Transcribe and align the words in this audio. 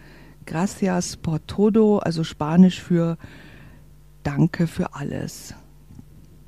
Gracias 0.44 1.16
por 1.16 1.46
todo, 1.46 1.98
also 1.98 2.24
Spanisch 2.24 2.80
für 2.80 3.16
Danke 4.22 4.66
für 4.66 4.94
alles. 4.94 5.54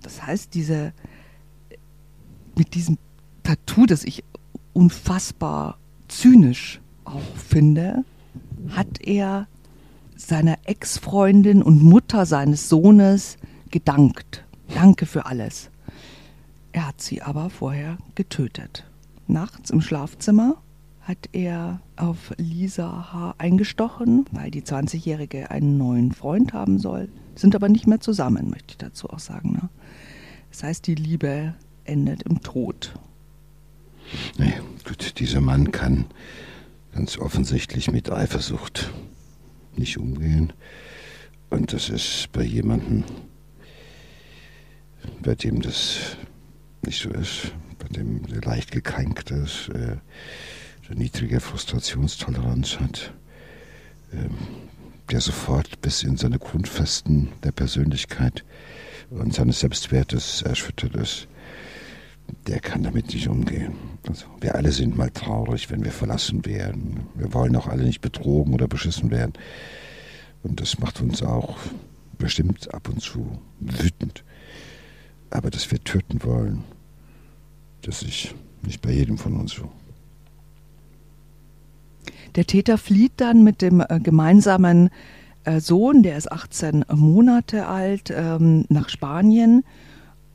Das 0.01 0.23
heißt, 0.23 0.55
diese, 0.55 0.93
mit 2.57 2.75
diesem 2.75 2.99
Tattoo, 3.43 3.87
das 3.87 4.05
ich 4.05 4.25
unfassbar 4.73 5.79
zynisch 6.09 6.81
auch 7.05 7.37
finde, 7.37 8.05
hat 8.71 9.01
er 9.01 9.47
seiner 10.17 10.59
Ex-Freundin 10.65 11.63
und 11.63 11.83
Mutter 11.83 12.27
seines 12.27 12.69
Sohnes 12.69 13.37
gedankt. 13.71 14.45
Danke 14.73 15.07
für 15.07 15.27
alles. 15.27 15.71
Er 16.73 16.89
hat 16.89 17.01
sie 17.01 17.23
aber 17.23 17.51
vorher 17.51 17.99
getötet. 18.15 18.85
Nachts 19.27 19.71
im 19.71 19.81
Schlafzimmer 19.81 20.57
hat 21.01 21.29
er 21.33 21.81
auf 21.97 22.33
Lisa 22.39 23.13
H. 23.13 23.35
eingestochen, 23.39 24.27
weil 24.33 24.51
die 24.51 24.63
20-Jährige 24.63 25.51
einen 25.51 25.77
neuen 25.77 26.13
Freund 26.13 26.53
haben 26.53 26.79
soll. 26.79 27.09
Sind 27.35 27.55
aber 27.55 27.69
nicht 27.69 27.87
mehr 27.87 28.01
zusammen, 28.01 28.49
möchte 28.51 28.71
ich 28.71 28.79
dazu 28.79 29.11
auch 29.11 29.19
sagen. 29.19 29.53
Ne? 29.53 29.69
Das 30.51 30.63
heißt, 30.63 30.87
die 30.87 30.95
Liebe 30.95 31.55
endet 31.85 32.23
im 32.23 32.41
Tod. 32.41 32.95
Nee, 34.39 34.55
gut, 34.87 35.19
dieser 35.19 35.41
Mann 35.41 35.73
kann 35.73 36.07
ganz 36.95 37.19
offensichtlich 37.19 37.91
mit 37.91 38.11
Eifersucht 38.11 38.91
nicht 39.77 39.99
umgehen. 39.99 40.53
Und 41.51 41.73
das 41.73 41.89
ist 41.89 42.31
bei 42.33 42.43
jemandem, 42.43 43.05
bei 45.23 45.35
dem 45.35 45.61
das 45.61 46.17
nicht 46.83 47.03
so 47.03 47.11
ist, 47.11 47.53
dem 47.95 48.23
leicht 48.45 48.71
gekränkt 48.71 49.31
ist, 49.31 49.69
äh, 49.71 49.97
der 50.89 50.97
niedrige 50.97 51.41
Frustrationstoleranz 51.41 52.79
hat, 52.79 53.13
ähm, 54.13 54.37
der 55.11 55.21
sofort 55.21 55.81
bis 55.81 56.03
in 56.03 56.17
seine 56.17 56.39
Grundfesten 56.39 57.29
der 57.43 57.53
Persönlichkeit 57.53 58.45
und 59.11 59.35
seines 59.35 59.61
Selbstwertes 59.61 60.43
erschüttert 60.43 60.95
ist, 60.97 61.29
der 62.47 62.61
kann 62.61 62.83
damit 62.83 63.13
nicht 63.13 63.29
umgehen. 63.29 63.75
Also, 64.09 64.27
wir 64.41 64.55
alle 64.55 64.73
sind 64.73 64.97
mal 64.97 65.11
traurig, 65.11 65.71
wenn 65.71 65.85
wir 65.85 65.93
verlassen 65.93 66.45
werden. 66.45 67.07
Wir 67.15 67.33
wollen 67.33 67.57
auch 67.57 67.67
alle 67.67 67.85
nicht 67.85 68.01
betrogen 68.01 68.55
oder 68.55 68.67
beschissen 68.67 69.11
werden. 69.11 69.33
Und 70.43 70.61
das 70.61 70.79
macht 70.79 71.01
uns 71.01 71.23
auch 71.23 71.59
bestimmt 72.19 72.73
ab 72.73 72.89
und 72.89 73.01
zu 73.01 73.39
wütend. 73.61 74.25
Aber 75.31 75.51
dass 75.51 75.71
wir 75.71 75.83
töten 75.83 76.23
wollen, 76.23 76.65
das 77.87 78.03
ist 78.03 78.35
nicht 78.63 78.81
bei 78.83 78.93
jedem 78.93 79.19
von 79.19 79.37
uns 79.37 79.53
so. 79.53 79.71
Der 82.35 82.47
Täter 82.47 82.79
flieht 82.79 83.13
dann 83.17 83.45
mit 83.45 83.63
dem 83.63 83.81
äh, 83.81 84.01
gemeinsamen 84.01 84.91
äh, 85.45 85.61
Sohn, 85.61 86.03
der 86.03 86.17
ist 86.17 86.33
18 86.33 86.87
Monate 86.93 87.67
alt, 87.67 88.13
ähm, 88.15 88.65
nach 88.69 88.89
Spanien 88.89 89.65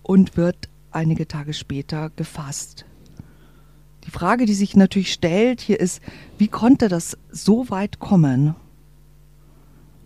und 0.04 0.38
wird 0.38 0.70
einige 0.92 1.28
Tage 1.28 1.54
später 1.54 2.10
gefasst. 2.16 2.86
Die 4.06 4.12
Frage, 4.12 4.46
die 4.46 4.54
sich 4.54 4.76
natürlich 4.76 5.12
stellt 5.12 5.62
hier 5.62 5.80
ist, 5.80 6.02
wie 6.38 6.48
konnte 6.48 6.88
das 6.88 7.18
so 7.32 7.70
weit 7.70 8.00
kommen? 8.00 8.56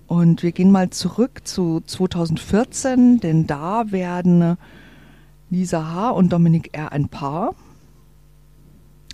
Und 0.07 0.43
wir 0.43 0.51
gehen 0.51 0.71
mal 0.71 0.89
zurück 0.89 1.41
zu 1.43 1.81
2014, 1.85 3.19
denn 3.19 3.47
da 3.47 3.91
werden 3.91 4.57
Lisa 5.53 5.93
H. 5.93 6.09
und 6.09 6.33
Dominik 6.33 6.71
R. 6.75 6.91
ein 6.91 7.09
Paar. 7.09 7.53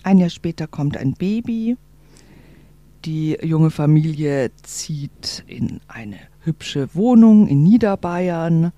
Ein 0.03 0.19
Jahr 0.19 0.29
später 0.29 0.67
kommt 0.67 0.95
ein 0.95 1.13
Baby. 1.13 1.75
Die 3.03 3.37
junge 3.43 3.71
Familie 3.71 4.49
zieht 4.63 5.43
in 5.47 5.81
eine 5.89 6.17
hübsche 6.39 6.95
Wohnung 6.95 7.49
in 7.49 7.63
Niederbayern. 7.63 8.71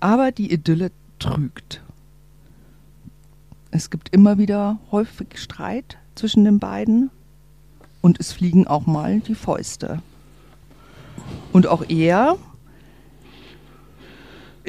Aber 0.00 0.32
die 0.32 0.52
Idylle 0.52 0.90
trügt. 1.20 1.80
Es 3.70 3.90
gibt 3.90 4.08
immer 4.08 4.36
wieder 4.36 4.80
häufig 4.90 5.38
Streit 5.38 5.96
zwischen 6.16 6.44
den 6.44 6.58
beiden 6.58 7.08
und 8.00 8.18
es 8.18 8.32
fliegen 8.32 8.66
auch 8.66 8.86
mal 8.86 9.20
die 9.20 9.36
Fäuste. 9.36 10.02
Und 11.52 11.68
auch 11.68 11.88
er 11.88 12.36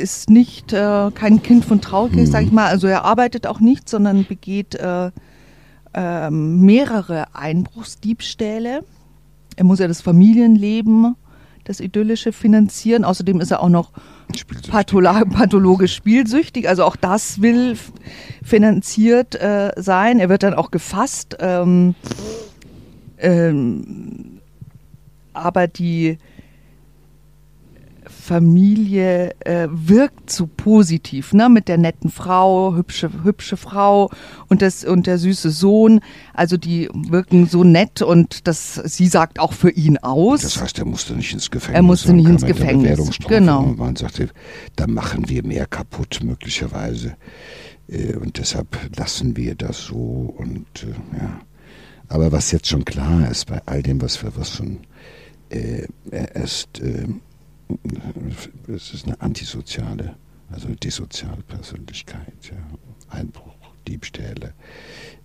ist 0.01 0.29
nicht 0.29 0.73
äh, 0.73 1.11
kein 1.13 1.41
Kind 1.41 1.63
von 1.63 1.79
Trauerkirche, 1.81 2.27
mhm. 2.27 2.31
sag 2.31 2.43
ich 2.43 2.51
mal. 2.51 2.67
Also 2.67 2.87
er 2.87 3.05
arbeitet 3.05 3.47
auch 3.47 3.59
nicht, 3.59 3.87
sondern 3.87 4.25
begeht 4.25 4.75
äh, 4.75 5.11
äh, 5.93 6.29
mehrere 6.29 7.35
Einbruchsdiebstähle. 7.35 8.83
Er 9.55 9.63
muss 9.63 9.79
ja 9.79 9.87
das 9.87 10.01
Familienleben, 10.01 11.15
das 11.65 11.79
idyllische 11.79 12.31
finanzieren. 12.31 13.03
Außerdem 13.03 13.39
ist 13.39 13.51
er 13.51 13.61
auch 13.61 13.69
noch 13.69 13.91
pathologisch 14.69 15.93
spielsüchtig. 15.93 16.67
Also 16.67 16.83
auch 16.83 16.95
das 16.95 17.41
will 17.41 17.77
finanziert 18.43 19.35
äh, 19.35 19.71
sein. 19.75 20.19
Er 20.19 20.29
wird 20.29 20.43
dann 20.43 20.53
auch 20.53 20.71
gefasst. 20.71 21.37
Ähm, 21.39 21.95
ähm, 23.17 24.39
aber 25.33 25.67
die 25.67 26.17
Familie 28.21 29.35
äh, 29.41 29.67
wirkt 29.69 30.31
so 30.31 30.47
positiv, 30.47 31.33
ne? 31.33 31.49
Mit 31.49 31.67
der 31.67 31.77
netten 31.77 32.09
Frau, 32.09 32.75
hübsche, 32.75 33.09
hübsche 33.23 33.57
Frau 33.57 34.09
und 34.47 34.61
das 34.61 34.85
und 34.85 35.07
der 35.07 35.17
süße 35.17 35.49
Sohn. 35.49 35.99
Also 36.33 36.55
die 36.55 36.89
wirken 36.93 37.47
so 37.47 37.63
nett 37.63 38.01
und 38.01 38.47
das, 38.47 38.75
sie 38.75 39.07
sagt 39.07 39.39
auch 39.39 39.53
für 39.53 39.71
ihn 39.71 39.97
aus. 39.97 40.41
Das 40.41 40.61
heißt, 40.61 40.79
er 40.79 40.85
musste 40.85 41.13
nicht 41.15 41.33
ins 41.33 41.51
Gefängnis. 41.51 41.75
Er 41.75 41.83
musste 41.83 42.13
nicht 42.13 42.29
ins 42.29 42.45
Gefängnis. 42.45 43.19
Genau. 43.27 43.63
Man 43.63 43.95
sagte, 43.95 44.29
da 44.75 44.87
machen 44.87 45.27
wir 45.27 45.43
mehr 45.43 45.65
kaputt 45.65 46.19
möglicherweise 46.23 47.15
äh, 47.87 48.15
und 48.15 48.37
deshalb 48.37 48.77
lassen 48.97 49.35
wir 49.35 49.55
das 49.55 49.85
so 49.85 50.33
und 50.37 50.83
äh, 50.83 51.17
ja. 51.17 51.41
Aber 52.07 52.31
was 52.31 52.51
jetzt 52.51 52.67
schon 52.67 52.83
klar 52.83 53.29
ist 53.31 53.45
bei 53.45 53.61
all 53.65 53.81
dem, 53.81 54.01
was 54.01 54.21
wir 54.21 54.35
was 54.35 54.57
schon 54.57 54.79
äh, 55.49 55.87
ist 56.33 56.79
äh, 56.81 57.07
es 58.67 58.93
ist 58.93 59.05
eine 59.05 59.19
antisoziale, 59.21 60.15
also 60.49 60.67
dissoziale 60.75 61.41
Persönlichkeit. 61.43 62.51
Ja. 62.51 62.57
Einbruch, 63.09 63.53
Diebstähle, 63.87 64.53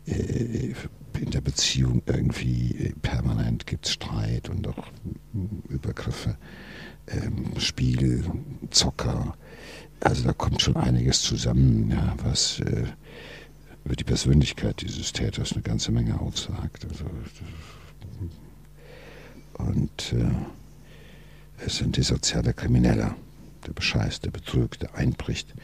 äh, 0.07 0.75
in 1.19 1.31
der 1.31 1.41
Beziehung 1.41 2.03
irgendwie 2.07 2.95
permanent 3.03 3.67
gibt 3.67 3.87
es 3.87 3.93
Streit 3.93 4.51
und 4.51 4.69
auch 4.69 4.89
Übergriffe, 5.69 6.37
ähm, 7.09 7.59
Spiel, 7.59 8.25
Zocker. 8.71 9.35
Also 10.01 10.25
da 10.25 10.33
kommt 10.33 10.61
schon 10.61 10.77
einiges 10.77 11.23
zusammen, 11.23 11.91
ja, 11.91 12.15
was 12.23 12.61
äh, 12.61 12.85
über 13.85 13.97
die 13.97 14.05
Persönlichkeit 14.05 14.83
dieses 14.83 15.13
Täters 15.13 15.53
eine 15.53 15.63
ganze 15.63 15.91
Menge 15.91 16.21
aussagt. 16.21 16.87
Also, 16.91 17.05
und 19.59 20.13
äh, 20.13 20.31
es 21.65 21.77
sind 21.77 21.97
die 21.97 22.03
soziale 22.03 22.53
Kriminelle, 22.53 23.15
der 23.67 23.73
bescheißt, 23.73 24.25
der 24.25 24.31
betrügt, 24.31 24.83
der 24.83 24.95
einbricht. 24.95 25.55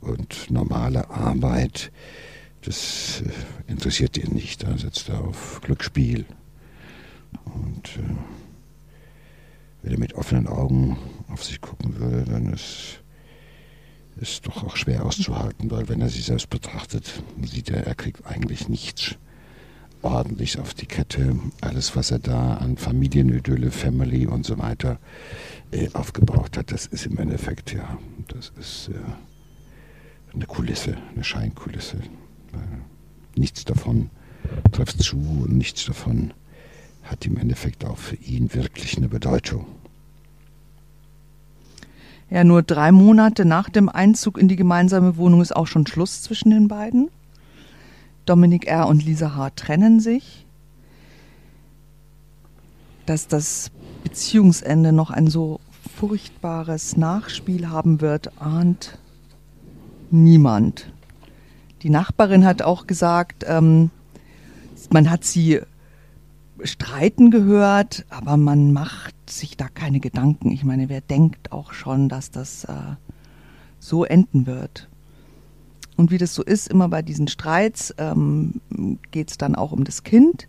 Und 0.00 0.50
normale 0.50 1.10
Arbeit, 1.10 1.90
das 2.62 3.22
äh, 3.22 3.70
interessiert 3.70 4.18
ihn 4.18 4.34
nicht. 4.34 4.62
Da 4.62 4.76
setzt 4.76 5.08
er 5.08 5.20
auf 5.20 5.60
Glücksspiel. 5.62 6.26
Und 7.44 7.96
äh, 7.96 8.16
wenn 9.82 9.92
er 9.92 9.98
mit 9.98 10.14
offenen 10.14 10.46
Augen 10.46 10.98
auf 11.28 11.44
sich 11.44 11.60
gucken 11.60 11.98
würde, 11.98 12.30
dann 12.30 12.52
ist 12.52 13.00
es 14.20 14.40
doch 14.40 14.62
auch 14.62 14.76
schwer 14.76 15.04
auszuhalten, 15.04 15.70
weil 15.70 15.88
wenn 15.88 16.00
er 16.00 16.08
sich 16.08 16.24
selbst 16.24 16.48
betrachtet, 16.48 17.22
sieht 17.42 17.70
er, 17.70 17.86
er 17.86 17.94
kriegt 17.94 18.26
eigentlich 18.26 18.68
nichts 18.68 19.16
ordentlich 20.04 20.58
auf 20.58 20.74
die 20.74 20.86
Kette. 20.86 21.36
Alles, 21.60 21.96
was 21.96 22.10
er 22.10 22.18
da 22.18 22.54
an 22.54 22.76
Familienidylle, 22.76 23.70
Family 23.70 24.26
und 24.26 24.44
so 24.44 24.58
weiter 24.58 24.98
äh, 25.70 25.88
aufgebaut 25.92 26.56
hat, 26.56 26.70
das 26.72 26.86
ist 26.86 27.06
im 27.06 27.18
Endeffekt, 27.18 27.72
ja, 27.72 27.98
das 28.28 28.52
ist 28.58 28.90
äh, 28.90 30.34
eine 30.34 30.46
Kulisse, 30.46 30.96
eine 31.14 31.24
Scheinkulisse. 31.24 31.96
Äh, 31.96 33.38
nichts 33.38 33.64
davon 33.64 34.10
trifft 34.72 35.02
zu 35.02 35.16
und 35.16 35.56
nichts 35.56 35.84
davon 35.86 36.32
hat 37.02 37.26
im 37.26 37.36
Endeffekt 37.36 37.84
auch 37.84 37.98
für 37.98 38.16
ihn 38.16 38.54
wirklich 38.54 38.96
eine 38.96 39.08
Bedeutung. 39.08 39.66
Ja, 42.30 42.42
nur 42.42 42.62
drei 42.62 42.90
Monate 42.90 43.44
nach 43.44 43.68
dem 43.68 43.88
Einzug 43.88 44.38
in 44.38 44.48
die 44.48 44.56
gemeinsame 44.56 45.16
Wohnung 45.16 45.42
ist 45.42 45.54
auch 45.54 45.66
schon 45.66 45.86
Schluss 45.86 46.22
zwischen 46.22 46.50
den 46.50 46.68
beiden. 46.68 47.10
Dominik 48.24 48.66
R. 48.66 48.86
und 48.86 49.04
Lisa 49.04 49.34
H. 49.34 49.50
trennen 49.50 50.00
sich. 50.00 50.46
Dass 53.06 53.28
das 53.28 53.70
Beziehungsende 54.02 54.92
noch 54.92 55.10
ein 55.10 55.26
so 55.26 55.60
furchtbares 55.96 56.96
Nachspiel 56.96 57.68
haben 57.68 58.00
wird, 58.00 58.40
ahnt 58.40 58.98
niemand. 60.10 60.92
Die 61.82 61.90
Nachbarin 61.90 62.44
hat 62.44 62.62
auch 62.62 62.86
gesagt, 62.86 63.44
ähm, 63.46 63.90
man 64.90 65.10
hat 65.10 65.24
sie 65.24 65.60
streiten 66.62 67.30
gehört, 67.30 68.06
aber 68.08 68.36
man 68.36 68.72
macht 68.72 69.14
sich 69.28 69.56
da 69.56 69.68
keine 69.68 70.00
Gedanken. 70.00 70.50
Ich 70.50 70.64
meine, 70.64 70.88
wer 70.88 71.00
denkt 71.00 71.52
auch 71.52 71.72
schon, 71.72 72.08
dass 72.08 72.30
das 72.30 72.64
äh, 72.64 72.96
so 73.78 74.04
enden 74.04 74.46
wird? 74.46 74.88
Und 75.96 76.10
wie 76.10 76.18
das 76.18 76.34
so 76.34 76.42
ist, 76.42 76.68
immer 76.68 76.88
bei 76.88 77.02
diesen 77.02 77.28
Streits 77.28 77.94
ähm, 77.98 78.60
geht 79.10 79.30
es 79.30 79.38
dann 79.38 79.54
auch 79.54 79.72
um 79.72 79.84
das 79.84 80.02
Kind. 80.02 80.48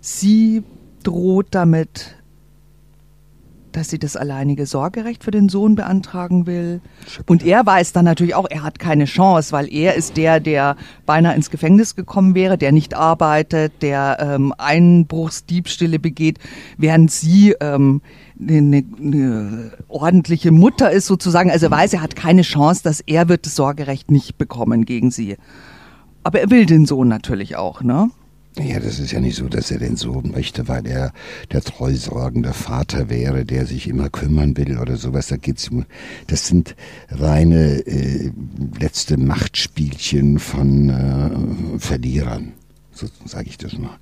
Sie 0.00 0.62
droht 1.02 1.48
damit, 1.50 2.16
dass 3.72 3.90
sie 3.90 3.98
das 3.98 4.16
alleinige 4.16 4.66
Sorgerecht 4.66 5.22
für 5.22 5.30
den 5.30 5.48
Sohn 5.48 5.74
beantragen 5.74 6.46
will. 6.46 6.80
Und 7.26 7.44
er 7.44 7.64
weiß 7.64 7.92
dann 7.92 8.04
natürlich 8.04 8.34
auch, 8.34 8.46
er 8.48 8.62
hat 8.62 8.78
keine 8.78 9.04
Chance, 9.04 9.52
weil 9.52 9.72
er 9.72 9.94
ist 9.94 10.16
der, 10.16 10.40
der 10.40 10.76
beinahe 11.06 11.34
ins 11.34 11.50
Gefängnis 11.50 11.94
gekommen 11.94 12.34
wäre, 12.34 12.58
der 12.58 12.72
nicht 12.72 12.94
arbeitet, 12.94 13.72
der 13.82 14.18
ähm, 14.20 14.54
Einbruchsdiebstähle 14.56 15.98
begeht, 15.98 16.38
während 16.76 17.10
sie 17.10 17.54
ähm, 17.60 18.02
eine, 18.40 18.84
eine 18.98 19.72
ordentliche 19.88 20.50
Mutter 20.50 20.90
ist 20.90 21.06
sozusagen. 21.06 21.50
Also 21.50 21.66
er 21.66 21.72
weiß, 21.72 21.92
er 21.94 22.02
hat 22.02 22.16
keine 22.16 22.42
Chance, 22.42 22.82
dass 22.82 23.00
er 23.00 23.28
wird 23.28 23.46
das 23.46 23.56
Sorgerecht 23.56 24.10
nicht 24.10 24.38
bekommen 24.38 24.84
gegen 24.84 25.10
sie. 25.10 25.36
Aber 26.22 26.40
er 26.40 26.50
will 26.50 26.66
den 26.66 26.86
Sohn 26.86 27.08
natürlich 27.08 27.56
auch, 27.56 27.82
ne? 27.82 28.10
Ja, 28.60 28.80
das 28.80 28.98
ist 28.98 29.12
ja 29.12 29.20
nicht 29.20 29.36
so, 29.36 29.48
dass 29.48 29.70
er 29.70 29.78
den 29.78 29.96
Sohn 29.96 30.32
möchte, 30.32 30.66
weil 30.66 30.84
er 30.86 31.12
der 31.52 31.62
treusorgende 31.62 32.52
Vater 32.52 33.08
wäre, 33.08 33.44
der 33.44 33.66
sich 33.66 33.88
immer 33.88 34.10
kümmern 34.10 34.56
will 34.56 34.78
oder 34.78 34.96
sowas. 34.96 35.28
Da 35.28 35.36
geht's 35.36 35.70
das 36.26 36.48
sind 36.48 36.74
reine 37.08 37.86
äh, 37.86 38.32
letzte 38.80 39.16
Machtspielchen 39.16 40.40
von 40.40 40.90
äh, 40.90 41.78
Verlierern, 41.78 42.54
so 42.90 43.06
sage 43.26 43.48
ich 43.48 43.58
das 43.58 43.78
mal. 43.78 43.96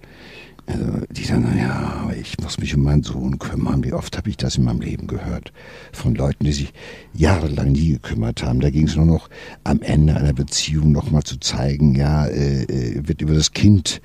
Also 0.66 1.06
die 1.10 1.24
sagen, 1.24 1.46
ja, 1.56 2.10
ich 2.20 2.36
muss 2.42 2.58
mich 2.58 2.74
um 2.74 2.82
meinen 2.82 3.04
Sohn 3.04 3.38
kümmern. 3.38 3.84
Wie 3.84 3.92
oft 3.92 4.16
habe 4.16 4.28
ich 4.30 4.36
das 4.36 4.56
in 4.56 4.64
meinem 4.64 4.80
Leben 4.80 5.06
gehört? 5.06 5.52
Von 5.92 6.16
Leuten, 6.16 6.44
die 6.44 6.52
sich 6.52 6.72
jahrelang 7.14 7.72
nie 7.72 7.92
gekümmert 7.92 8.42
haben. 8.42 8.60
Da 8.60 8.70
ging 8.70 8.88
es 8.88 8.96
nur 8.96 9.06
noch 9.06 9.28
am 9.62 9.80
Ende 9.80 10.16
einer 10.16 10.32
Beziehung 10.32 10.90
nochmal 10.90 11.22
zu 11.22 11.38
zeigen, 11.38 11.94
ja, 11.94 12.26
äh, 12.26 12.64
äh, 12.64 13.08
wird 13.08 13.22
über 13.22 13.34
das 13.34 13.52
Kind, 13.52 14.00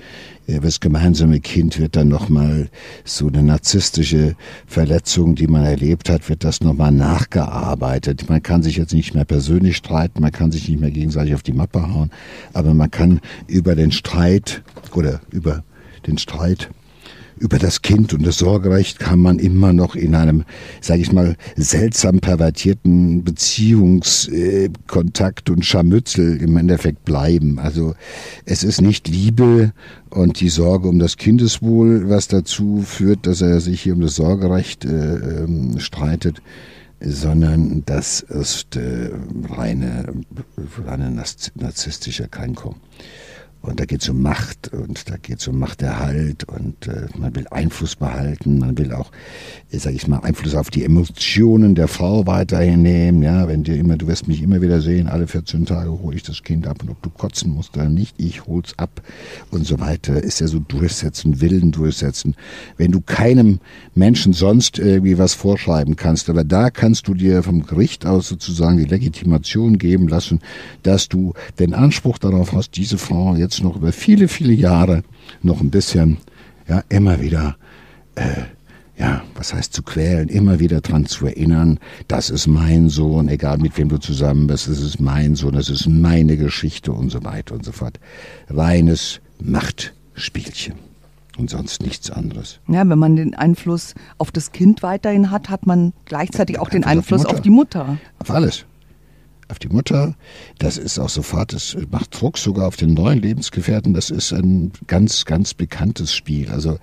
äh, 0.48 0.58
über 0.58 0.68
das 0.68 0.80
gemeinsame 0.80 1.40
Kind 1.40 1.80
wird 1.80 1.96
dann 1.96 2.10
nochmal 2.10 2.70
so 3.06 3.28
eine 3.28 3.42
narzisstische 3.42 4.36
Verletzung, 4.68 5.34
die 5.34 5.48
man 5.48 5.66
erlebt 5.66 6.10
hat, 6.10 6.30
wird 6.30 6.44
das 6.44 6.62
nochmal 6.62 6.92
nachgearbeitet. 6.92 8.30
Man 8.30 8.44
kann 8.44 8.62
sich 8.62 8.78
jetzt 8.78 8.94
nicht 8.94 9.16
mehr 9.16 9.26
persönlich 9.26 9.78
streiten, 9.78 10.22
man 10.22 10.32
kann 10.32 10.52
sich 10.52 10.70
nicht 10.70 10.80
mehr 10.80 10.92
gegenseitig 10.92 11.34
auf 11.34 11.44
die 11.44 11.54
Mappe 11.54 11.92
hauen, 11.92 12.12
aber 12.54 12.76
man 12.76 12.92
kann 12.92 13.20
über 13.48 13.74
den 13.74 13.92
Streit 13.92 14.62
oder 14.94 15.22
über 15.32 15.64
den 16.08 16.18
Streit 16.18 16.70
über 17.42 17.58
das 17.58 17.82
Kind 17.82 18.14
und 18.14 18.24
das 18.26 18.38
Sorgerecht 18.38 19.00
kann 19.00 19.20
man 19.20 19.40
immer 19.40 19.74
noch 19.74 19.96
in 19.96 20.14
einem, 20.14 20.44
sage 20.80 21.02
ich 21.02 21.12
mal, 21.12 21.36
seltsam 21.56 22.20
pervertierten 22.20 23.24
Beziehungskontakt 23.24 25.50
und 25.50 25.66
Scharmützel 25.66 26.40
im 26.40 26.56
Endeffekt 26.58 27.04
bleiben. 27.04 27.58
Also 27.58 27.96
es 28.46 28.64
ist 28.64 28.82
nicht 28.82 29.08
Liebe 29.08 29.74
und 30.12 30.40
die 30.40 30.50
Sorge 30.50 30.88
um 30.88 31.00
das 31.00 31.18
Kindeswohl, 31.18 32.08
was 32.10 32.28
dazu 32.28 32.84
führt, 32.86 33.26
dass 33.26 33.42
er 33.42 33.60
sich 33.60 33.82
hier 33.82 33.96
um 33.96 34.02
das 34.02 34.14
Sorgerecht 34.16 34.86
äh, 34.86 35.16
ähm, 35.16 35.80
streitet, 35.80 36.44
sondern 37.00 37.82
das 37.86 38.22
ist 38.22 38.76
äh, 38.76 39.10
reine, 39.50 40.14
reine 40.86 41.10
narzisstische 41.10 42.28
Kränkung. 42.28 42.76
Und 43.62 43.80
da 43.80 43.86
geht 43.86 44.02
es 44.02 44.10
um 44.10 44.24
Macht 44.24 44.74
und 44.74 45.08
da 45.08 45.18
geht 45.18 45.40
es 45.40 45.48
um 45.48 45.60
Machterhalt 45.60 46.46
und 46.46 46.88
äh, 46.88 47.06
man 47.16 47.36
will 47.36 47.46
Einfluss 47.52 47.96
behalten, 47.96 48.58
man 48.58 48.76
will 48.80 48.92
auch, 48.92 49.12
äh, 49.72 49.78
sage 49.78 49.96
ich 49.96 50.08
mal, 50.08 50.18
Einfluss 50.20 50.56
auf 50.56 50.72
die 50.72 50.84
Emotionen 50.84 51.76
der 51.76 51.88
Frau 51.88 52.26
weiterhin 52.26 52.82
nehmen. 52.82 53.22
Ja, 53.22 53.48
wenn 53.48 53.64
dir 53.64 53.78
immer, 53.78 53.98
du 53.98 54.08
wirst 54.08 54.28
mich 54.28 54.42
immer 54.42 54.62
wieder 54.62 54.82
sehen, 54.82 55.08
alle 55.08 55.28
14 55.28 55.68
Tage 55.68 55.92
hole 55.92 56.16
ich 56.16 56.24
das 56.24 56.42
Kind 56.42 56.66
ab 56.66 56.82
und 56.82 56.90
ob 56.90 57.04
du 57.04 57.12
kotzen 57.12 57.52
musst 57.52 57.78
oder 57.78 57.88
nicht, 57.88 58.16
ich 58.18 58.48
hol's 58.48 58.74
ab 58.78 59.04
und 59.52 59.68
so 59.68 59.80
weiter. 59.80 60.24
Ist 60.24 60.40
ja 60.40 60.48
so 60.48 60.58
durchsetzen, 60.58 61.40
Willen 61.40 61.72
durchsetzen. 61.72 62.36
Wenn 62.78 62.92
du 62.92 63.00
keinem 63.00 63.60
Menschen 63.94 64.34
sonst 64.34 64.80
irgendwie 64.80 65.20
was 65.20 65.36
vorschreiben 65.36 65.96
kannst, 65.96 66.32
aber 66.32 66.44
da 66.44 66.72
kannst 66.72 67.08
du 67.08 67.14
dir 67.14 67.44
vom 67.44 67.64
Gericht 67.68 68.08
aus 68.08 68.28
sozusagen 68.28 68.78
die 68.78 68.86
Legitimation 68.86 69.78
geben 69.78 70.08
lassen, 70.08 70.40
dass 70.82 71.10
du 71.10 71.34
den 71.60 71.76
Anspruch 71.76 72.18
darauf 72.18 72.54
hast, 72.54 72.76
diese 72.76 72.98
Frau 72.98 73.36
jetzt 73.36 73.51
jetzt 73.52 73.64
noch 73.64 73.76
über 73.76 73.92
viele, 73.92 74.30
viele 74.30 74.54
Jahre 74.54 75.04
noch 75.42 75.60
ein 75.60 75.72
bisschen, 75.72 76.18
ja, 76.70 76.84
immer 76.88 77.20
wieder, 77.20 77.58
äh, 78.16 78.44
ja, 78.98 79.24
was 79.36 79.54
heißt 79.54 79.74
zu 79.74 79.84
quälen, 79.84 80.30
immer 80.30 80.60
wieder 80.60 80.80
dran 80.80 81.06
zu 81.06 81.26
erinnern, 81.26 81.78
das 82.08 82.30
ist 82.30 82.48
mein 82.48 82.88
Sohn, 82.88 83.28
egal 83.28 83.58
mit 83.58 83.78
wem 83.78 83.90
du 83.90 83.98
zusammen 83.98 84.48
bist, 84.48 84.70
das 84.70 84.80
ist 84.80 85.02
mein 85.02 85.36
Sohn, 85.36 85.54
das 85.54 85.70
ist 85.70 85.88
meine 85.88 86.38
Geschichte 86.38 86.94
und 86.94 87.10
so 87.10 87.26
weiter 87.26 87.54
und 87.54 87.66
so 87.66 87.74
fort. 87.74 88.00
Reines 88.50 89.20
Machtspielchen 89.42 90.76
und 91.38 91.50
sonst 91.50 91.82
nichts 91.82 92.10
anderes. 92.10 92.60
Ja, 92.70 92.88
wenn 92.88 93.00
man 93.00 93.18
den 93.18 93.36
Einfluss 93.36 93.96
auf 94.18 94.32
das 94.32 94.54
Kind 94.54 94.82
weiterhin 94.82 95.30
hat, 95.30 95.50
hat 95.50 95.68
man 95.68 95.92
gleichzeitig 96.06 96.58
auch 96.58 96.70
den 96.70 96.86
Einfluss 96.86 97.26
auf 97.26 97.42
die 97.42 97.50
Mutter. 97.50 97.98
Auf 98.20 98.32
alles 98.32 98.66
auf 99.52 99.60
die 99.60 99.70
Mutter. 99.70 100.16
Das 100.58 100.78
ist 100.78 100.98
auch 100.98 101.10
sofort, 101.10 101.54
das 101.54 101.78
macht 101.92 102.20
Druck 102.20 102.38
sogar 102.38 102.68
auf 102.68 102.78
den 102.78 102.94
neuen 102.94 103.22
Lebensgefährten. 103.22 103.94
Das 103.94 104.10
ist 104.10 104.34
ein 104.34 104.72
ganz, 104.88 105.26
ganz 105.26 105.54
bekanntes 105.54 106.14
Spiel. 106.14 106.50
Also 106.50 106.78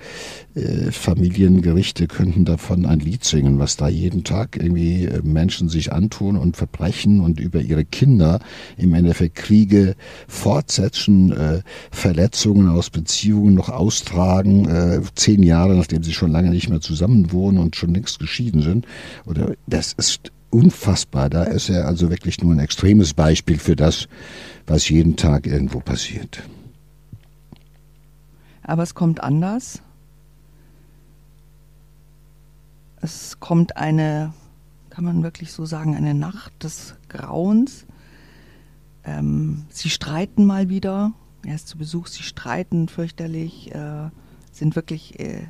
äh, 0.54 0.92
Familiengerichte 0.92 2.06
könnten 2.06 2.44
davon 2.44 2.86
ein 2.86 3.00
Lied 3.00 3.24
singen, 3.24 3.58
was 3.58 3.76
da 3.76 3.88
jeden 3.88 4.24
Tag 4.24 4.56
irgendwie 4.56 5.06
äh, 5.06 5.22
Menschen 5.22 5.68
sich 5.68 5.92
antun 5.92 6.36
und 6.36 6.56
Verbrechen 6.56 7.20
und 7.20 7.40
über 7.40 7.60
ihre 7.60 7.84
Kinder 7.84 8.40
im 8.76 8.94
Endeffekt 8.94 9.36
Kriege 9.36 9.96
fortsetzen, 10.26 11.32
äh, 11.32 11.62
Verletzungen 11.90 12.68
aus 12.68 12.90
Beziehungen 12.90 13.54
noch 13.54 13.70
austragen, 13.70 14.68
äh, 14.68 15.00
zehn 15.14 15.42
Jahre 15.42 15.74
nachdem 15.74 16.02
sie 16.02 16.12
schon 16.12 16.32
lange 16.32 16.50
nicht 16.50 16.68
mehr 16.68 16.80
zusammen 16.80 17.32
wohnen 17.32 17.58
und 17.58 17.76
schon 17.76 17.94
längst 17.94 18.18
geschieden 18.18 18.62
sind. 18.62 18.86
Oder 19.24 19.54
das 19.66 19.94
ist 19.94 20.32
unfassbar. 20.50 21.30
Da 21.30 21.44
ist 21.44 21.68
er 21.68 21.86
also 21.86 22.10
wirklich 22.10 22.42
nur 22.42 22.54
ein 22.54 22.58
extremes 22.58 23.14
Beispiel 23.14 23.58
für 23.58 23.76
das, 23.76 24.08
was 24.66 24.88
jeden 24.88 25.16
Tag 25.16 25.46
irgendwo 25.46 25.80
passiert. 25.80 26.42
Aber 28.62 28.82
es 28.82 28.94
kommt 28.94 29.22
anders. 29.22 29.82
Es 33.00 33.38
kommt 33.40 33.76
eine, 33.76 34.32
kann 34.90 35.04
man 35.04 35.22
wirklich 35.22 35.52
so 35.52 35.64
sagen, 35.64 35.94
eine 35.96 36.14
Nacht 36.14 36.52
des 36.62 36.94
Grauens. 37.08 37.86
Ähm, 39.04 39.64
sie 39.70 39.88
streiten 39.88 40.44
mal 40.44 40.68
wieder. 40.68 41.12
Er 41.46 41.54
ist 41.54 41.68
zu 41.68 41.78
Besuch, 41.78 42.08
sie 42.08 42.24
streiten 42.24 42.88
fürchterlich, 42.88 43.72
äh, 43.74 44.10
sind 44.52 44.76
wirklich 44.76 45.18
äh, 45.20 45.46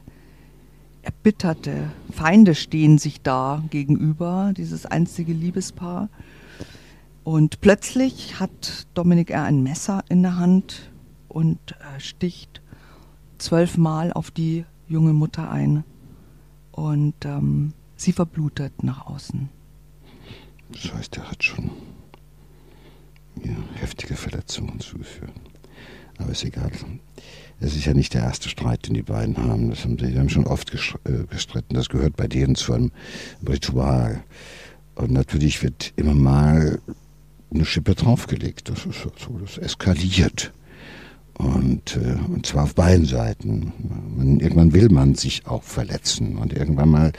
erbitterte 1.09 1.91
Feinde 2.13 2.55
stehen 2.55 2.99
sich 2.99 3.23
da 3.23 3.65
gegenüber, 3.71 4.53
dieses 4.55 4.85
einzige 4.85 5.33
Liebespaar. 5.33 6.11
Und 7.25 7.63
plötzlich 7.63 8.39
hat 8.41 8.87
Dominik 8.93 9.31
R. 9.31 9.45
ein 9.45 9.63
Messer 9.63 10.05
in 10.11 10.23
der 10.23 10.37
Hand 10.37 10.91
und 11.29 11.59
äh, 11.73 11.99
sticht 11.99 12.61
zwölfmal 13.39 14.13
auf 14.13 14.31
die 14.31 14.67
junge 14.87 15.15
Mutter 15.15 15.51
ein 15.51 15.83
und 16.73 17.15
ähm, 17.25 17.73
sie 17.97 18.13
verblutet 18.13 18.83
nach 18.83 19.07
außen. 19.07 19.49
Das 20.73 20.93
heißt, 20.93 21.17
er 21.17 21.31
hat 21.31 21.43
schon 21.43 21.71
ja, 23.43 23.57
heftige 23.77 24.15
Verletzungen 24.15 24.79
zugeführt. 24.81 25.33
Aber 26.19 26.33
ist 26.33 26.45
egal. 26.45 26.71
Es 27.61 27.75
ist 27.75 27.87
ja 27.87 27.95
nicht 27.95 28.15
der 28.15 28.23
erste 28.23 28.49
Streit, 28.49 28.87
den 28.87 28.95
die 28.95 29.03
beiden 29.03 29.37
haben. 29.37 29.71
Das 29.71 29.85
haben 29.85 29.99
sie 29.99 30.19
haben 30.19 30.29
schon 30.29 30.47
oft 30.47 30.73
äh, 30.73 31.25
gestritten. 31.29 31.75
Das 31.75 31.89
gehört 31.89 32.17
bei 32.17 32.29
denen 32.29 32.55
zu 32.55 32.73
einem 32.73 32.93
Ritual. 33.47 34.23
Und 34.95 35.13
natürlich 35.13 35.63
wird 35.63 35.93
immer 35.97 36.15
mal 36.15 36.81
eine 37.53 37.65
Schippe 37.65 37.95
draufgelegt. 37.95 38.69
Das 38.69 38.87
ist 38.87 39.03
so, 39.03 39.39
das 39.39 39.59
eskaliert. 39.59 40.53
Und, 41.39 41.97
äh, 41.97 42.17
und 42.33 42.47
zwar 42.47 42.65
auf 42.65 42.75
beiden 42.75 43.07
Seiten. 43.07 43.73
Man, 44.17 44.41
irgendwann 44.41 44.73
will 44.73 44.89
man 44.89 45.15
sich 45.15 45.47
auch 45.47 45.63
verletzen. 45.63 46.37
Und 46.37 46.53
irgendwann 46.53 46.89
mal 46.89 47.13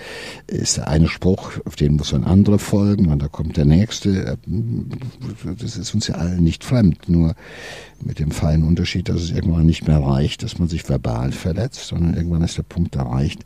ist 0.48 0.76
der 0.76 0.90
eine 0.90 1.08
Spruch, 1.08 1.54
auf 1.66 1.78
den 1.78 1.96
muss 1.96 2.14
ein 2.14 2.26
anderer 2.26 2.60
folgen, 2.60 3.08
und 3.08 3.22
da 3.22 3.30
kommt 3.30 3.56
der 3.56 3.64
nächste. 3.64 4.38
Das 5.58 5.78
ist 5.78 5.94
uns 5.96 6.08
ja 6.08 6.16
allen 6.16 6.44
nicht 6.44 6.66
fremd. 6.66 7.08
Nur 7.08 7.34
mit 8.04 8.20
dem 8.20 8.32
feinen 8.32 8.68
Unterschied, 8.68 9.08
dass 9.08 9.22
es 9.22 9.32
irgendwann 9.32 9.66
nicht 9.66 9.88
mehr 9.88 10.00
reicht, 10.00 10.44
dass 10.44 10.60
man 10.60 10.68
sich 10.68 10.88
verbal 10.90 11.32
verletzt, 11.32 11.88
sondern 11.88 12.14
irgendwann 12.14 12.44
ist 12.44 12.58
der 12.58 12.64
Punkt 12.64 12.96
erreicht, 12.96 13.46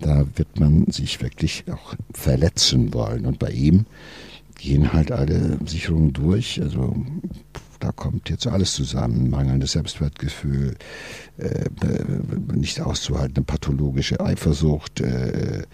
da 0.00 0.26
wird 0.34 0.58
man 0.58 0.86
sich 0.90 1.22
wirklich 1.22 1.64
auch 1.72 1.94
verletzen 2.12 2.92
wollen. 2.92 3.26
Und 3.26 3.38
bei 3.38 3.50
ihm 3.50 3.86
gehen 4.58 4.92
halt 4.92 5.12
alle 5.12 5.58
Sicherungen 5.66 6.12
durch. 6.12 6.60
Also 6.60 6.96
da 7.84 7.92
kommt 7.92 8.30
jetzt 8.30 8.46
alles 8.46 8.72
zusammen. 8.72 9.28
Mangelndes 9.28 9.72
Selbstwertgefühl, 9.72 10.74
äh, 11.36 11.68
nicht 12.54 12.80
auszuhaltende 12.80 13.42
pathologische 13.42 14.20
Eifersucht, 14.20 15.00
äh, 15.00 15.58
äh, 15.58 15.64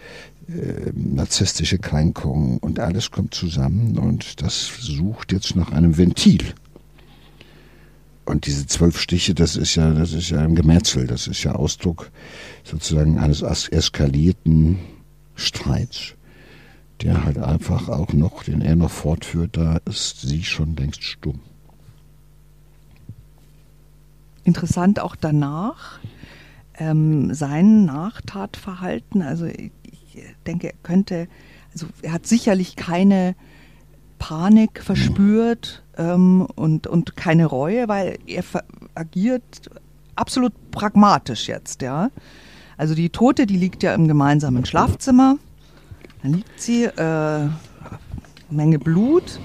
narzisstische 0.93 1.77
Kränkung 1.77 2.57
und 2.57 2.79
alles 2.79 3.11
kommt 3.11 3.33
zusammen 3.33 3.97
und 3.97 4.41
das 4.41 4.71
sucht 4.81 5.31
jetzt 5.31 5.55
nach 5.55 5.71
einem 5.71 5.97
Ventil. 5.97 6.53
Und 8.25 8.45
diese 8.45 8.67
zwölf 8.67 8.99
Stiche, 8.99 9.33
das 9.33 9.55
ist 9.55 9.75
ja, 9.75 9.91
das 9.91 10.11
ist 10.11 10.31
ja 10.31 10.39
ein 10.39 10.55
Gemetzel, 10.55 11.07
das 11.07 11.27
ist 11.27 11.43
ja 11.43 11.53
Ausdruck 11.53 12.11
sozusagen 12.65 13.19
eines 13.19 13.41
eskalierten 13.41 14.79
Streits, 15.35 16.15
der 17.01 17.23
halt 17.23 17.37
einfach 17.37 17.87
auch 17.87 18.11
noch, 18.11 18.43
den 18.43 18.61
er 18.61 18.75
noch 18.75 18.91
fortführt, 18.91 19.55
da 19.55 19.79
ist 19.85 20.19
sie 20.21 20.43
schon 20.43 20.75
längst 20.75 21.03
stumm. 21.03 21.39
Interessant 24.43 24.99
auch 24.99 25.15
danach 25.15 25.99
ähm, 26.77 27.33
sein 27.33 27.85
Nachtatverhalten. 27.85 29.21
Also 29.21 29.45
ich, 29.45 29.71
denke, 30.45 30.67
er 30.67 30.73
könnte, 30.83 31.27
also 31.73 31.87
er 32.01 32.13
hat 32.13 32.25
sicherlich 32.25 32.75
keine 32.75 33.35
Panik 34.19 34.81
verspürt 34.83 35.83
ähm, 35.97 36.47
und, 36.55 36.87
und 36.87 37.15
keine 37.15 37.45
Reue, 37.45 37.87
weil 37.87 38.17
er 38.27 38.43
agiert 38.95 39.69
absolut 40.15 40.53
pragmatisch 40.71 41.47
jetzt, 41.47 41.81
ja. 41.81 42.09
Also 42.77 42.95
die 42.95 43.09
Tote, 43.09 43.45
die 43.45 43.57
liegt 43.57 43.83
ja 43.83 43.93
im 43.93 44.07
gemeinsamen 44.07 44.65
Schlafzimmer. 44.65 45.37
Da 46.23 46.29
liegt 46.29 46.59
sie, 46.59 46.85
äh, 46.85 47.47
Menge 48.51 48.79
Blut. 48.79 49.39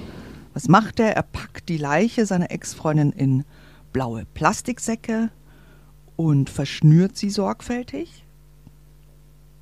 Was 0.53 0.67
macht 0.67 0.99
er? 0.99 1.15
Er 1.15 1.23
packt 1.23 1.69
die 1.69 1.77
Leiche 1.77 2.25
seiner 2.25 2.51
Ex-Freundin 2.51 3.11
in 3.11 3.45
blaue 3.97 4.27
Plastiksäcke 4.35 5.31
und 6.15 6.51
verschnürt 6.51 7.17
sie 7.17 7.31
sorgfältig. 7.31 8.27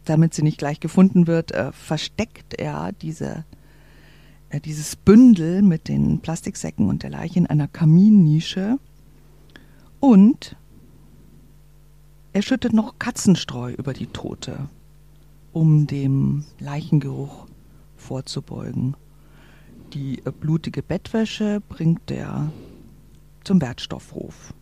Damit 0.03 0.33
sie 0.33 0.41
nicht 0.41 0.57
gleich 0.57 0.81
gefunden 0.81 1.25
wird, 1.25 1.53
äh, 1.53 1.71
versteckt 1.71 2.53
er 2.55 2.91
diese, 2.91 3.45
äh, 4.49 4.59
dieses 4.59 4.97
Bündel 4.97 5.61
mit 5.61 5.87
den 5.87 6.19
Plastiksäcken 6.19 6.89
und 6.89 7.03
der 7.03 7.11
Leiche 7.11 7.39
in 7.39 7.47
einer 7.47 7.69
Kaminnische. 7.69 8.77
Und 10.01 10.57
er 12.33 12.41
schüttet 12.41 12.73
noch 12.73 12.99
Katzenstreu 12.99 13.71
über 13.71 13.93
die 13.93 14.07
Tote, 14.07 14.67
um 15.53 15.87
dem 15.87 16.43
Leichengeruch 16.59 17.47
vorzubeugen. 17.95 18.97
Die 19.93 20.19
äh, 20.25 20.31
blutige 20.37 20.83
Bettwäsche 20.83 21.61
bringt 21.69 22.11
er 22.11 22.51
zum 23.45 23.61
Wertstoffhof. 23.61 24.53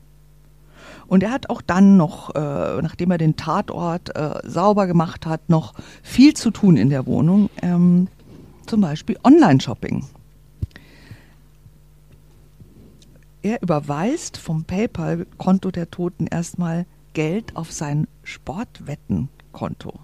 Und 1.07 1.23
er 1.23 1.31
hat 1.31 1.49
auch 1.49 1.61
dann 1.61 1.97
noch, 1.97 2.33
äh, 2.35 2.81
nachdem 2.81 3.11
er 3.11 3.17
den 3.17 3.35
Tatort 3.35 4.15
äh, 4.15 4.39
sauber 4.43 4.87
gemacht 4.87 5.25
hat, 5.25 5.49
noch 5.49 5.73
viel 6.01 6.33
zu 6.33 6.51
tun 6.51 6.77
in 6.77 6.89
der 6.89 7.05
Wohnung, 7.05 7.49
ähm, 7.61 8.07
zum 8.65 8.81
Beispiel 8.81 9.17
Online-Shopping. 9.23 10.05
Er 13.41 13.61
überweist 13.61 14.37
vom 14.37 14.63
PayPal-Konto 14.63 15.71
der 15.71 15.91
Toten 15.91 16.27
erstmal 16.27 16.85
Geld 17.13 17.55
auf 17.57 17.71
sein 17.71 18.07
Sportwettenkonto. 18.23 19.99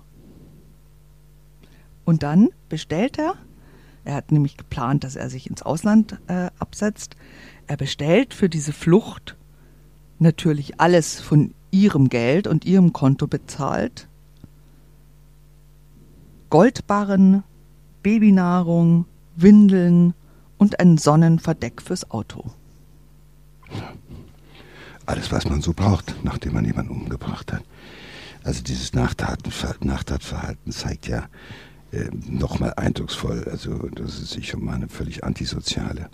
Und 2.04 2.24
dann 2.24 2.50
bestellt 2.68 3.18
er, 3.18 3.36
er 4.04 4.16
hat 4.16 4.32
nämlich 4.32 4.58
geplant, 4.58 5.04
dass 5.04 5.16
er 5.16 5.30
sich 5.30 5.50
ins 5.50 5.62
Ausland 5.62 6.20
äh, 6.28 6.50
absetzt, 6.60 7.16
er 7.70 7.78
bestellt 7.78 8.34
für 8.34 8.50
diese 8.50 8.74
Flucht 8.74 9.38
natürlich 10.18 10.82
alles 10.82 11.20
von 11.20 11.54
ihrem 11.70 12.10
Geld 12.10 12.48
und 12.48 12.66
ihrem 12.66 12.94
Konto 12.94 13.28
bezahlt. 13.28 14.08
Goldbarren, 16.50 17.44
Babynahrung, 18.02 19.06
Windeln 19.36 20.16
und 20.58 20.80
ein 20.80 20.98
Sonnenverdeck 20.98 21.80
fürs 21.84 22.10
Auto. 22.10 22.50
Alles, 25.06 25.32
was 25.32 25.48
man 25.48 25.62
so 25.62 25.74
braucht, 25.74 26.16
nachdem 26.24 26.54
man 26.54 26.66
jemanden 26.66 26.92
umgebracht 26.92 27.54
hat. 27.54 27.64
Also 28.44 28.64
dieses 28.64 28.94
Nachtatverhalten 28.94 30.72
zeigt 30.72 31.08
ja 31.08 31.28
äh, 31.92 32.10
nochmal 32.28 32.74
eindrucksvoll, 32.78 33.48
also 33.48 33.78
dass 33.90 34.18
es 34.18 34.32
sich 34.32 34.56
um 34.56 34.68
eine 34.70 34.88
völlig 34.88 35.24
antisoziale 35.24 36.10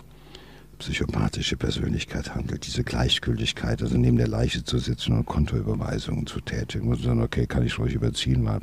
psychopathische 0.78 1.56
Persönlichkeit 1.56 2.34
handelt, 2.34 2.66
diese 2.66 2.84
Gleichgültigkeit, 2.84 3.82
also 3.82 3.96
neben 3.96 4.16
der 4.16 4.28
Leiche 4.28 4.64
zu 4.64 4.78
sitzen 4.78 5.12
und 5.12 5.26
Kontoüberweisungen 5.26 6.26
zu 6.26 6.40
tätigen 6.40 6.88
und 6.88 6.98
zu 6.98 7.04
sagen, 7.04 7.22
okay, 7.22 7.46
kann 7.46 7.64
ich 7.64 7.78
ruhig 7.78 7.94
überziehen, 7.94 8.44
weil 8.44 8.60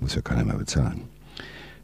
muss 0.00 0.14
ja 0.14 0.22
keiner 0.22 0.44
mehr 0.44 0.56
bezahlen. 0.56 1.02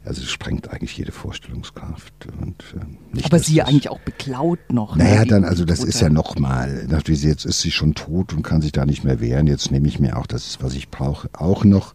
Also 0.03 0.23
es 0.23 0.31
sprengt 0.31 0.71
eigentlich 0.71 0.97
jede 0.97 1.11
Vorstellungskraft. 1.11 2.13
Und, 2.39 2.63
äh, 2.75 3.13
nicht, 3.13 3.25
Aber 3.25 3.37
sie 3.37 3.55
ja 3.55 3.65
eigentlich 3.65 3.89
auch 3.89 3.99
beklaut 3.99 4.59
noch. 4.71 4.95
Ne, 4.95 5.03
naja, 5.03 5.25
dann, 5.25 5.43
also 5.43 5.63
das 5.63 5.83
ist 5.83 6.01
ja 6.01 6.09
nochmal, 6.09 6.87
jetzt 7.05 7.45
ist 7.45 7.61
sie 7.61 7.71
schon 7.71 7.93
tot 7.93 8.33
und 8.33 8.41
kann 8.41 8.61
sich 8.61 8.71
da 8.71 8.85
nicht 8.85 9.03
mehr 9.03 9.19
wehren. 9.19 9.45
Jetzt 9.45 9.69
nehme 9.69 9.87
ich 9.87 9.99
mir 9.99 10.17
auch 10.17 10.25
das, 10.25 10.57
was 10.61 10.73
ich 10.73 10.89
brauche, 10.89 11.29
auch 11.33 11.63
noch. 11.63 11.93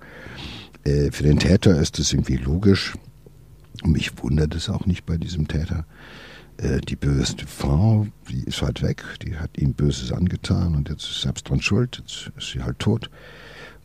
Äh, 0.84 1.10
für 1.10 1.24
den 1.24 1.40
Täter 1.40 1.80
ist 1.80 1.98
es 1.98 2.12
irgendwie 2.12 2.36
logisch. 2.36 2.94
Und 3.82 3.92
mich 3.92 4.22
wundert 4.22 4.54
es 4.54 4.68
auch 4.68 4.86
nicht 4.86 5.04
bei 5.04 5.16
diesem 5.16 5.48
Täter 5.48 5.84
äh, 6.58 6.80
die 6.80 6.96
böse 6.96 7.36
Frau, 7.46 8.06
die 8.28 8.44
ist 8.44 8.62
halt 8.62 8.82
weg, 8.82 9.02
die 9.22 9.36
hat 9.36 9.58
ihm 9.58 9.74
Böses 9.74 10.12
angetan 10.12 10.74
und 10.74 10.88
jetzt 10.88 11.04
ist 11.04 11.22
selbst 11.22 11.48
dran 11.48 11.60
schuld, 11.60 11.98
jetzt 11.98 12.32
ist 12.36 12.50
sie 12.52 12.62
halt 12.62 12.78
tot. 12.78 13.10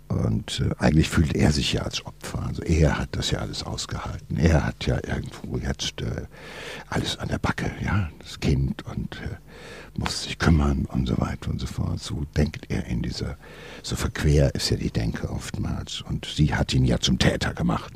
Und 0.07 0.59
äh, 0.59 0.75
eigentlich 0.77 1.09
fühlt 1.09 1.35
er 1.35 1.51
sich 1.53 1.73
ja 1.73 1.83
als 1.83 2.05
Opfer. 2.05 2.45
Also 2.45 2.61
er 2.63 2.97
hat 2.97 3.09
das 3.13 3.31
ja 3.31 3.39
alles 3.39 3.63
ausgehalten. 3.63 4.35
Er 4.35 4.65
hat 4.65 4.85
ja 4.85 4.95
irgendwo 4.95 5.57
jetzt 5.57 6.01
äh, 6.01 6.25
alles 6.89 7.17
an 7.17 7.29
der 7.29 7.37
Backe, 7.37 7.71
ja, 7.81 8.09
das 8.19 8.39
Kind 8.41 8.85
und 8.87 9.21
äh, 9.21 9.37
muss 9.97 10.23
sich 10.23 10.37
kümmern 10.37 10.85
und 10.85 11.07
so 11.07 11.17
weiter 11.17 11.49
und 11.49 11.61
so 11.61 11.67
fort. 11.67 11.99
So 12.01 12.25
denkt 12.35 12.65
er 12.69 12.85
in 12.87 13.01
dieser, 13.01 13.37
so 13.83 13.95
verquer 13.95 14.53
ist 14.53 14.69
ja 14.69 14.77
die 14.77 14.91
Denke 14.91 15.29
oftmals. 15.29 16.01
Und 16.01 16.25
sie 16.25 16.53
hat 16.53 16.73
ihn 16.73 16.83
ja 16.83 16.99
zum 16.99 17.17
Täter 17.17 17.53
gemacht. 17.53 17.93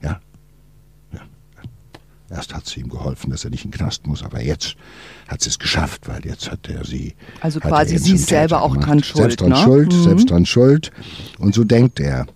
Ja, 0.00 0.20
Erst 2.34 2.54
hat 2.54 2.66
sie 2.66 2.80
ihm 2.80 2.88
geholfen, 2.88 3.30
dass 3.30 3.44
er 3.44 3.50
nicht 3.50 3.66
in 3.66 3.70
den 3.70 3.78
Knast 3.78 4.06
muss, 4.06 4.22
aber 4.22 4.40
jetzt 4.40 4.76
hat 5.28 5.42
sie 5.42 5.50
es 5.50 5.58
geschafft, 5.58 6.08
weil 6.08 6.24
jetzt 6.24 6.50
hat 6.50 6.66
er 6.68 6.84
sie. 6.84 7.14
Also 7.42 7.60
quasi 7.60 7.98
sie 7.98 8.14
ist 8.14 8.28
selber 8.28 8.62
auch 8.62 8.74
dran 8.76 9.02
schuld. 9.02 9.18
Selbst 9.18 9.40
dran 9.40 9.50
ne? 9.50 9.56
schuld, 9.56 9.92
mhm. 9.92 10.02
selbst 10.02 10.30
dran 10.30 10.46
schuld. 10.46 10.90
Und 11.38 11.54
so 11.54 11.64
denkt 11.64 12.00
er. 12.00 12.26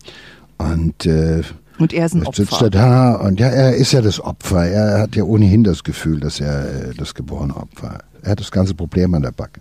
Und, 0.58 1.06
äh, 1.06 1.42
und 1.78 1.94
er 1.94 2.06
ist 2.06 2.14
ein 2.14 2.26
Opfer. 2.26 2.42
sitzt 2.44 2.60
er 2.60 2.70
da 2.70 3.14
und 3.14 3.40
ja, 3.40 3.48
er 3.48 3.74
ist 3.74 3.92
ja 3.92 4.02
das 4.02 4.20
Opfer. 4.20 4.66
Er 4.66 5.00
hat 5.00 5.16
ja 5.16 5.24
ohnehin 5.24 5.64
das 5.64 5.82
Gefühl, 5.82 6.20
dass 6.20 6.40
er 6.40 6.90
äh, 6.90 6.94
das 6.94 7.14
geborene 7.14 7.56
Opfer. 7.56 8.00
Er 8.22 8.32
hat 8.32 8.40
das 8.40 8.50
ganze 8.50 8.74
Problem 8.74 9.14
an 9.14 9.22
der 9.22 9.32
Backe. 9.32 9.60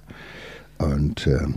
Und 0.80 1.28
äh, 1.28 1.48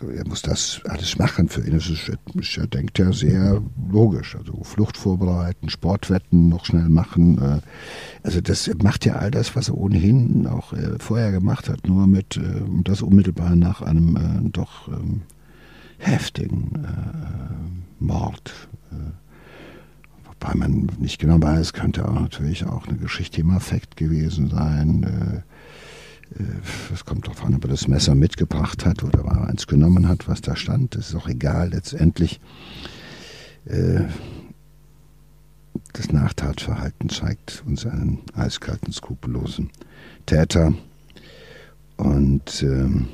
Also 0.00 0.12
er 0.12 0.28
muss 0.28 0.42
das 0.42 0.80
alles 0.84 1.18
machen. 1.18 1.48
Für 1.48 1.66
ihn 1.66 1.74
ist 1.74 1.90
es, 1.90 2.56
er 2.56 2.66
denkt 2.68 2.98
ja 3.00 3.12
sehr 3.12 3.60
logisch. 3.90 4.36
Also 4.36 4.62
Flucht 4.62 4.96
vorbereiten, 4.96 5.68
Sportwetten 5.68 6.48
noch 6.48 6.66
schnell 6.66 6.88
machen. 6.88 7.38
Äh, 7.38 7.60
also 8.22 8.40
das 8.40 8.70
macht 8.80 9.04
ja 9.06 9.16
all 9.16 9.32
das, 9.32 9.56
was 9.56 9.68
er 9.68 9.76
ohnehin 9.76 10.46
auch 10.46 10.72
äh, 10.72 10.98
vorher 11.00 11.32
gemacht 11.32 11.68
hat, 11.68 11.88
nur 11.88 12.06
mit 12.06 12.36
äh, 12.36 12.62
das 12.84 13.02
unmittelbar 13.02 13.56
nach 13.56 13.82
einem 13.82 14.50
doch 14.52 14.86
ähm, 14.88 15.22
heftigen 15.98 16.86
Mord. 17.98 18.54
Wobei 20.24 20.54
man 20.54 20.88
nicht 21.00 21.18
genau 21.18 21.42
weiß, 21.42 21.72
könnte 21.72 22.08
auch 22.08 22.20
natürlich 22.20 22.64
auch 22.66 22.86
eine 22.86 22.98
Geschichte 22.98 23.40
im 23.40 23.50
Affekt 23.50 23.96
gewesen 23.96 24.48
sein 24.48 25.42
es 26.92 27.04
kommt 27.04 27.26
darauf 27.26 27.44
an, 27.44 27.54
ob 27.54 27.64
er 27.64 27.70
das 27.70 27.88
Messer 27.88 28.14
mitgebracht 28.14 28.84
hat 28.84 29.02
oder 29.02 29.20
ob 29.20 29.30
er 29.30 29.48
eins 29.48 29.66
genommen 29.66 30.08
hat, 30.08 30.28
was 30.28 30.40
da 30.40 30.56
stand. 30.56 30.94
Das 30.94 31.08
ist 31.08 31.14
auch 31.14 31.28
egal 31.28 31.70
letztendlich. 31.70 32.40
Äh, 33.64 34.04
das 35.92 36.12
Nachtatverhalten 36.12 37.08
zeigt 37.08 37.62
uns 37.66 37.86
einen 37.86 38.20
eiskalten, 38.34 38.92
skrupellosen 38.92 39.70
Täter. 40.26 40.74
Und 41.96 42.62
ähm, 42.62 43.08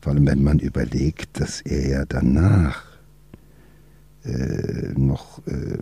vor 0.00 0.12
allem, 0.12 0.26
wenn 0.26 0.42
man 0.42 0.58
überlegt, 0.60 1.40
dass 1.40 1.60
er 1.60 1.88
ja 1.88 2.04
danach 2.06 2.84
äh, 4.26 4.92
noch 4.98 5.38
äh, 5.46 5.78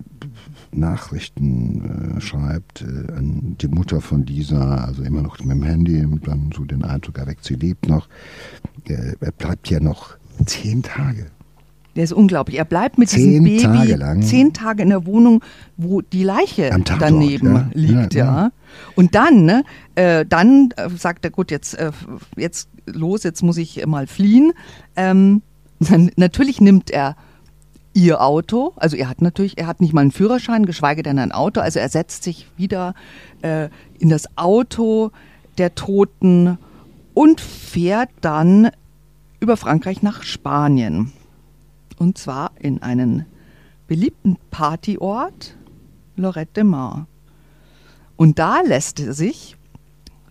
Nachrichten 0.73 2.17
äh, 2.17 2.21
schreibt 2.21 2.83
äh, 2.83 3.13
an 3.13 3.57
die 3.61 3.69
Mutter 3.69 4.01
von 4.01 4.27
Lisa, 4.27 4.85
also 4.85 5.03
immer 5.03 5.23
noch 5.23 5.39
mit 5.41 5.51
dem 5.57 5.63
Handy 5.63 6.05
und 6.05 6.27
dann 6.27 6.51
so 6.55 6.65
den 6.65 6.85
Eindruck 6.85 7.19
erweckt, 7.19 7.45
sie 7.45 7.55
lebt 7.55 7.89
noch. 7.89 8.09
Äh, 8.89 9.15
er 9.21 9.33
bleibt 9.33 9.71
ja 9.71 9.81
noch 9.81 10.17
zehn 10.47 10.83
Tage. 10.83 11.27
Der 11.97 12.05
ist 12.05 12.13
unglaublich. 12.13 12.59
Er 12.59 12.65
bleibt 12.65 12.99
mit 12.99 13.09
zehn 13.09 13.45
diesem 13.45 13.45
Baby 13.45 13.63
Tage 13.63 13.97
lang. 13.97 14.23
zehn 14.23 14.53
Tage 14.53 14.83
in 14.83 14.89
der 14.89 15.07
Wohnung, 15.07 15.43
wo 15.77 16.01
die 16.01 16.25
Leiche 16.25 16.71
daneben 16.99 17.55
ja. 17.55 17.71
liegt, 17.73 18.15
ja, 18.15 18.25
Ja, 18.25 18.43
ja. 18.43 18.53
Und 18.97 19.15
dann, 19.15 19.45
ne, 19.45 19.65
äh, 19.95 20.27
dann 20.27 20.71
sagt 20.97 21.25
er, 21.25 21.31
gut, 21.31 21.53
jetzt, 21.53 21.75
äh, 21.75 21.93
jetzt 22.37 22.69
los, 22.87 23.23
jetzt 23.23 23.43
muss 23.43 23.57
ich 23.57 23.87
mal 23.87 24.09
fliehen. 24.09 24.53
Ähm, 24.97 25.43
dann, 25.79 26.11
natürlich 26.17 26.61
nimmt 26.61 26.91
er 26.91 27.17
ihr 27.95 28.21
Auto. 28.21 28.75
Also 28.77 28.97
er 28.97 29.09
hat 29.09 29.23
natürlich, 29.23 29.57
er 29.57 29.67
hat 29.67 29.81
nicht 29.81 29.95
mal 29.95 30.03
einen 30.03 30.11
Führerschein, 30.11 30.67
geschweige 30.67 31.03
denn 31.03 31.19
ein 31.19 31.33
Auto. 31.33 31.61
Also 31.61 31.79
er 31.79 31.89
setzt 31.89 32.25
sich 32.25 32.49
wieder 32.57 32.95
äh, 33.43 33.69
in 33.99 34.11
das 34.11 34.37
Auto 34.37 35.13
der 35.57 35.75
Toten 35.75 36.59
und 37.15 37.41
fährt 37.41 38.11
dann 38.21 38.71
über 39.41 39.57
Frankreich 39.57 40.03
nach 40.03 40.23
Spanien. 40.23 41.13
Und 41.99 42.19
zwar 42.19 42.51
in 42.59 42.83
einen 42.83 43.25
beliebten 43.87 44.37
Partyort, 44.51 45.57
Lorette 46.17 46.53
de 46.55 46.65
Mar. 46.65 47.07
Und 48.17 48.39
da 48.39 48.61
lässt 48.61 49.01
er 49.01 49.13
sich, 49.13 49.57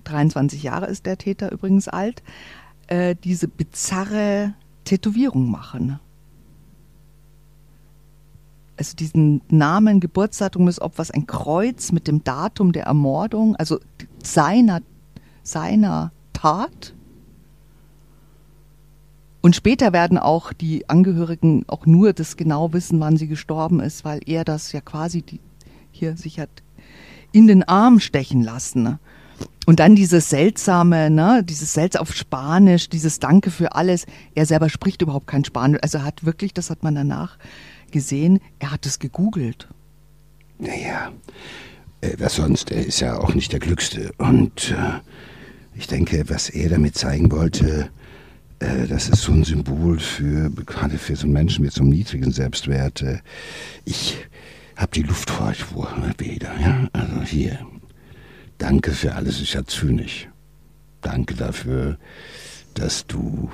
23 0.03 0.63
Jahre 0.63 0.87
ist 0.87 1.05
der 1.05 1.17
Täter 1.17 1.51
übrigens 1.51 1.87
alt, 1.87 2.23
äh, 2.87 3.15
diese 3.23 3.47
bizarre 3.47 4.53
Tätowierung 4.83 5.49
machen 5.49 5.99
also 8.83 8.97
diesen 8.97 9.41
Namen, 9.49 10.01
Geburtsdatum 10.01 10.65
des 10.65 10.81
Opfers, 10.81 11.09
ein 11.09 11.25
Kreuz 11.25 11.93
mit 11.93 12.05
dem 12.05 12.21
Datum 12.25 12.73
der 12.73 12.83
Ermordung, 12.83 13.55
also 13.55 13.79
seiner, 14.21 14.81
seiner 15.41 16.11
Tat. 16.33 16.93
Und 19.41 19.55
später 19.55 19.93
werden 19.93 20.17
auch 20.17 20.51
die 20.51 20.89
Angehörigen 20.89 21.63
auch 21.67 21.85
nur 21.85 22.11
das 22.11 22.35
genau 22.35 22.73
wissen, 22.73 22.99
wann 22.99 23.15
sie 23.15 23.27
gestorben 23.27 23.79
ist, 23.79 24.03
weil 24.03 24.19
er 24.25 24.43
das 24.43 24.73
ja 24.73 24.81
quasi 24.81 25.21
die, 25.21 25.39
hier 25.91 26.17
sich 26.17 26.39
hat 26.39 26.49
in 27.31 27.47
den 27.47 27.63
Arm 27.63 28.01
stechen 28.01 28.43
lassen. 28.43 28.83
ne? 28.83 28.99
Und 29.65 29.79
dann 29.79 29.95
dieses 29.95 30.29
seltsame, 30.29 31.09
ne, 31.09 31.41
dieses 31.41 31.73
seltsam 31.73 32.01
auf 32.01 32.13
Spanisch, 32.13 32.89
dieses 32.89 33.19
Danke 33.19 33.49
für 33.49 33.75
alles. 33.75 34.05
Er 34.35 34.45
selber 34.45 34.67
spricht 34.67 35.01
überhaupt 35.01 35.27
kein 35.27 35.45
Spanisch. 35.45 35.79
Also 35.81 36.03
hat 36.03 36.25
wirklich, 36.25 36.53
das 36.53 36.69
hat 36.69 36.83
man 36.83 36.95
danach 36.95 37.37
gesehen, 37.93 38.41
er 38.59 38.71
hat 38.71 38.85
es 38.85 38.99
gegoogelt. 38.99 39.69
Naja, 40.59 41.13
äh, 42.01 42.15
was 42.17 42.35
sonst? 42.35 42.71
Er 42.71 42.85
ist 42.85 42.99
ja 42.99 43.17
auch 43.17 43.33
nicht 43.33 43.53
der 43.53 43.59
Glückste. 43.59 44.11
Und 44.17 44.71
äh, 44.71 44.99
ich 45.75 45.87
denke, 45.87 46.25
was 46.27 46.49
er 46.49 46.69
damit 46.69 46.97
zeigen 46.97 47.31
wollte, 47.31 47.89
äh, 48.59 48.87
das 48.87 49.07
ist 49.07 49.21
so 49.21 49.31
ein 49.31 49.45
Symbol 49.45 49.99
für, 49.99 50.49
gerade 50.49 50.97
für 50.97 51.15
so 51.15 51.23
einen 51.23 51.33
Menschen 51.33 51.63
mit 51.63 51.73
so 51.73 51.81
einem 51.81 51.91
niedrigen 51.91 52.31
Selbstwert. 52.31 53.01
Äh, 53.01 53.19
ich 53.85 54.17
habe 54.75 54.91
die 54.91 55.03
Luft 55.03 55.29
vor 55.29 55.47
euch 55.47 55.63
wieder. 56.19 56.51
Ja? 56.59 56.89
Also 56.91 57.21
hier, 57.21 57.59
danke 58.57 58.91
für 58.91 59.15
alles, 59.15 59.39
ich 59.39 59.53
ja 59.53 59.63
zynisch. 59.65 60.27
Danke 61.01 61.35
dafür, 61.35 61.97
dass 62.73 63.05
du 63.07 63.49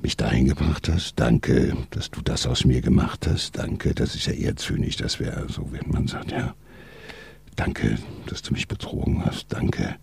mich 0.00 0.16
dahin 0.16 0.46
gebracht 0.46 0.88
hast. 0.88 1.18
Danke, 1.18 1.76
dass 1.90 2.10
du 2.10 2.20
das 2.22 2.46
aus 2.46 2.64
mir 2.64 2.80
gemacht 2.80 3.26
hast. 3.26 3.58
Danke, 3.58 3.94
das 3.94 4.14
ist 4.14 4.26
ja 4.26 4.32
eher 4.32 4.56
zynisch, 4.56 4.96
das 4.96 5.20
wäre 5.20 5.46
so, 5.48 5.68
wenn 5.72 5.90
man 5.90 6.06
sagt, 6.06 6.32
ja. 6.32 6.54
Danke, 7.56 7.98
dass 8.26 8.42
du 8.42 8.52
mich 8.52 8.68
betrogen 8.68 9.24
hast. 9.24 9.52
Danke, 9.52 9.96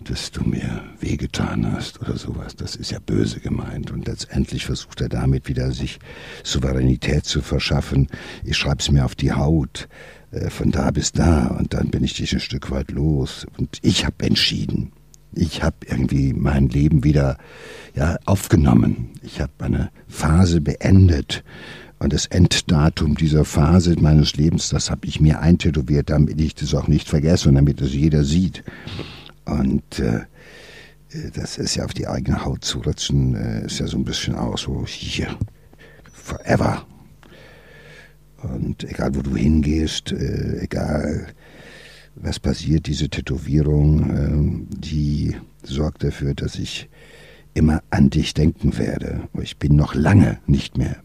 dass 0.00 0.30
du 0.30 0.42
mir 0.42 0.82
wehgetan 1.00 1.70
hast 1.70 2.00
oder 2.00 2.16
sowas. 2.16 2.56
Das 2.56 2.76
ist 2.76 2.90
ja 2.90 2.98
böse 2.98 3.40
gemeint. 3.40 3.90
Und 3.90 4.06
letztendlich 4.06 4.64
versucht 4.64 5.02
er 5.02 5.10
damit 5.10 5.48
wieder 5.48 5.72
sich 5.72 5.98
Souveränität 6.42 7.26
zu 7.26 7.42
verschaffen. 7.42 8.08
Ich 8.42 8.56
schreib's 8.56 8.90
mir 8.90 9.04
auf 9.04 9.14
die 9.14 9.32
Haut, 9.32 9.86
äh, 10.30 10.48
von 10.48 10.70
da 10.70 10.90
bis 10.90 11.12
da. 11.12 11.48
Und 11.48 11.74
dann 11.74 11.90
bin 11.90 12.04
ich 12.04 12.14
dich 12.14 12.32
ein 12.32 12.40
Stück 12.40 12.70
weit 12.70 12.90
los. 12.90 13.46
Und 13.58 13.78
ich 13.82 14.06
habe 14.06 14.24
entschieden. 14.24 14.92
Ich 15.34 15.62
habe 15.62 15.76
irgendwie 15.86 16.32
mein 16.32 16.68
Leben 16.68 17.04
wieder 17.04 17.38
ja, 17.94 18.18
aufgenommen. 18.24 19.10
Ich 19.22 19.40
habe 19.40 19.52
eine 19.60 19.90
Phase 20.08 20.60
beendet. 20.60 21.44
Und 21.98 22.12
das 22.12 22.26
Enddatum 22.26 23.14
dieser 23.14 23.44
Phase 23.44 23.94
meines 24.00 24.34
Lebens, 24.34 24.70
das 24.70 24.90
habe 24.90 25.06
ich 25.06 25.20
mir 25.20 25.40
eintätowiert, 25.40 26.10
damit 26.10 26.40
ich 26.40 26.54
das 26.54 26.74
auch 26.74 26.88
nicht 26.88 27.08
vergesse 27.08 27.48
und 27.48 27.54
damit 27.54 27.80
es 27.80 27.92
jeder 27.94 28.24
sieht. 28.24 28.64
Und 29.44 30.00
äh, 30.00 30.22
das 31.34 31.58
ist 31.58 31.76
ja 31.76 31.84
auf 31.84 31.94
die 31.94 32.08
eigene 32.08 32.44
Haut 32.44 32.64
zu 32.64 32.80
rutschen, 32.80 33.36
äh, 33.36 33.66
ist 33.66 33.78
ja 33.78 33.86
so 33.86 33.98
ein 33.98 34.04
bisschen 34.04 34.34
auch 34.34 34.58
so 34.58 34.84
hier, 34.84 35.28
forever. 36.12 36.84
Und 38.42 38.82
egal 38.82 39.14
wo 39.14 39.22
du 39.22 39.36
hingehst, 39.36 40.10
äh, 40.10 40.60
egal 40.60 41.28
was 42.14 42.38
passiert, 42.38 42.86
diese 42.86 43.08
Tätowierung, 43.08 44.10
ähm, 44.10 44.66
die 44.70 45.36
sorgt 45.62 46.04
dafür, 46.04 46.34
dass 46.34 46.56
ich 46.56 46.88
immer 47.54 47.82
an 47.90 48.10
dich 48.10 48.34
denken 48.34 48.78
werde. 48.78 49.28
Ich 49.40 49.58
bin 49.58 49.76
noch 49.76 49.94
lange 49.94 50.38
nicht 50.46 50.78
mehr, 50.78 50.96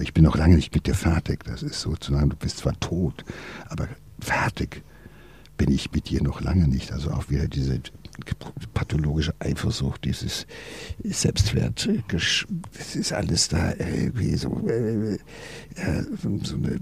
ich 0.00 0.14
bin 0.14 0.24
noch 0.24 0.36
lange 0.36 0.56
nicht 0.56 0.74
mit 0.74 0.86
dir 0.86 0.94
fertig. 0.94 1.44
Das 1.44 1.62
ist 1.62 1.80
sozusagen, 1.80 2.30
du 2.30 2.36
bist 2.36 2.58
zwar 2.58 2.78
tot, 2.80 3.24
aber 3.68 3.88
fertig 4.20 4.82
bin 5.56 5.70
ich 5.70 5.92
mit 5.92 6.08
dir 6.10 6.22
noch 6.22 6.40
lange 6.40 6.68
nicht. 6.68 6.92
Also 6.92 7.10
auch 7.10 7.30
wieder 7.30 7.48
diese 7.48 7.80
pathologische 8.74 9.34
Eifersucht, 9.40 10.04
dieses 10.04 10.46
Selbstwert, 11.02 11.88
das 12.08 12.96
ist 12.96 13.12
alles 13.12 13.48
da 13.48 13.72
irgendwie 13.72 14.36
so, 14.36 14.66
äh, 14.68 15.18
so, 16.22 16.38
so, 16.42 16.56
eine, 16.56 16.78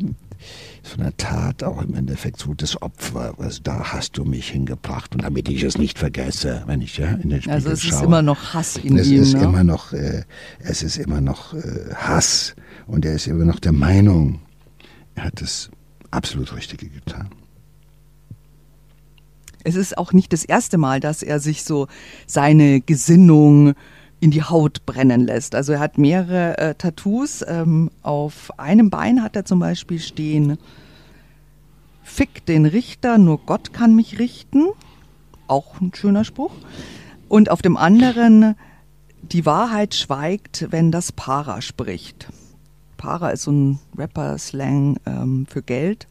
so 0.83 1.01
eine 1.01 1.17
Tat 1.17 1.63
auch 1.63 1.81
im 1.83 1.95
Endeffekt 1.95 2.39
so 2.39 2.55
das 2.55 2.81
Opfer, 2.83 3.35
was 3.37 3.63
da 3.63 3.93
hast 3.93 4.19
du 4.19 4.25
mich 4.25 4.49
hingebracht 4.51 5.15
und 5.15 5.23
damit 5.23 5.49
ich 5.49 5.63
es 5.63 5.79
nicht 5.79 5.99
vergesse, 5.99 6.63
wenn 6.67 6.81
ich 6.81 6.99
ja 6.99 7.09
in 7.09 7.31
den 7.31 7.41
Spiegel 7.41 7.55
Also 7.55 7.71
es 7.71 7.83
schaue. 7.83 7.99
ist 7.99 8.05
immer 8.05 8.23
noch 8.23 8.55
Hass 8.55 8.77
in 8.77 8.99
es 8.99 9.09
ihm. 9.09 9.23
ist 9.23 9.35
ne? 9.35 9.45
immer 9.45 9.65
noch, 9.65 9.93
äh, 9.93 10.25
es 10.59 10.83
ist 10.83 10.97
immer 10.97 11.21
noch 11.21 11.55
äh, 11.55 11.95
Hass 11.95 12.55
und 12.87 13.05
er 13.05 13.15
ist 13.15 13.27
immer 13.27 13.45
noch 13.45 13.61
der 13.61 13.73
Meinung, 13.73 14.41
er 15.15 15.25
hat 15.25 15.41
das 15.41 15.71
absolut 16.11 16.55
Richtige 16.57 16.89
getan. 16.89 17.29
Es 19.65 19.77
ist 19.77 19.97
auch 19.97 20.13
nicht 20.13 20.33
das 20.33 20.45
erste 20.45 20.79
Mal, 20.79 21.01
dass 21.01 21.23
er 21.23 21.39
sich 21.39 21.63
so 21.63 21.87
seine 22.27 22.81
Gesinnung 22.81 23.75
in 24.23 24.31
die 24.31 24.45
Haut 24.45 24.87
brennen 24.87 25.27
lässt. 25.27 25.57
Also 25.57 25.73
er 25.73 25.81
hat 25.81 25.99
mehrere 25.99 26.57
äh, 26.57 26.75
Tattoos. 26.77 27.45
Ähm, 27.45 27.91
auf 28.03 28.57
einem 28.57 28.89
Bein 28.89 29.21
hat 29.21 29.35
er 29.35 29.45
zum 29.45 29.59
Beispiel 29.59 29.99
stehen, 29.99 30.59
Fick 32.05 32.47
den 32.47 32.65
Richter, 32.65 33.19
nur 33.19 33.39
Gott 33.39 33.73
kann 33.73 33.97
mich 33.97 34.21
richten. 34.21 34.69
Auch 35.49 35.81
ein 35.81 35.93
schöner 35.93 36.25
Spruch. 36.25 36.53
Und 37.29 37.51
auf 37.51 37.63
dem 37.63 37.77
anderen, 37.77 38.55
die 39.23 39.45
Wahrheit 39.45 39.97
schweigt, 39.97 40.69
wenn 40.71 40.93
das 40.93 41.11
Para 41.11 41.61
spricht. 41.61 42.29
Para 42.99 43.31
ist 43.31 43.43
so 43.43 43.51
ein 43.51 43.81
Rapper-Slang 43.99 44.99
ähm, 45.05 45.47
für 45.49 45.63
Geld. 45.63 46.07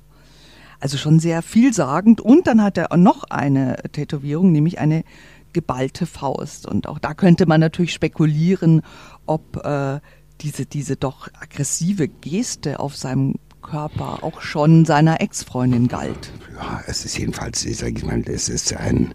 Also 0.82 0.98
schon 0.98 1.20
sehr 1.20 1.42
vielsagend. 1.42 2.20
Und 2.20 2.48
dann 2.48 2.62
hat 2.62 2.78
er 2.78 2.98
noch 2.98 3.24
eine 3.30 3.78
Tätowierung, 3.94 4.52
nämlich 4.52 4.80
eine 4.80 5.06
geballte 5.54 6.06
Faust. 6.06 6.66
Und 6.66 6.88
auch 6.88 7.00
da 7.00 7.14
könnte 7.14 7.46
man 7.46 7.60
natürlich 7.60 7.94
spekulieren, 7.94 8.82
ob 9.26 9.66
äh, 9.66 10.00
diese, 10.42 10.66
diese 10.66 10.96
doch 10.96 11.28
aggressive 11.40 12.08
Geste 12.08 12.80
auf 12.80 12.96
seinem 12.96 13.36
Körper 13.62 14.24
auch 14.24 14.42
schon 14.42 14.86
seiner 14.86 15.22
Ex-Freundin 15.22 15.88
galt. 15.88 16.32
Ja, 16.56 16.82
es 16.88 17.06
ist 17.06 17.18
jedenfalls, 17.18 17.64
ich 17.66 17.78
sage 17.78 18.06
mal, 18.06 18.22
es 18.26 18.50
ist 18.50 18.76
ein 18.76 19.14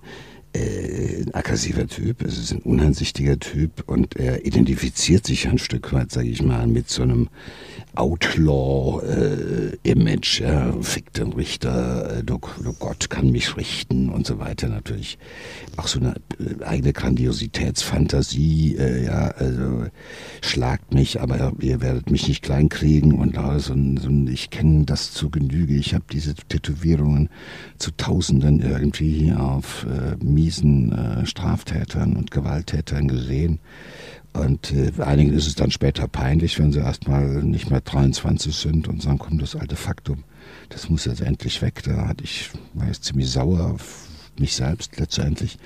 äh, 0.57 1.23
ein 1.23 1.35
aggressiver 1.35 1.87
Typ, 1.87 2.23
es 2.23 2.38
ist 2.38 2.53
ein 2.53 2.61
uneinsichtiger 2.61 3.38
Typ 3.38 3.85
und 3.87 4.16
er 4.16 4.47
identifiziert 4.47 5.27
sich 5.27 5.49
ein 5.49 5.59
Stück 5.59 5.92
weit, 5.92 6.11
sage 6.11 6.29
ich 6.29 6.42
mal, 6.42 6.66
mit 6.66 6.88
so 6.88 7.03
einem 7.03 7.29
Outlaw-Image. 7.97 9.01
Äh, 10.40 10.45
ja, 10.45 10.73
fick 10.81 11.12
den 11.14 11.33
Richter, 11.33 12.19
äh, 12.19 12.25
du, 12.25 12.38
du, 12.62 12.73
Gott 12.75 13.11
kann 13.11 13.31
mich 13.31 13.57
richten 13.57 14.09
und 14.11 14.27
so 14.27 14.38
weiter. 14.38 14.69
Natürlich 14.69 15.19
auch 15.77 15.88
so 15.88 15.99
eine 16.01 16.14
äh, 16.38 16.62
eigene 16.64 16.92
Grandiositätsfantasie. 16.92 18.77
Äh, 18.77 19.05
ja, 19.05 19.29
also 19.29 19.87
schlagt 20.42 20.92
mich, 20.95 21.21
aber 21.21 21.53
ihr 21.61 21.81
werdet 21.81 22.11
mich 22.11 22.29
nicht 22.29 22.42
kleinkriegen 22.42 23.14
und 23.14 23.37
äh, 23.37 23.59
so 23.59 23.75
so 23.75 24.11
ich 24.29 24.51
kenne 24.51 24.85
das 24.85 25.12
zu 25.12 25.31
Genüge. 25.31 25.75
Ich 25.75 25.95
habe 25.95 26.05
diese 26.12 26.35
Tätowierungen 26.35 27.31
zu 27.79 27.90
Tausenden 27.92 28.61
irgendwie 28.61 29.33
auf 29.33 29.87
äh, 29.87 30.16
miesen 30.46 30.92
äh, 30.92 31.26
Straftätern 31.26 32.16
und 32.16 32.30
Gewalttätern 32.30 33.09
gesehen. 33.09 33.59
Und 34.32 34.72
äh, 34.72 34.92
einigen 35.02 35.32
ist 35.32 35.46
es 35.48 35.56
dann 35.56 35.72
später 35.72 36.06
peinlich, 36.06 36.59
wenn 36.59 36.72
sie 36.72 36.78
erstmal 36.78 37.42
nicht 37.42 37.70
mehr 37.70 37.80
23 37.80 38.54
sind 38.54 38.87
und 38.87 39.02
sagen, 39.02 39.18
komm, 39.18 39.38
das 39.38 39.56
alte 39.56 39.74
Faktum, 39.74 40.22
das 40.68 40.88
muss 40.88 41.06
jetzt 41.06 41.20
endlich 41.20 41.62
weg. 41.62 41.82
Da 41.85 42.06
hatte 42.06 42.22
ich, 42.22 42.50
war 42.74 42.87
jetzt 42.87 43.04
ziemlich 43.04 43.28
sauer 43.28 43.72
auf 43.72 44.09
mich 44.38 44.54
selbst 44.54 44.96
letztendlich. 44.98 45.59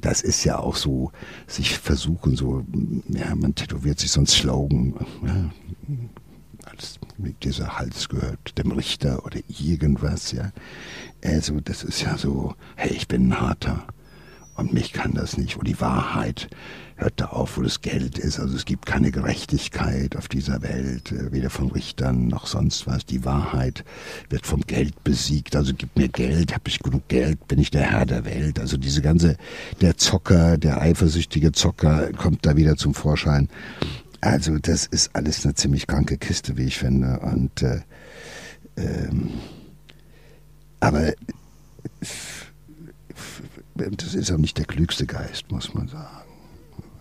Das 0.00 0.22
ist 0.22 0.42
ja 0.44 0.58
auch 0.58 0.76
so, 0.76 1.12
sich 1.46 1.78
versuchen, 1.78 2.34
so, 2.34 2.64
ja, 3.08 3.32
man 3.36 3.54
tätowiert 3.54 4.00
sich 4.00 4.10
so 4.10 4.20
ein 4.20 4.26
Slogan, 4.26 4.94
ja, 5.24 5.50
als 6.64 6.98
dieser 7.44 7.78
Hals 7.78 8.08
gehört 8.08 8.58
dem 8.58 8.72
Richter 8.72 9.24
oder 9.24 9.38
irgendwas, 9.48 10.32
ja. 10.32 10.50
Also, 11.22 11.60
das 11.60 11.84
ist 11.84 12.02
ja 12.02 12.18
so, 12.18 12.54
hey, 12.74 12.92
ich 12.92 13.06
bin 13.06 13.28
ein 13.28 13.40
harter 13.40 13.86
und 14.56 14.72
mich 14.72 14.92
kann 14.92 15.12
das 15.12 15.36
nicht. 15.36 15.56
Und 15.56 15.68
die 15.68 15.80
Wahrheit 15.80 16.48
hört 16.96 17.20
da 17.20 17.26
auf, 17.26 17.58
wo 17.58 17.62
das 17.62 17.82
Geld 17.82 18.18
ist. 18.18 18.40
Also 18.40 18.56
es 18.56 18.64
gibt 18.64 18.86
keine 18.86 19.10
Gerechtigkeit 19.10 20.16
auf 20.16 20.28
dieser 20.28 20.62
Welt, 20.62 21.12
äh, 21.12 21.30
weder 21.30 21.50
von 21.50 21.70
Richtern 21.70 22.28
noch 22.28 22.46
sonst 22.46 22.86
was. 22.86 23.04
Die 23.04 23.24
Wahrheit 23.24 23.84
wird 24.30 24.46
vom 24.46 24.62
Geld 24.62 25.04
besiegt. 25.04 25.56
Also 25.56 25.74
gib 25.76 25.94
mir 25.96 26.08
Geld, 26.08 26.54
habe 26.54 26.68
ich 26.68 26.78
genug 26.78 27.06
Geld, 27.08 27.46
bin 27.48 27.58
ich 27.58 27.70
der 27.70 27.90
Herr 27.90 28.06
der 28.06 28.24
Welt. 28.24 28.58
Also 28.58 28.76
diese 28.78 29.02
ganze, 29.02 29.36
der 29.80 29.96
Zocker, 29.98 30.56
der 30.56 30.80
eifersüchtige 30.80 31.52
Zocker 31.52 32.12
kommt 32.12 32.46
da 32.46 32.56
wieder 32.56 32.76
zum 32.76 32.94
Vorschein. 32.94 33.48
Also 34.22 34.58
das 34.58 34.86
ist 34.86 35.14
alles 35.14 35.44
eine 35.44 35.54
ziemlich 35.54 35.86
kranke 35.86 36.16
Kiste, 36.16 36.56
wie 36.56 36.64
ich 36.64 36.78
finde. 36.78 37.20
Und 37.20 37.62
äh, 37.62 37.82
ähm, 38.76 39.30
aber 40.80 41.12
das 43.76 44.14
ist 44.14 44.30
auch 44.32 44.38
nicht 44.38 44.58
der 44.58 44.64
klügste 44.64 45.06
Geist, 45.06 45.50
muss 45.50 45.74
man 45.74 45.88
sagen. 45.88 46.26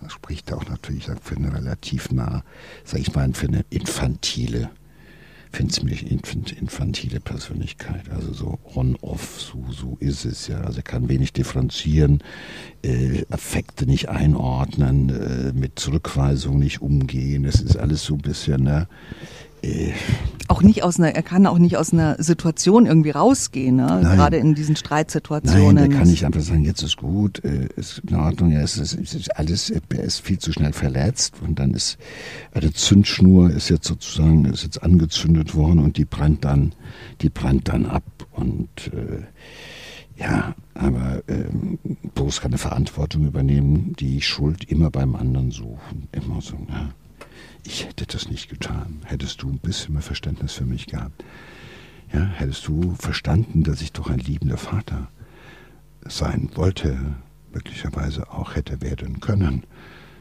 Das 0.01 0.13
spricht 0.13 0.53
auch 0.53 0.67
natürlich 0.69 1.07
für 1.21 1.35
eine 1.35 1.53
relativ 1.53 2.11
nah, 2.11 2.43
sag 2.83 2.99
ich 2.99 3.13
mal, 3.15 3.33
für 3.33 3.47
eine 3.47 3.65
infantile, 3.71 4.69
für 5.51 5.61
eine 5.61 5.69
ziemlich 5.69 6.05
infantile 6.11 7.19
Persönlichkeit. 7.19 8.09
Also 8.11 8.33
so 8.33 8.59
on-off, 8.75 9.41
so, 9.41 9.65
so 9.71 9.97
ist 9.99 10.25
es 10.25 10.47
ja. 10.47 10.61
Also 10.61 10.77
er 10.79 10.83
kann 10.83 11.09
wenig 11.09 11.33
differenzieren, 11.33 12.23
äh, 12.83 13.25
Affekte 13.31 13.85
nicht 13.85 14.09
einordnen, 14.09 15.09
äh, 15.09 15.53
mit 15.53 15.79
Zurückweisung 15.79 16.59
nicht 16.59 16.81
umgehen. 16.81 17.45
Es 17.45 17.61
ist 17.61 17.77
alles 17.77 18.03
so 18.03 18.15
ein 18.15 18.21
bisschen, 18.21 18.63
ne? 18.63 18.87
Äh, 19.65 19.93
auch 20.47 20.61
nicht 20.61 20.83
aus 20.83 20.99
einer, 20.99 21.15
er 21.15 21.23
kann 21.23 21.47
auch 21.47 21.57
nicht 21.57 21.75
aus 21.75 21.91
einer 21.91 22.21
Situation 22.21 22.85
irgendwie 22.85 23.09
rausgehen, 23.09 23.77
ne? 23.77 24.01
gerade 24.03 24.37
in 24.37 24.53
diesen 24.53 24.75
Streitsituationen. 24.75 25.75
Nein, 25.75 25.89
der 25.89 25.97
kann 25.97 26.07
nicht 26.07 26.23
einfach 26.23 26.41
sagen, 26.41 26.63
jetzt 26.63 26.83
ist 26.83 26.97
gut, 26.97 27.43
äh, 27.43 27.67
ist 27.75 28.03
in 28.07 28.15
Ordnung, 28.15 28.51
ja, 28.51 28.61
es 28.61 28.77
ist, 28.77 28.93
ist 28.93 29.35
alles, 29.37 29.71
er 29.71 30.03
ist 30.03 30.19
viel 30.19 30.37
zu 30.37 30.51
schnell 30.51 30.71
verletzt 30.71 31.35
und 31.45 31.57
dann 31.57 31.73
ist 31.73 31.97
eine 32.53 32.71
Zündschnur 32.71 33.49
ist 33.49 33.69
jetzt 33.69 33.87
sozusagen 33.87 34.45
ist 34.45 34.63
jetzt 34.63 34.83
angezündet 34.83 35.55
worden 35.55 35.79
und 35.79 35.97
die 35.97 36.05
brennt 36.05 36.45
dann, 36.45 36.73
die 37.21 37.29
brennt 37.29 37.69
dann 37.69 37.87
ab 37.87 38.03
und 38.31 38.69
äh, 38.93 39.23
ja, 40.17 40.53
aber 40.75 41.23
ähm, 41.27 41.79
Bruce 42.13 42.39
kann 42.39 42.51
eine 42.51 42.59
Verantwortung 42.59 43.25
übernehmen, 43.25 43.95
die 43.99 44.21
Schuld 44.21 44.63
immer 44.65 44.91
beim 44.91 45.15
anderen 45.15 45.49
suchen, 45.49 46.07
immer 46.11 46.39
so, 46.39 46.55
ja 46.69 46.91
ich 47.63 47.85
hätte 47.85 48.05
das 48.05 48.29
nicht 48.29 48.49
getan. 48.49 49.01
Hättest 49.05 49.41
du 49.41 49.49
ein 49.49 49.59
bisschen 49.59 49.93
mehr 49.93 50.03
Verständnis 50.03 50.53
für 50.53 50.65
mich 50.65 50.87
gehabt. 50.87 51.23
Ja, 52.13 52.21
hättest 52.21 52.67
du 52.67 52.95
verstanden, 52.95 53.63
dass 53.63 53.81
ich 53.81 53.91
doch 53.91 54.09
ein 54.09 54.19
liebender 54.19 54.57
Vater 54.57 55.09
sein 56.01 56.49
wollte, 56.55 56.97
möglicherweise 57.51 58.31
auch 58.31 58.55
hätte 58.55 58.81
werden 58.81 59.19
können, 59.19 59.63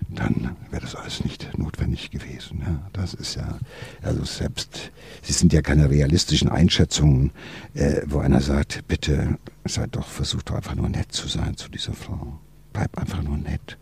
dann 0.09 0.57
wäre 0.71 0.83
das 0.83 0.95
alles 0.95 1.25
nicht 1.25 1.57
notwendig 1.57 2.11
gewesen. 2.11 2.61
Ja, 2.61 2.81
das 2.93 3.15
ist 3.15 3.37
ja, 3.37 3.59
also 4.03 4.25
selbst, 4.25 4.93
sie 5.23 5.33
sind 5.33 5.53
ja 5.53 5.63
keine 5.63 5.91
realistischen 5.91 6.49
Einschätzungen, 6.49 7.33
äh, 7.75 8.03
wo 8.07 8.19
einer 8.19 8.41
sagt, 8.41 8.87
bitte 8.87 9.39
seid 9.65 9.97
doch, 9.97 10.07
versucht 10.07 10.51
doch 10.51 10.57
einfach 10.57 10.75
nur 10.75 10.89
nett 10.89 11.13
zu 11.13 11.29
sein 11.29 11.57
zu 11.57 11.69
dieser 11.69 11.95
Frau. 11.95 12.39
Bleib 12.73 12.97
einfach 12.99 13.23
nur 13.23 13.37
nett. 13.37 13.79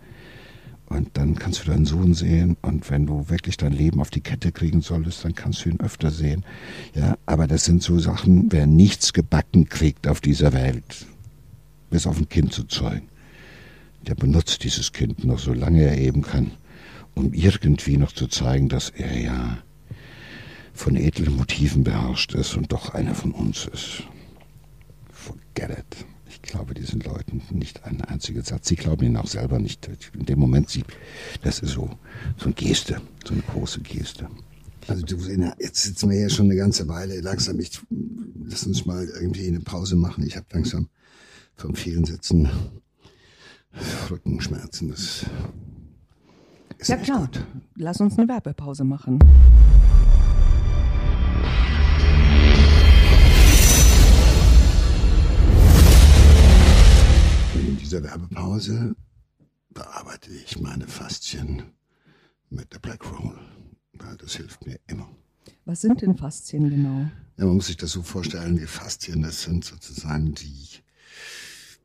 Und 0.92 1.08
dann 1.14 1.36
kannst 1.36 1.64
du 1.64 1.70
deinen 1.70 1.86
Sohn 1.86 2.12
sehen 2.12 2.58
und 2.60 2.90
wenn 2.90 3.06
du 3.06 3.30
wirklich 3.30 3.56
dein 3.56 3.72
Leben 3.72 3.98
auf 3.98 4.10
die 4.10 4.20
Kette 4.20 4.52
kriegen 4.52 4.82
solltest, 4.82 5.24
dann 5.24 5.34
kannst 5.34 5.64
du 5.64 5.70
ihn 5.70 5.80
öfter 5.80 6.10
sehen. 6.10 6.44
Ja, 6.94 7.16
aber 7.24 7.46
das 7.46 7.64
sind 7.64 7.82
so 7.82 7.98
Sachen, 7.98 8.52
wer 8.52 8.66
nichts 8.66 9.14
gebacken 9.14 9.70
kriegt 9.70 10.06
auf 10.06 10.20
dieser 10.20 10.52
Welt, 10.52 11.06
bis 11.88 12.06
auf 12.06 12.18
ein 12.18 12.28
Kind 12.28 12.52
zu 12.52 12.64
zeugen, 12.64 13.08
der 14.06 14.16
benutzt 14.16 14.64
dieses 14.64 14.92
Kind 14.92 15.24
noch 15.24 15.38
so 15.38 15.54
lange 15.54 15.82
er 15.82 15.96
eben 15.96 16.20
kann, 16.20 16.50
um 17.14 17.32
irgendwie 17.32 17.96
noch 17.96 18.12
zu 18.12 18.26
zeigen, 18.26 18.68
dass 18.68 18.90
er 18.90 19.18
ja 19.18 19.58
von 20.74 20.96
edlen 20.96 21.34
Motiven 21.34 21.84
beherrscht 21.84 22.34
ist 22.34 22.54
und 22.54 22.70
doch 22.70 22.92
einer 22.92 23.14
von 23.14 23.32
uns 23.32 23.66
ist. 23.72 24.02
Forget 25.10 25.70
it. 25.70 26.11
Ich 26.52 26.58
glaube 26.58 26.74
diesen 26.74 27.00
Leuten 27.00 27.40
nicht 27.50 27.82
einen 27.84 28.02
einzigen 28.02 28.42
Satz. 28.42 28.68
Sie 28.68 28.76
glauben 28.76 29.06
ihn 29.06 29.16
auch 29.16 29.26
selber 29.26 29.58
nicht. 29.58 29.88
In 30.12 30.26
dem 30.26 30.38
Moment, 30.38 30.68
sie, 30.68 30.84
das 31.42 31.60
ist 31.60 31.70
so, 31.70 31.88
so 32.36 32.44
eine 32.44 32.52
Geste, 32.52 33.00
so 33.24 33.32
eine 33.32 33.42
große 33.42 33.80
Geste. 33.80 34.28
Also 34.86 35.02
du, 35.02 35.16
jetzt 35.58 35.82
sitzen 35.82 36.10
wir 36.10 36.20
ja 36.20 36.28
schon 36.28 36.50
eine 36.50 36.56
ganze 36.56 36.86
Weile. 36.88 37.22
Langsam, 37.22 37.58
ich, 37.58 37.80
lass 38.44 38.66
uns 38.66 38.84
mal 38.84 39.06
irgendwie 39.06 39.46
eine 39.46 39.60
Pause 39.60 39.96
machen. 39.96 40.26
Ich 40.26 40.36
habe 40.36 40.44
langsam 40.52 40.90
vom 41.56 41.74
vielen 41.74 42.04
Sitzen 42.04 42.50
Rückenschmerzen. 44.10 44.90
Das 44.90 45.24
ist 46.76 46.88
ja 46.88 46.96
klar. 46.98 47.30
Gut. 47.32 47.46
Lass 47.76 47.98
uns 47.98 48.18
eine 48.18 48.28
Werbepause 48.28 48.84
machen. 48.84 49.20
Dieser 57.92 58.04
Werbepause 58.04 58.96
bearbeite 59.68 60.30
ich 60.30 60.58
meine 60.58 60.88
Faszien 60.88 61.74
mit 62.48 62.72
der 62.72 62.78
Black 62.78 63.04
Roll, 63.12 63.38
weil 63.92 64.16
das 64.16 64.36
hilft 64.36 64.64
mir 64.64 64.80
immer. 64.86 65.14
Was 65.66 65.82
sind 65.82 66.00
denn 66.00 66.16
Faszien 66.16 66.70
genau? 66.70 67.10
Ja, 67.36 67.44
man 67.44 67.56
muss 67.56 67.66
sich 67.66 67.76
das 67.76 67.90
so 67.90 68.02
vorstellen, 68.02 68.56
die 68.56 68.66
Faszien, 68.66 69.20
das 69.20 69.42
sind 69.42 69.66
sozusagen 69.66 70.32
die, 70.34 70.68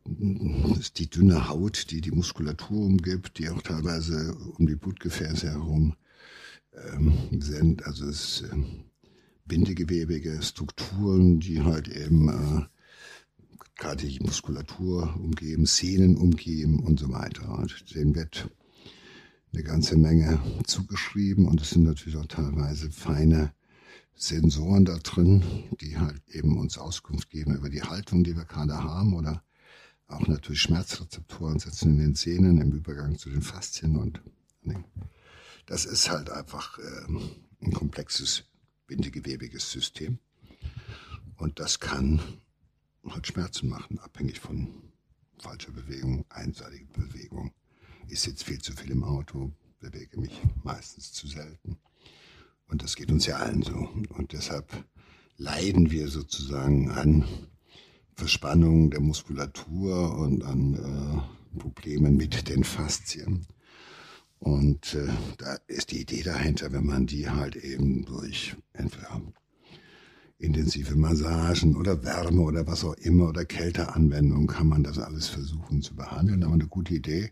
das 0.06 0.78
ist 0.80 1.00
die 1.00 1.10
dünne 1.10 1.50
Haut, 1.50 1.92
die 1.92 2.00
die 2.00 2.12
Muskulatur 2.12 2.86
umgibt, 2.86 3.38
die 3.38 3.50
auch 3.50 3.62
teilweise 3.62 4.34
um 4.58 4.66
die 4.66 4.78
Blutgefäße 4.78 5.50
herum 5.50 5.98
ähm, 6.72 7.42
sind. 7.42 7.86
Also 7.86 8.08
es 8.08 8.38
sind 8.38 8.54
äh, 8.64 9.10
bindegewebige 9.46 10.42
Strukturen, 10.42 11.42
die 11.42 11.64
halt 11.64 11.90
eben 11.90 12.30
äh, 12.30 12.77
gerade 13.78 14.08
die 14.08 14.20
Muskulatur 14.20 15.16
umgeben, 15.16 15.66
Sehnen 15.66 16.18
umgeben 16.18 16.80
und 16.80 17.00
so 17.00 17.10
weiter. 17.10 17.58
Und 17.58 17.96
dem 17.96 18.16
wird 18.16 18.50
eine 19.54 19.64
ganze 19.64 19.98
Menge 19.98 20.40
zugeschrieben 20.66 21.48
und 21.48 21.62
es 21.62 21.72
sind 21.72 21.84
natürlich 21.84 22.18
auch 22.18 22.26
teilweise 22.26 22.92
feine 22.92 23.54
Sensoren 24.16 24.84
da 24.84 24.98
drin, 24.98 25.44
die 25.80 25.98
halt 25.98 26.22
eben 26.30 26.58
uns 26.58 26.78
Auskunft 26.78 27.30
geben 27.30 27.56
über 27.56 27.70
die 27.70 27.84
Haltung, 27.84 28.24
die 28.24 28.36
wir 28.36 28.46
gerade 28.46 28.84
haben 28.84 29.14
oder 29.14 29.44
auch 30.08 30.28
natürlich 30.28 30.62
Schmerzrezeptoren 30.62 31.60
setzen 31.60 31.92
in 31.92 32.00
den 32.00 32.16
Sehnen 32.16 32.60
im 32.60 32.72
Übergang 32.72 33.18
zu 33.18 33.30
den 33.30 33.42
Faszien 33.42 33.98
und 33.98 34.22
ne, 34.64 34.84
das 35.66 35.86
ist 35.86 36.10
halt 36.10 36.30
einfach 36.30 36.80
äh, 36.80 37.66
ein 37.66 37.74
komplexes 37.74 38.46
bindegewebiges 38.88 39.72
System 39.72 40.18
und 41.36 41.60
das 41.60 41.80
kann 41.80 42.22
halt 43.14 43.28
Schmerzen 43.28 43.70
machen, 43.70 44.00
abhängig 44.00 44.40
von 44.40 44.68
falsche 45.40 45.72
Bewegung, 45.72 46.26
einseitige 46.30 46.86
Bewegung. 46.86 47.52
Ich 48.08 48.20
sitze 48.20 48.46
viel 48.46 48.60
zu 48.60 48.74
viel 48.74 48.92
im 48.92 49.04
Auto, 49.04 49.52
bewege 49.80 50.20
mich 50.20 50.42
meistens 50.64 51.12
zu 51.12 51.28
selten. 51.28 51.78
Und 52.68 52.84
das 52.84 52.96
geht 52.96 53.12
uns 53.12 53.26
ja 53.26 53.38
allen 53.38 53.62
so. 53.62 53.90
Und 54.10 54.34
deshalb 54.34 54.86
leiden 55.38 55.92
wir 55.92 56.10
sozusagen 56.10 56.90
an 56.92 57.26
Verspannungen 58.16 58.90
der 58.90 59.02
Muskulatur 59.02 60.18
und 60.18 60.44
an 60.44 60.74
äh, 60.74 61.60
Problemen 61.60 62.18
mit 62.18 62.50
den 62.50 62.64
Faszien. 62.64 63.46
Und 64.40 64.94
äh, 64.96 65.08
da 65.38 65.58
ist 65.68 65.92
die 65.92 66.02
Idee 66.02 66.24
dahinter, 66.24 66.72
wenn 66.72 66.86
man 66.86 67.06
die 67.06 67.30
halt 67.30 67.56
eben 67.56 68.06
durch 68.06 68.56
entweder 68.74 69.22
intensive 70.40 70.96
Massagen 70.96 71.76
oder 71.76 72.04
Wärme 72.04 72.42
oder 72.42 72.68
was 72.68 72.84
auch 72.84 72.94
immer 72.96 73.30
oder 73.30 73.46
Kälteanwendung 73.46 74.48
kann 74.48 74.68
man 74.68 74.84
das 74.84 75.00
alles 75.00 75.28
versuchen 75.28 75.82
zu 75.82 75.96
behandeln. 75.96 76.44
Aber 76.44 76.54
eine 76.54 76.68
gute 76.68 76.94
Idee, 76.94 77.32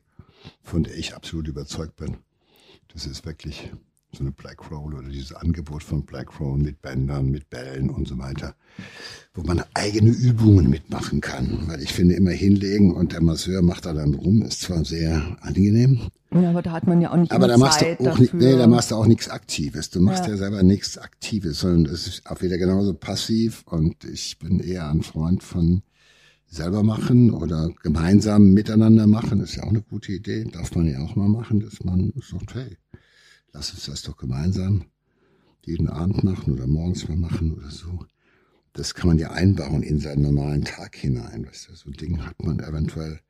von 0.61 0.83
der 0.83 0.95
ich 0.97 1.15
absolut 1.15 1.47
überzeugt 1.47 1.95
bin. 1.97 2.17
Das 2.93 3.05
ist 3.05 3.25
wirklich 3.25 3.71
so 4.15 4.23
eine 4.23 4.31
Black 4.31 4.71
Roll 4.71 4.93
oder 4.95 5.09
dieses 5.09 5.33
Angebot 5.33 5.83
von 5.83 6.05
Black 6.05 6.39
Roll 6.39 6.57
mit 6.57 6.81
Bändern, 6.81 7.29
mit 7.29 7.49
Bällen 7.49 7.89
und 7.89 8.07
so 8.07 8.17
weiter, 8.17 8.55
wo 9.33 9.43
man 9.43 9.61
eigene 9.73 10.09
Übungen 10.11 10.69
mitmachen 10.69 11.21
kann. 11.21 11.63
Weil 11.67 11.81
ich 11.81 11.93
finde, 11.93 12.15
immer 12.15 12.31
hinlegen 12.31 12.93
und 12.93 13.13
der 13.13 13.21
Masseur 13.21 13.61
macht 13.61 13.85
da 13.85 13.93
dann 13.93 14.13
rum, 14.13 14.41
ist 14.41 14.61
zwar 14.61 14.83
sehr 14.85 15.37
angenehm. 15.41 15.99
Ja, 16.31 16.49
aber 16.49 16.61
da 16.61 16.71
hat 16.73 16.87
man 16.87 16.99
ja 17.01 17.11
auch 17.11 17.17
nicht 17.17 17.31
Aber 17.31 17.47
da 17.47 17.57
machst 17.57 17.79
Zeit 17.79 17.99
du 17.99 18.03
auch 18.03 18.07
dafür. 18.09 18.21
nicht, 18.21 18.33
nee, 18.33 18.57
da 18.57 18.67
machst 18.67 18.91
du 18.91 18.95
auch 18.95 19.05
nichts 19.07 19.29
Aktives. 19.29 19.89
Du 19.89 20.01
machst 20.01 20.25
ja, 20.25 20.31
Ja. 20.31 20.37
selber 20.37 20.63
nichts 20.63 20.97
Aktives, 20.97 21.59
sondern 21.59 21.93
es 21.93 22.07
ist 22.07 22.29
auch 22.29 22.41
wieder 22.41 22.57
genauso 22.57 22.93
passiv 22.93 23.63
und 23.67 24.03
ich 24.03 24.37
bin 24.39 24.59
eher 24.59 24.89
ein 24.89 25.01
Freund 25.01 25.43
von 25.43 25.81
selber 26.47 26.83
machen 26.83 27.31
oder 27.31 27.69
gemeinsam 27.83 28.53
miteinander 28.53 29.07
machen. 29.07 29.41
ist 29.41 29.55
ja 29.55 29.63
auch 29.63 29.69
eine 29.69 29.81
gute 29.81 30.11
Idee. 30.13 30.45
Darf 30.45 30.73
man 30.75 30.87
ja 30.87 30.99
auch 30.99 31.15
mal 31.15 31.27
machen, 31.27 31.59
dass 31.59 31.83
man 31.83 32.13
sagt, 32.29 32.55
hey, 32.55 32.77
lass 33.55 33.71
uns 33.71 33.85
das 33.85 34.01
doch 34.01 34.17
gemeinsam 34.17 34.83
jeden 35.61 35.87
Abend 35.87 36.23
machen 36.23 36.53
oder 36.53 36.67
morgens 36.67 37.07
mal 37.07 37.15
machen 37.15 37.53
oder 37.53 37.71
so. 37.71 38.05
Das 38.73 38.93
kann 38.93 39.07
man 39.07 39.17
ja 39.17 39.31
einbauen 39.31 39.81
in 39.81 39.99
seinen 39.99 40.23
normalen 40.23 40.65
Tag 40.65 40.95
hinein. 40.95 41.47
Weißt 41.47 41.69
du, 41.69 41.75
so 41.75 41.89
ein 41.89 41.93
Ding 41.93 42.25
hat 42.25 42.43
man 42.43 42.59
eventuell 42.59 43.21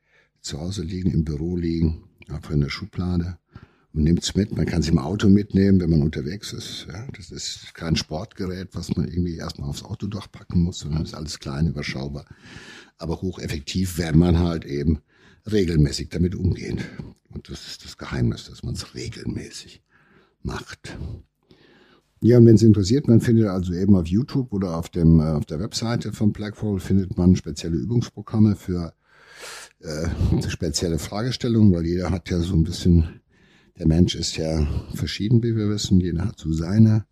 zu 0.42 0.60
Hause 0.60 0.82
liegen, 0.82 1.12
im 1.12 1.24
Büro 1.24 1.56
liegen, 1.56 2.10
einfach 2.28 2.52
in 2.52 2.62
der 2.62 2.70
Schublade 2.70 3.38
und 3.94 4.04
nimmt 4.04 4.24
es 4.24 4.36
mit. 4.36 4.58
Man 4.58 4.66
kann 4.66 4.82
es 4.82 4.90
im 4.90 4.98
Auto 4.98 5.30
mitnehmen, 5.30 5.80
wenn 5.80 5.92
man 5.92 6.02
unterwegs 6.02 6.52
ist. 6.54 6.88
Ja, 6.92 7.08
das 7.16 7.30
ist 7.30 7.76
kein 7.76 7.96
Sportgerät, 7.96 8.70
was 8.74 8.96
man 8.96 9.08
irgendwie 9.08 9.38
erstmal 9.38 9.70
aufs 9.70 9.84
Autodach 9.84 10.32
packen 10.32 10.64
muss, 10.64 10.80
sondern 10.80 11.04
ist 11.04 11.14
alles 11.14 11.38
klein, 11.38 11.68
überschaubar, 11.68 12.26
aber 12.98 13.22
hocheffektiv, 13.22 14.00
wenn 14.00 14.18
man 14.18 14.40
halt 14.40 14.66
eben 14.66 15.02
regelmäßig 15.50 16.10
damit 16.10 16.34
umgeht. 16.34 16.84
Und 17.30 17.48
das 17.48 17.68
ist 17.68 17.86
das 17.86 17.98
Geheimnis, 17.98 18.46
dass 18.46 18.64
man 18.64 18.74
es 18.74 18.96
regelmäßig 18.96 19.85
macht. 20.46 20.98
Ja, 22.22 22.38
und 22.38 22.46
wenn 22.46 22.56
es 22.56 22.64
interessiert, 22.64 23.08
man 23.08 23.22
findet 23.22 23.48
also 23.48 23.74
eben 23.74 23.96
auf 23.96 24.08
YouTube 24.08 24.52
oder 24.54 24.78
auf, 24.78 24.90
dem, 24.90 25.20
äh, 25.20 25.24
auf 25.24 25.46
der 25.46 25.60
Webseite 25.60 26.12
von 26.14 26.32
Blackroll 26.32 26.80
findet 26.80 27.18
man 27.18 27.36
spezielle 27.36 27.76
Übungsprogramme 27.76 28.56
für 28.56 28.94
äh, 29.80 30.08
spezielle 30.50 30.98
Fragestellungen, 30.98 31.74
weil 31.74 31.86
jeder 31.86 32.10
hat 32.10 32.30
ja 32.30 32.40
so 32.40 32.56
ein 32.56 32.64
bisschen, 32.64 33.22
der 33.78 33.88
Mensch 33.88 34.16
ist 34.16 34.38
ja 34.38 34.66
verschieden, 34.94 35.44
wie 35.44 35.56
wir 35.56 35.70
wissen, 35.70 36.00
jeder 36.00 36.26
hat 36.26 36.40
so 36.40 36.52
seine 36.52 37.06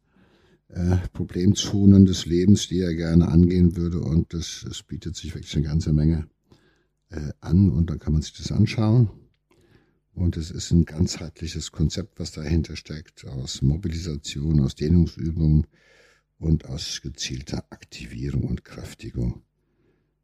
äh, 0.69 0.97
Problemzonen 1.11 2.05
des 2.05 2.25
Lebens, 2.25 2.67
die 2.67 2.79
er 2.79 2.95
gerne 2.95 3.27
angehen 3.27 3.75
würde 3.75 3.99
und 3.99 4.33
das, 4.33 4.65
bietet 4.87 5.15
sich 5.15 5.35
wirklich 5.35 5.55
eine 5.55 5.65
ganze 5.65 5.93
Menge 5.93 6.27
äh, 7.09 7.33
an 7.41 7.69
und 7.69 7.89
dann 7.89 7.99
kann 7.99 8.13
man 8.13 8.21
sich 8.21 8.33
das 8.33 8.51
anschauen. 8.51 9.09
Und 10.15 10.37
es 10.37 10.51
ist 10.51 10.71
ein 10.71 10.85
ganzheitliches 10.85 11.71
Konzept, 11.71 12.19
was 12.19 12.31
dahinter 12.31 12.75
steckt, 12.75 13.25
aus 13.25 13.61
Mobilisation, 13.61 14.59
aus 14.59 14.75
Dehnungsübungen 14.75 15.65
und 16.37 16.65
aus 16.65 17.01
gezielter 17.01 17.65
Aktivierung 17.71 18.43
und 18.43 18.63
Kräftigung 18.63 19.41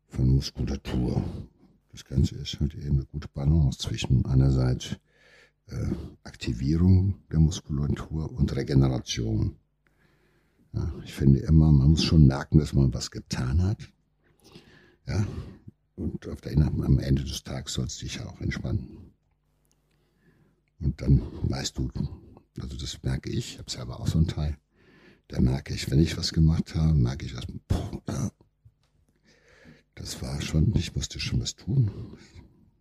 von 0.07 0.29
Muskulatur. 0.29 1.23
Das 1.91 2.05
Ganze 2.05 2.35
ist 2.35 2.59
halt 2.59 2.75
eben 2.75 2.97
eine 2.97 3.05
gute 3.05 3.27
Balance 3.29 3.79
zwischen 3.79 4.25
einerseits 4.25 4.97
äh, 5.67 5.87
Aktivierung 6.23 7.15
der 7.31 7.39
Muskulatur 7.39 8.31
und 8.31 8.55
Regeneration. 8.55 9.55
Ja, 10.73 10.93
ich 11.03 11.13
finde 11.13 11.39
immer, 11.39 11.71
man 11.71 11.91
muss 11.91 12.03
schon 12.03 12.27
merken, 12.27 12.59
dass 12.59 12.73
man 12.73 12.93
was 12.93 13.09
getan 13.09 13.63
hat. 13.63 13.91
Ja, 15.07 15.25
und 15.95 16.27
auf 16.27 16.41
der, 16.41 16.55
am 16.57 16.99
Ende 16.99 17.23
des 17.23 17.43
Tages 17.43 17.73
soll 17.73 17.85
es 17.85 17.97
dich 17.97 18.21
auch 18.21 18.39
entspannen. 18.39 19.08
Und 20.79 21.01
dann 21.01 21.21
weißt 21.49 21.77
du, 21.77 21.89
also 22.59 22.77
das 22.77 23.03
merke 23.03 23.29
ich, 23.29 23.53
ich 23.53 23.59
habe 23.59 23.69
selber 23.69 23.99
auch 23.99 24.07
so 24.07 24.17
einen 24.17 24.27
Teil, 24.27 24.57
da 25.27 25.39
merke 25.39 25.73
ich, 25.73 25.89
wenn 25.91 25.99
ich 25.99 26.17
was 26.17 26.33
gemacht 26.33 26.75
habe, 26.75 26.93
merke 26.93 27.25
ich 27.25 27.35
das 29.99 30.21
war 30.21 30.41
schon, 30.41 30.73
ich 30.75 30.95
musste 30.95 31.19
schon 31.19 31.41
was 31.41 31.55
tun. 31.55 31.91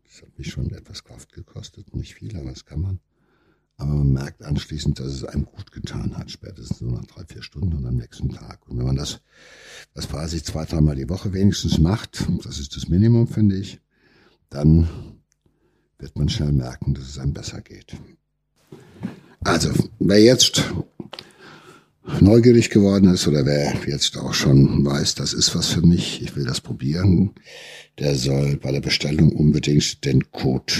Das 0.05 0.23
hat 0.23 0.39
mich 0.39 0.51
schon 0.51 0.71
etwas 0.71 1.03
Kraft 1.03 1.33
gekostet, 1.33 1.95
nicht 1.95 2.15
viel, 2.15 2.37
aber 2.37 2.51
das 2.51 2.65
kann 2.65 2.81
man. 2.81 3.01
Aber 3.77 3.95
man 3.95 4.13
merkt 4.13 4.43
anschließend, 4.43 4.99
dass 4.99 5.09
es 5.09 5.25
einem 5.25 5.45
gut 5.45 5.71
getan 5.73 6.17
hat, 6.17 6.31
spätestens 6.31 6.79
so 6.79 6.87
nach 6.87 7.05
drei, 7.07 7.25
vier 7.27 7.43
Stunden 7.43 7.77
und 7.77 7.87
am 7.87 7.97
nächsten 7.97 8.31
Tag. 8.31 8.67
Und 8.69 8.79
wenn 8.79 8.87
man 8.87 8.97
das, 8.97 9.21
weiß 9.95 10.33
ich, 10.33 10.45
zwei, 10.45 10.65
dreimal 10.65 10.97
die 10.97 11.09
Woche 11.09 11.33
wenigstens 11.33 11.79
macht, 11.79 12.27
das 12.45 12.59
ist 12.59 12.75
das 12.77 12.89
Minimum, 12.89 13.29
finde 13.29 13.57
ich, 13.57 13.81
dann 14.49 14.89
wird 15.99 16.17
man 16.17 16.29
schnell 16.29 16.53
merken, 16.53 16.95
dass 16.95 17.09
es 17.09 17.19
einem 17.19 17.33
besser 17.33 17.61
geht. 17.61 17.97
Also, 19.41 19.73
wer 19.99 20.21
jetzt 20.21 20.65
neugierig 22.21 22.71
geworden 22.71 23.13
ist 23.13 23.27
oder 23.29 23.45
wer 23.45 23.75
jetzt 23.87 24.17
auch 24.17 24.35
schon 24.35 24.85
weiß, 24.85 25.15
das 25.17 25.33
ist 25.33 25.55
was 25.55 25.69
für 25.69 25.83
mich, 25.83 26.23
ich 26.23 26.37
will 26.37 26.45
das 26.45 26.61
probieren, 26.61 27.33
der 27.99 28.15
soll 28.15 28.57
bei 28.57 28.73
der 28.73 28.81
Bestellung 28.81 29.33
unbedingt 29.33 30.05
den 30.05 30.31
Code 30.31 30.75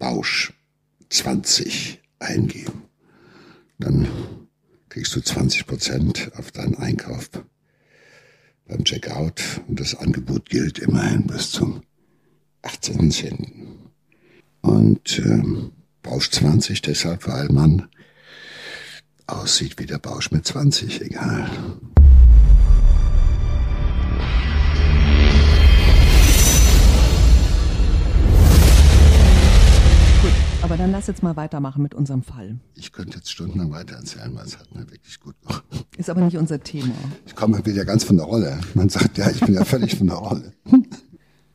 BAUSCH20 0.00 1.98
eingeben. 2.18 2.82
Dann 3.78 4.08
kriegst 4.88 5.14
du 5.16 5.20
20 5.20 5.66
Prozent 5.66 6.30
auf 6.36 6.52
deinen 6.52 6.76
Einkauf 6.76 7.30
beim 8.66 8.84
Checkout 8.84 9.60
und 9.68 9.80
das 9.80 9.94
Angebot 9.94 10.48
gilt 10.48 10.78
immerhin 10.78 11.26
bis 11.26 11.50
zum 11.50 11.82
18.10. 12.62 13.83
Und 14.64 15.18
ähm, 15.18 15.72
Bausch 16.02 16.30
20 16.30 16.80
deshalb, 16.80 17.28
weil 17.28 17.48
man 17.50 17.86
aussieht 19.26 19.78
wie 19.78 19.84
der 19.84 19.98
Bausch 19.98 20.30
mit 20.30 20.46
20, 20.46 21.02
egal. 21.02 21.50
Gut, 30.22 30.32
aber 30.62 30.78
dann 30.78 30.92
lass 30.92 31.08
jetzt 31.08 31.22
mal 31.22 31.36
weitermachen 31.36 31.82
mit 31.82 31.94
unserem 31.94 32.22
Fall. 32.22 32.58
Ich 32.74 32.90
könnte 32.90 33.18
jetzt 33.18 33.30
stundenlang 33.30 33.70
weiter 33.70 33.96
erzählen, 33.96 34.34
weil 34.34 34.46
es 34.46 34.58
hat 34.58 34.74
mir 34.74 34.90
wirklich 34.90 35.20
gut 35.20 35.38
gemacht. 35.42 35.62
Ist 35.98 36.08
aber 36.08 36.22
nicht 36.22 36.38
unser 36.38 36.58
Thema. 36.58 36.94
Ich 37.26 37.36
komme 37.36 37.66
wieder 37.66 37.84
ganz 37.84 38.04
von 38.04 38.16
der 38.16 38.24
Rolle. 38.24 38.58
Man 38.72 38.88
sagt, 38.88 39.18
ja, 39.18 39.30
ich 39.30 39.40
bin 39.40 39.52
ja 39.52 39.66
völlig 39.66 39.98
von 39.98 40.06
der 40.06 40.16
Rolle. 40.16 40.54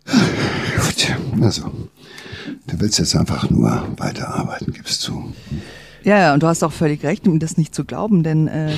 Gut, 0.06 1.16
also, 1.42 1.72
du 2.80 2.86
willst 2.86 2.98
jetzt 2.98 3.16
einfach 3.16 3.50
nur 3.50 3.88
weiterarbeiten, 3.98 4.72
gibst 4.72 5.02
zu. 5.02 5.34
Ja, 6.04 6.18
ja, 6.18 6.34
und 6.34 6.44
du 6.44 6.48
hast 6.48 6.64
auch 6.64 6.72
völlig 6.72 7.04
recht, 7.04 7.28
um 7.28 7.40
das 7.40 7.58
nicht 7.58 7.76
zu 7.76 7.84
glauben, 7.84 8.24
denn 8.24 8.48
äh, 8.48 8.78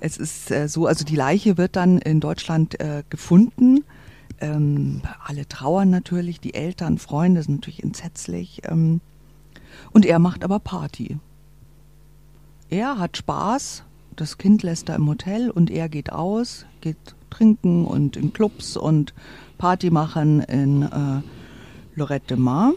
es 0.00 0.16
ist 0.16 0.50
äh, 0.50 0.66
so, 0.66 0.86
also 0.86 1.04
die 1.04 1.16
Leiche 1.16 1.58
wird 1.58 1.76
dann 1.76 1.98
in 1.98 2.20
Deutschland 2.20 2.80
äh, 2.80 3.02
gefunden. 3.10 3.84
Ähm, 4.40 5.02
alle 5.22 5.46
trauern 5.46 5.90
natürlich, 5.90 6.40
die 6.40 6.54
Eltern, 6.54 6.96
Freunde 6.96 7.42
sind 7.42 7.56
natürlich 7.56 7.82
entsetzlich. 7.82 8.62
Ähm, 8.64 9.02
und 9.92 10.06
er 10.06 10.18
macht 10.18 10.42
aber 10.42 10.58
Party. 10.58 11.18
Er 12.70 12.98
hat 12.98 13.18
Spaß, 13.18 13.84
das 14.16 14.38
Kind 14.38 14.62
lässt 14.62 14.88
er 14.88 14.96
im 14.96 15.06
Hotel 15.06 15.50
und 15.50 15.70
er 15.70 15.90
geht 15.90 16.12
aus, 16.12 16.64
geht 16.80 16.96
trinken 17.28 17.84
und 17.84 18.16
in 18.16 18.32
Clubs 18.32 18.76
und 18.78 19.12
Party 19.58 19.90
machen 19.90 20.40
in 20.40 20.82
äh, 20.82 21.20
Lorette 21.94 22.28
de 22.28 22.36
Mar. 22.38 22.72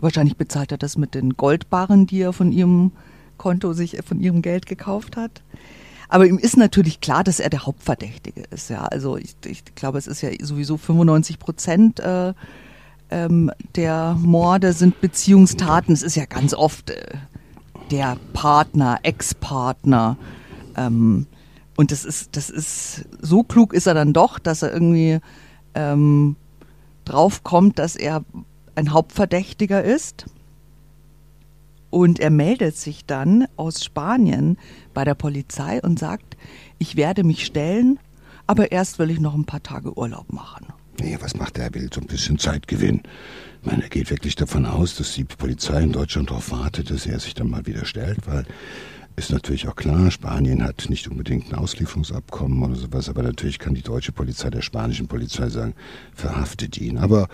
Wahrscheinlich 0.00 0.36
bezahlt 0.36 0.72
er 0.72 0.78
das 0.78 0.96
mit 0.96 1.14
den 1.14 1.36
Goldbarren, 1.36 2.06
die 2.06 2.20
er 2.20 2.32
von 2.32 2.52
ihrem 2.52 2.92
Konto 3.36 3.72
sich 3.72 3.98
von 4.04 4.20
ihrem 4.20 4.42
Geld 4.42 4.66
gekauft 4.66 5.16
hat. 5.16 5.42
Aber 6.08 6.26
ihm 6.26 6.38
ist 6.38 6.56
natürlich 6.56 7.00
klar, 7.00 7.24
dass 7.24 7.40
er 7.40 7.50
der 7.50 7.66
Hauptverdächtige 7.66 8.42
ist. 8.50 8.70
Ja, 8.70 8.84
also 8.84 9.16
ich, 9.16 9.34
ich 9.44 9.64
glaube, 9.74 9.98
es 9.98 10.06
ist 10.06 10.20
ja 10.20 10.30
sowieso 10.40 10.76
95 10.76 11.38
Prozent 11.38 12.00
äh, 12.00 12.32
ähm, 13.10 13.50
der 13.74 14.16
Morde 14.20 14.72
sind 14.72 15.00
Beziehungstaten. 15.00 15.92
Es 15.94 16.02
ist 16.02 16.16
ja 16.16 16.24
ganz 16.26 16.54
oft 16.54 16.90
äh, 16.90 17.14
der 17.90 18.16
Partner, 18.32 18.98
Ex-Partner. 19.02 20.16
Ähm, 20.76 21.26
und 21.76 21.92
das 21.92 22.04
ist, 22.04 22.36
das 22.36 22.50
ist 22.50 23.04
so 23.20 23.42
klug 23.42 23.74
ist 23.74 23.86
er 23.86 23.94
dann 23.94 24.12
doch, 24.12 24.38
dass 24.38 24.62
er 24.62 24.72
irgendwie 24.72 25.18
ähm, 25.74 26.36
drauf 27.04 27.42
kommt, 27.44 27.78
dass 27.78 27.96
er 27.96 28.24
ein 28.76 28.92
Hauptverdächtiger 28.92 29.82
ist. 29.82 30.26
Und 31.90 32.20
er 32.20 32.30
meldet 32.30 32.76
sich 32.76 33.06
dann 33.06 33.46
aus 33.56 33.82
Spanien 33.82 34.58
bei 34.92 35.04
der 35.04 35.14
Polizei 35.14 35.80
und 35.80 35.98
sagt, 35.98 36.36
ich 36.78 36.96
werde 36.96 37.24
mich 37.24 37.44
stellen, 37.46 37.98
aber 38.46 38.70
erst 38.72 38.98
will 38.98 39.10
ich 39.10 39.20
noch 39.20 39.34
ein 39.34 39.44
paar 39.44 39.62
Tage 39.62 39.96
Urlaub 39.96 40.32
machen. 40.32 40.66
Nee, 41.00 41.16
was 41.20 41.36
macht 41.36 41.58
er? 41.58 41.64
Er 41.64 41.74
will 41.74 41.90
so 41.92 42.00
ein 42.00 42.06
bisschen 42.06 42.38
Zeit 42.38 42.68
gewinnen. 42.68 43.02
Ich 43.62 43.70
meine, 43.70 43.84
er 43.84 43.88
geht 43.88 44.10
wirklich 44.10 44.36
davon 44.36 44.66
aus, 44.66 44.96
dass 44.96 45.14
die 45.14 45.24
Polizei 45.24 45.82
in 45.82 45.92
Deutschland 45.92 46.30
darauf 46.30 46.50
wartet, 46.50 46.90
dass 46.90 47.06
er 47.06 47.18
sich 47.18 47.34
dann 47.34 47.50
mal 47.50 47.66
wieder 47.66 47.84
stellt, 47.84 48.26
weil 48.26 48.44
ist 49.16 49.32
natürlich 49.32 49.66
auch 49.66 49.76
klar, 49.76 50.10
Spanien 50.10 50.62
hat 50.62 50.90
nicht 50.90 51.08
unbedingt 51.08 51.50
ein 51.50 51.58
Auslieferungsabkommen 51.58 52.62
oder 52.62 52.74
sowas, 52.74 53.08
aber 53.08 53.22
natürlich 53.22 53.58
kann 53.58 53.74
die 53.74 53.82
deutsche 53.82 54.12
Polizei 54.12 54.50
der 54.50 54.60
spanischen 54.60 55.08
Polizei 55.08 55.48
sagen, 55.48 55.74
verhaftet 56.14 56.76
ihn. 56.78 56.98
Aber 56.98 57.28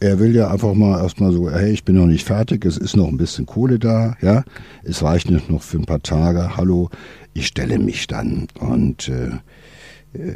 er 0.00 0.18
will 0.18 0.34
ja 0.34 0.50
einfach 0.50 0.74
mal 0.74 1.00
erstmal 1.00 1.32
so, 1.32 1.48
hey, 1.48 1.70
ich 1.70 1.84
bin 1.84 1.94
noch 1.94 2.06
nicht 2.06 2.26
fertig, 2.26 2.64
es 2.64 2.76
ist 2.76 2.96
noch 2.96 3.06
ein 3.06 3.16
bisschen 3.16 3.46
Kohle 3.46 3.78
da, 3.78 4.16
ja, 4.20 4.42
es 4.82 5.02
reicht 5.02 5.30
nicht 5.30 5.48
noch 5.48 5.62
für 5.62 5.78
ein 5.78 5.86
paar 5.86 6.02
Tage, 6.02 6.56
hallo, 6.56 6.90
ich 7.34 7.46
stelle 7.46 7.78
mich 7.78 8.08
dann 8.08 8.48
und 8.58 9.08
äh, 9.08 9.30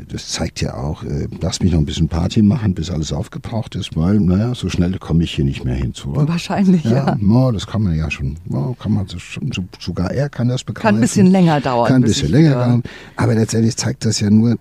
das 0.09 0.29
zeigt 0.29 0.61
ja 0.61 0.75
auch, 0.75 1.03
äh, 1.03 1.29
lass 1.41 1.61
mich 1.61 1.73
noch 1.73 1.79
ein 1.79 1.87
bisschen 1.87 2.09
Party 2.09 2.43
machen, 2.43 2.75
bis 2.75 2.91
alles 2.91 3.13
aufgebraucht 3.13 3.75
ist, 3.75 3.97
weil, 3.97 4.21
naja, 4.21 4.55
so 4.55 4.69
schnell 4.69 4.99
komme 4.99 5.25
ich 5.25 5.33
hier 5.35 5.45
nicht 5.45 5.65
mehr 5.65 5.75
hin 5.75 5.95
zurück. 5.95 6.29
Wahrscheinlich, 6.29 6.85
ja. 6.85 7.07
ja. 7.07 7.17
No, 7.19 7.51
das 7.51 7.67
kann 7.67 7.83
man 7.83 7.97
ja 7.97 8.11
schon, 8.11 8.37
no, 8.45 8.77
kann 8.79 8.93
man 8.93 9.07
schon, 9.09 9.51
sogar 9.79 10.11
er 10.11 10.29
kann 10.29 10.49
das 10.49 10.63
begreifen. 10.63 10.83
Kann 10.83 10.95
ein 10.97 11.01
bisschen 11.01 11.27
länger 11.27 11.61
dauern. 11.61 11.89
Kann 11.89 12.03
ein 12.03 12.03
bisschen 12.03 12.31
länger 12.31 12.55
dauern. 12.55 12.83
Aber 13.17 13.35
letztendlich 13.35 13.77
zeigt 13.77 14.05
das 14.05 14.21
ja 14.21 14.29
nur, 14.29 14.57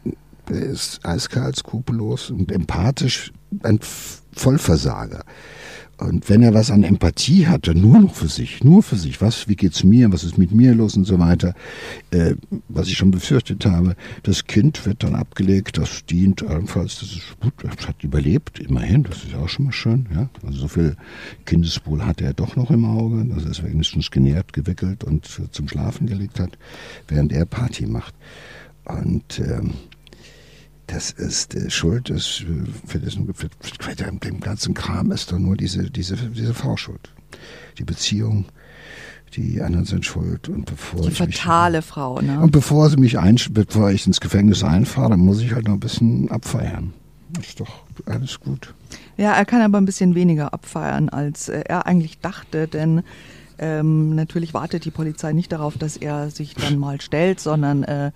er 0.49 0.61
ist 0.61 1.05
eiskalt, 1.05 1.57
skrupellos 1.57 2.31
und 2.31 2.51
empathisch, 2.51 3.33
ein 3.63 3.79
Vollversager. 4.31 5.23
Und 6.01 6.29
wenn 6.29 6.41
er 6.41 6.55
was 6.55 6.71
an 6.71 6.83
Empathie 6.83 7.45
hatte, 7.45 7.75
nur 7.75 7.99
noch 7.99 8.15
für 8.15 8.27
sich, 8.27 8.63
nur 8.63 8.81
für 8.81 8.95
sich, 8.95 9.21
was, 9.21 9.47
wie 9.47 9.55
geht's 9.55 9.83
mir, 9.83 10.11
was 10.11 10.23
ist 10.23 10.35
mit 10.35 10.51
mir 10.51 10.73
los 10.73 10.97
und 10.97 11.05
so 11.05 11.19
weiter, 11.19 11.53
äh, 12.09 12.33
was 12.69 12.87
ich 12.87 12.97
schon 12.97 13.11
befürchtet 13.11 13.67
habe, 13.67 13.95
das 14.23 14.45
Kind 14.45 14.83
wird 14.87 15.03
dann 15.03 15.13
abgelegt, 15.13 15.77
das 15.77 16.03
dient 16.05 16.41
allenfalls, 16.41 17.01
das 17.01 17.11
ist 17.11 17.39
gut, 17.39 17.53
das 17.61 17.87
hat 17.87 18.03
überlebt, 18.03 18.59
immerhin, 18.59 19.03
das 19.03 19.25
ist 19.25 19.35
auch 19.35 19.47
schon 19.47 19.65
mal 19.65 19.73
schön, 19.73 20.07
ja. 20.11 20.27
Also 20.43 20.61
so 20.61 20.67
viel 20.67 20.95
Kindeswohl 21.45 22.03
hatte 22.03 22.23
er 22.23 22.33
doch 22.33 22.55
noch 22.55 22.71
im 22.71 22.83
Auge, 22.83 23.23
dass 23.25 23.45
er 23.45 23.51
es 23.51 23.63
wenigstens 23.63 24.09
genährt, 24.09 24.53
gewickelt 24.53 25.03
und 25.03 25.27
zum 25.51 25.67
Schlafen 25.67 26.07
gelegt 26.07 26.39
hat, 26.39 26.57
während 27.09 27.31
er 27.31 27.45
Party 27.45 27.85
macht. 27.85 28.15
Und 28.85 29.37
ähm, 29.37 29.75
das 30.91 31.11
ist 31.11 31.55
äh, 31.55 31.69
Schuld 31.69 32.09
ist 32.09 32.41
äh, 32.41 32.63
für, 32.85 32.99
diesen, 32.99 33.33
für, 33.33 33.49
für 33.79 33.95
den 33.95 34.39
ganzen 34.39 34.73
Kram 34.73 35.11
ist 35.11 35.31
doch 35.31 35.39
nur 35.39 35.55
diese, 35.55 35.89
diese, 35.89 36.15
diese 36.15 36.53
Frau 36.53 36.77
schuld. 36.77 37.11
Die 37.77 37.83
Beziehung, 37.83 38.45
die 39.35 39.61
anderen 39.61 39.85
sind 39.85 40.05
schuld. 40.05 40.49
Und 40.49 40.65
bevor 40.65 41.01
die 41.01 41.11
fatale 41.11 41.77
mich, 41.77 41.85
Frau, 41.85 42.19
ne? 42.21 42.39
Und 42.39 42.51
bevor 42.51 42.89
sie 42.89 42.97
mich 42.97 43.17
ein, 43.19 43.37
bevor 43.51 43.91
ich 43.91 44.05
ins 44.05 44.19
Gefängnis 44.19 44.63
einfahre, 44.63 45.11
dann 45.11 45.21
muss 45.21 45.41
ich 45.41 45.53
halt 45.53 45.67
noch 45.67 45.75
ein 45.75 45.79
bisschen 45.79 46.29
abfeiern. 46.29 46.93
Ist 47.39 47.61
doch 47.61 47.83
alles 48.05 48.39
gut. 48.39 48.73
Ja, 49.15 49.33
er 49.33 49.45
kann 49.45 49.61
aber 49.61 49.77
ein 49.77 49.85
bisschen 49.85 50.15
weniger 50.15 50.53
abfeiern, 50.53 51.07
als 51.07 51.47
äh, 51.47 51.63
er 51.65 51.85
eigentlich 51.85 52.19
dachte, 52.19 52.67
denn 52.67 53.03
ähm, 53.57 54.15
natürlich 54.15 54.53
wartet 54.53 54.83
die 54.85 54.91
Polizei 54.91 55.31
nicht 55.31 55.51
darauf, 55.51 55.77
dass 55.77 55.95
er 55.95 56.31
sich 56.31 56.55
dann 56.55 56.77
mal 56.77 56.99
stellt, 56.99 57.39
sondern 57.39 57.83
äh, 57.83 58.11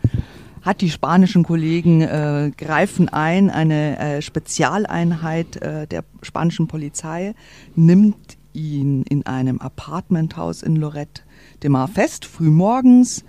hat 0.66 0.82
die 0.82 0.90
spanischen 0.90 1.44
Kollegen 1.44 2.02
äh, 2.02 2.52
greifen 2.58 3.08
ein, 3.08 3.52
eine 3.52 4.00
äh, 4.00 4.22
Spezialeinheit 4.24 5.58
äh, 5.58 5.86
der 5.86 6.04
spanischen 6.24 6.68
Polizei 6.68 7.36
nimmt 7.76 8.38
ihn 8.54 9.04
in 9.04 9.28
einem 9.28 9.62
Apartmenthaus 9.62 10.64
in 10.64 10.76
Lorette 10.76 11.22
de 11.62 11.70
Mar 11.70 11.88
fest, 11.88 12.26
früh 12.26 12.50
morgens. 12.50 13.24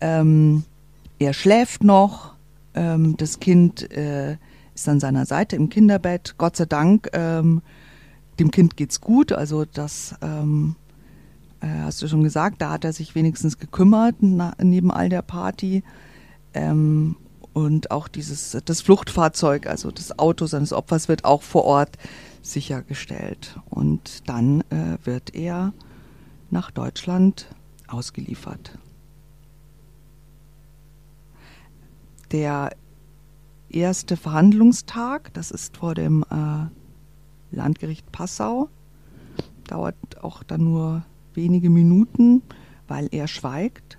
Ähm, 0.00 0.62
er 1.18 1.32
schläft 1.32 1.82
noch, 1.82 2.34
ähm, 2.74 3.16
das 3.16 3.40
Kind 3.40 3.90
äh, 3.90 4.36
ist 4.74 4.88
an 4.88 5.00
seiner 5.00 5.26
Seite 5.26 5.56
im 5.56 5.68
Kinderbett. 5.68 6.36
Gott 6.38 6.56
sei 6.56 6.66
Dank, 6.66 7.08
ähm, 7.12 7.62
dem 8.38 8.52
Kind 8.52 8.76
geht's 8.76 9.00
gut, 9.00 9.32
also 9.32 9.64
das 9.64 10.14
ähm, 10.22 10.76
äh, 11.60 11.66
hast 11.82 12.02
du 12.02 12.08
schon 12.08 12.22
gesagt, 12.22 12.62
da 12.62 12.70
hat 12.70 12.84
er 12.84 12.92
sich 12.92 13.16
wenigstens 13.16 13.58
gekümmert 13.58 14.16
na, 14.20 14.54
neben 14.62 14.92
all 14.92 15.08
der 15.08 15.22
Party. 15.22 15.82
Ähm, 16.54 17.16
und 17.52 17.90
auch 17.90 18.08
dieses, 18.08 18.56
das 18.64 18.80
Fluchtfahrzeug, 18.80 19.66
also 19.66 19.90
das 19.90 20.18
Auto 20.18 20.46
seines 20.46 20.72
Opfers 20.72 21.08
wird 21.08 21.24
auch 21.24 21.42
vor 21.42 21.64
Ort 21.64 21.98
sichergestellt. 22.40 23.58
Und 23.68 24.28
dann 24.28 24.62
äh, 24.70 24.96
wird 25.04 25.34
er 25.34 25.72
nach 26.50 26.70
Deutschland 26.70 27.46
ausgeliefert. 27.88 28.78
Der 32.32 32.70
erste 33.68 34.16
Verhandlungstag, 34.16 35.32
das 35.34 35.50
ist 35.50 35.76
vor 35.76 35.94
dem 35.94 36.24
äh, 36.30 37.54
Landgericht 37.54 38.10
Passau, 38.12 38.70
dauert 39.64 39.96
auch 40.22 40.42
dann 40.42 40.64
nur 40.64 41.04
wenige 41.34 41.68
Minuten, 41.70 42.42
weil 42.88 43.08
er 43.12 43.28
schweigt. 43.28 43.98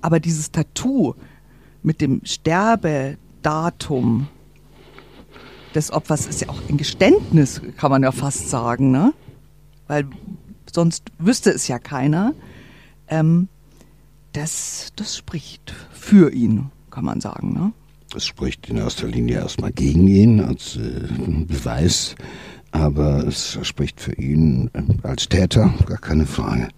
Aber 0.00 0.20
dieses 0.20 0.50
Tattoo, 0.50 1.14
mit 1.82 2.00
dem 2.00 2.20
Sterbedatum 2.24 4.28
des 5.74 5.90
Opfers 5.90 6.26
ist 6.26 6.40
ja 6.40 6.48
auch 6.48 6.60
ein 6.68 6.76
Geständnis, 6.76 7.60
kann 7.76 7.90
man 7.90 8.02
ja 8.02 8.12
fast 8.12 8.50
sagen, 8.50 8.90
ne? 8.90 9.12
Weil 9.86 10.06
sonst 10.70 11.04
wüsste 11.18 11.50
es 11.50 11.68
ja 11.68 11.78
keiner. 11.78 12.34
Ähm, 13.08 13.48
das, 14.32 14.92
das 14.96 15.16
spricht 15.16 15.74
für 15.92 16.32
ihn, 16.32 16.70
kann 16.90 17.04
man 17.04 17.20
sagen, 17.20 17.52
ne? 17.52 17.72
Das 18.10 18.26
spricht 18.26 18.68
in 18.68 18.76
erster 18.76 19.08
Linie 19.08 19.36
erstmal 19.36 19.72
gegen 19.72 20.06
ihn 20.06 20.40
als 20.40 20.76
äh, 20.76 21.08
Beweis, 21.46 22.14
aber 22.70 23.26
es 23.26 23.58
spricht 23.62 24.00
für 24.00 24.14
ihn 24.14 24.70
äh, 24.74 24.82
als 25.02 25.28
Täter, 25.28 25.72
gar 25.86 25.98
keine 25.98 26.26
Frage. 26.26 26.68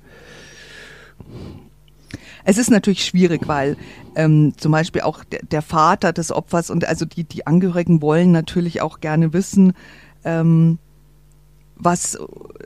Es 2.45 2.59
ist 2.59 2.71
natürlich 2.71 3.05
schwierig, 3.05 3.49
weil 3.49 3.77
ähm, 4.15 4.53
zum 4.57 4.73
Beispiel 4.73 5.03
auch 5.03 5.25
der, 5.25 5.41
der, 5.43 5.63
Vater 5.63 6.13
des 6.13 6.31
Opfers 6.31 6.71
und 6.71 6.87
also 6.87 7.05
die, 7.05 7.25
die 7.25 7.47
Angehörigen 7.47 8.03
wollen 8.03 8.33
natürlich 8.33 8.83
auch 8.83 9.01
gerne 9.01 9.33
wissen, 9.33 9.73
ähm, 10.25 10.79
was 11.77 12.19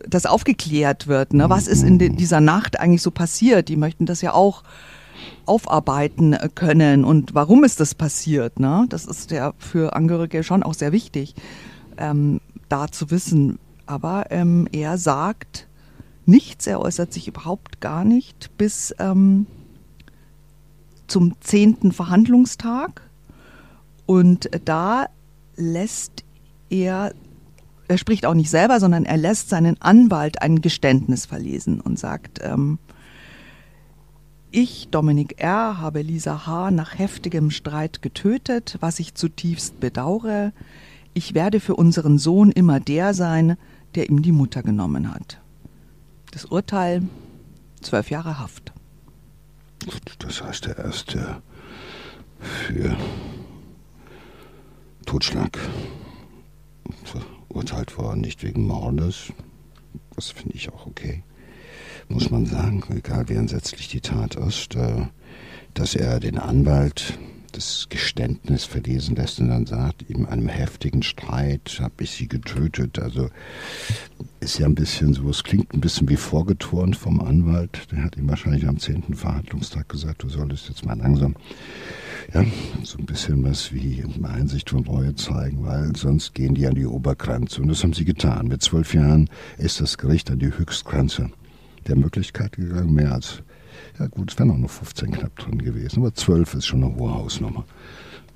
das 0.06 0.26
aufgeklärt 0.26 1.06
wird. 1.06 1.32
Ne? 1.32 1.48
Was 1.48 1.66
ist 1.66 1.82
in 1.82 1.98
de, 1.98 2.10
dieser 2.10 2.40
Nacht 2.40 2.78
eigentlich 2.78 3.02
so 3.02 3.10
passiert? 3.10 3.68
Die 3.68 3.76
möchten 3.76 4.04
das 4.04 4.20
ja 4.20 4.34
auch 4.34 4.62
aufarbeiten 5.46 6.36
können 6.54 7.04
und 7.04 7.34
warum 7.34 7.64
ist 7.64 7.80
das 7.80 7.94
passiert? 7.94 8.60
Ne? 8.60 8.86
Das 8.88 9.06
ist 9.06 9.30
ja 9.30 9.52
für 9.58 9.94
Angehörige 9.96 10.42
schon 10.44 10.62
auch 10.62 10.74
sehr 10.74 10.92
wichtig, 10.92 11.34
ähm, 11.96 12.40
da 12.68 12.88
zu 12.88 13.10
wissen. 13.10 13.58
Aber 13.86 14.26
ähm, 14.30 14.68
er 14.72 14.98
sagt 14.98 15.66
nichts, 16.26 16.66
er 16.66 16.80
äußert 16.80 17.12
sich 17.12 17.26
überhaupt 17.26 17.80
gar 17.80 18.04
nicht, 18.04 18.50
bis 18.58 18.94
ähm, 18.98 19.46
zum 21.08 21.40
zehnten 21.40 21.92
Verhandlungstag 21.92 23.02
und 24.06 24.48
da 24.64 25.08
lässt 25.56 26.24
er, 26.70 27.12
er 27.88 27.98
spricht 27.98 28.24
auch 28.24 28.34
nicht 28.34 28.50
selber, 28.50 28.80
sondern 28.80 29.04
er 29.04 29.16
lässt 29.16 29.48
seinen 29.48 29.80
Anwalt 29.82 30.40
ein 30.40 30.60
Geständnis 30.60 31.26
verlesen 31.26 31.80
und 31.80 31.98
sagt, 31.98 32.40
ähm, 32.42 32.78
ich, 34.50 34.88
Dominik 34.90 35.42
R., 35.42 35.78
habe 35.78 36.00
Lisa 36.00 36.46
H. 36.46 36.70
nach 36.70 36.98
heftigem 36.98 37.50
Streit 37.50 38.00
getötet, 38.00 38.78
was 38.80 38.98
ich 38.98 39.14
zutiefst 39.14 39.78
bedauere. 39.78 40.52
Ich 41.12 41.34
werde 41.34 41.60
für 41.60 41.76
unseren 41.76 42.18
Sohn 42.18 42.50
immer 42.50 42.80
der 42.80 43.12
sein, 43.12 43.58
der 43.94 44.08
ihm 44.08 44.22
die 44.22 44.32
Mutter 44.32 44.62
genommen 44.62 45.12
hat. 45.12 45.38
Das 46.30 46.46
Urteil 46.46 47.02
zwölf 47.82 48.10
Jahre 48.10 48.38
Haft. 48.38 48.72
Das 50.18 50.42
heißt, 50.42 50.66
er 50.66 50.84
ist 50.84 51.16
für 52.40 52.96
Totschlag 55.06 55.58
verurteilt 57.04 57.96
worden, 57.96 58.20
nicht 58.20 58.42
wegen 58.42 58.66
Mordes. 58.66 59.32
Das 60.14 60.30
finde 60.30 60.54
ich 60.54 60.70
auch 60.72 60.86
okay. 60.86 61.22
Muss 62.08 62.30
man 62.30 62.46
sagen, 62.46 62.82
egal 62.90 63.28
wie 63.28 63.34
entsetzlich 63.34 63.88
die 63.88 64.00
Tat 64.00 64.34
ist, 64.34 64.74
äh, 64.76 65.06
dass 65.74 65.94
er 65.94 66.20
den 66.20 66.38
Anwalt 66.38 67.18
das 67.58 67.88
Geständnis 67.88 68.64
verlesen 68.64 69.16
lässt 69.16 69.40
und 69.40 69.48
dann 69.48 69.66
sagt, 69.66 70.02
in 70.02 70.26
einem 70.26 70.46
heftigen 70.46 71.02
Streit 71.02 71.78
habe 71.80 72.04
ich 72.04 72.12
sie 72.12 72.28
getötet. 72.28 73.00
Also 73.00 73.30
ist 74.38 74.60
ja 74.60 74.66
ein 74.66 74.76
bisschen 74.76 75.12
so, 75.12 75.28
es 75.28 75.42
klingt 75.42 75.74
ein 75.74 75.80
bisschen 75.80 76.08
wie 76.08 76.16
vorgeturnt 76.16 76.94
vom 76.94 77.18
Anwalt. 77.18 77.90
Der 77.90 78.04
hat 78.04 78.16
ihm 78.16 78.28
wahrscheinlich 78.28 78.68
am 78.68 78.78
10. 78.78 79.12
Verhandlungstag 79.14 79.88
gesagt, 79.88 80.22
du 80.22 80.28
solltest 80.28 80.68
jetzt 80.68 80.86
mal 80.86 80.96
langsam 80.96 81.34
ja, 82.32 82.44
so 82.84 82.98
ein 82.98 83.06
bisschen 83.06 83.42
was 83.42 83.72
wie 83.72 84.04
Einsicht 84.22 84.72
und 84.72 84.88
Reue 84.88 85.16
zeigen, 85.16 85.64
weil 85.64 85.96
sonst 85.96 86.34
gehen 86.34 86.54
die 86.54 86.68
an 86.68 86.76
die 86.76 86.86
Obergrenze. 86.86 87.60
Und 87.60 87.68
das 87.68 87.82
haben 87.82 87.92
sie 87.92 88.04
getan. 88.04 88.46
Mit 88.46 88.62
zwölf 88.62 88.94
Jahren 88.94 89.28
ist 89.56 89.80
das 89.80 89.98
Gericht 89.98 90.30
an 90.30 90.38
die 90.38 90.56
Höchstgrenze 90.56 91.30
der 91.88 91.96
Möglichkeit 91.96 92.52
gegangen, 92.52 92.94
mehr 92.94 93.14
als 93.14 93.42
ja 93.98 94.06
gut, 94.06 94.32
es 94.32 94.38
wären 94.38 94.50
auch 94.50 94.56
nur 94.56 94.68
15 94.68 95.10
knapp 95.10 95.36
drin 95.36 95.58
gewesen, 95.58 96.00
aber 96.00 96.14
12 96.14 96.54
ist 96.54 96.66
schon 96.66 96.84
eine 96.84 96.94
hohe 96.94 97.12
Hausnummer 97.12 97.64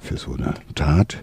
für 0.03 0.17
so 0.17 0.35
eine 0.35 0.55
Tat, 0.75 1.23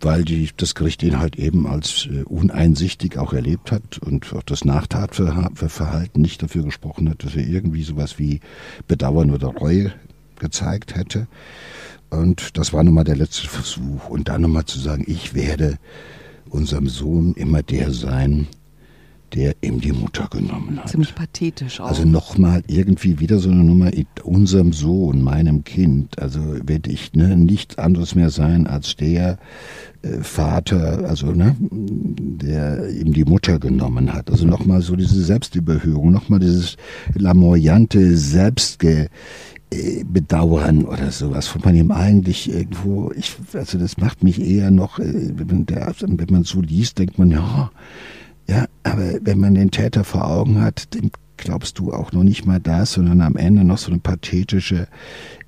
weil 0.00 0.24
die, 0.24 0.50
das 0.56 0.74
Gericht 0.74 1.02
ihn 1.02 1.18
halt 1.18 1.36
eben 1.36 1.66
als 1.66 2.06
äh, 2.12 2.22
uneinsichtig 2.24 3.16
auch 3.16 3.32
erlebt 3.32 3.72
hat 3.72 3.98
und 3.98 4.32
auch 4.34 4.42
das 4.42 4.64
Nachtatverhalten 4.66 6.20
nicht 6.20 6.42
dafür 6.42 6.62
gesprochen 6.62 7.08
hat, 7.08 7.24
dass 7.24 7.34
er 7.34 7.46
irgendwie 7.46 7.82
sowas 7.82 8.18
wie 8.18 8.40
Bedauern 8.86 9.30
oder 9.30 9.48
Reue 9.48 9.92
gezeigt 10.38 10.94
hätte. 10.94 11.26
Und 12.10 12.58
das 12.58 12.72
war 12.72 12.84
nun 12.84 12.94
mal 12.94 13.04
der 13.04 13.16
letzte 13.16 13.48
Versuch. 13.48 14.08
Und 14.08 14.28
dann 14.28 14.42
nochmal 14.42 14.66
zu 14.66 14.78
sagen, 14.78 15.04
ich 15.06 15.34
werde 15.34 15.78
unserem 16.48 16.88
Sohn 16.88 17.34
immer 17.34 17.62
der 17.62 17.92
sein, 17.92 18.46
der 19.34 19.54
ihm 19.60 19.80
die 19.80 19.92
Mutter 19.92 20.28
genommen 20.30 20.78
hat. 20.78 20.88
Ziemlich 20.88 21.14
pathetisch 21.14 21.80
auch. 21.80 21.88
Also 21.88 22.04
nochmal 22.04 22.62
irgendwie 22.66 23.20
wieder 23.20 23.38
so 23.38 23.50
eine 23.50 23.64
Nummer, 23.64 23.90
unserem 24.22 24.72
Sohn, 24.72 25.22
meinem 25.22 25.64
Kind, 25.64 26.18
also 26.18 26.40
werde 26.64 26.90
ich 26.90 27.12
ne, 27.14 27.36
nichts 27.36 27.78
anderes 27.78 28.14
mehr 28.14 28.30
sein 28.30 28.66
als 28.66 28.96
der 28.96 29.38
äh, 30.02 30.18
Vater, 30.20 31.04
also 31.08 31.32
ne, 31.32 31.56
der 31.60 32.88
ihm 32.90 33.12
die 33.12 33.24
Mutter 33.24 33.58
genommen 33.58 34.12
hat. 34.12 34.30
Also 34.30 34.46
nochmal 34.46 34.82
so 34.82 34.96
diese 34.96 35.22
Selbstüberhöhung, 35.22 36.10
nochmal 36.12 36.40
dieses 36.40 36.76
lamoyante 37.14 38.16
Selbstge 38.16 39.08
bedauern 40.10 40.84
oder 40.84 41.10
sowas, 41.10 41.46
von 41.46 41.60
man 41.62 41.74
ihm 41.74 41.90
eigentlich 41.90 42.50
irgendwo, 42.50 43.12
ich, 43.14 43.36
also 43.52 43.76
das 43.78 43.98
macht 43.98 44.24
mich 44.24 44.40
eher 44.40 44.70
noch, 44.70 44.98
äh, 44.98 45.32
wenn, 45.34 45.66
der, 45.66 45.92
wenn 46.00 46.28
man 46.30 46.44
so 46.44 46.62
liest, 46.62 46.98
denkt 46.98 47.18
man, 47.18 47.30
ja, 47.30 47.70
ja, 48.48 48.66
aber 48.82 49.18
wenn 49.22 49.38
man 49.38 49.54
den 49.54 49.70
Täter 49.70 50.04
vor 50.04 50.28
Augen 50.28 50.60
hat, 50.60 50.94
dem 50.94 51.10
glaubst 51.38 51.78
du 51.78 51.92
auch 51.92 52.12
noch 52.12 52.24
nicht 52.24 52.46
mal 52.46 52.60
das, 52.60 52.92
sondern 52.92 53.20
am 53.20 53.36
Ende 53.36 53.64
noch 53.64 53.78
so 53.78 53.90
eine 53.90 54.00
pathetische 54.00 54.88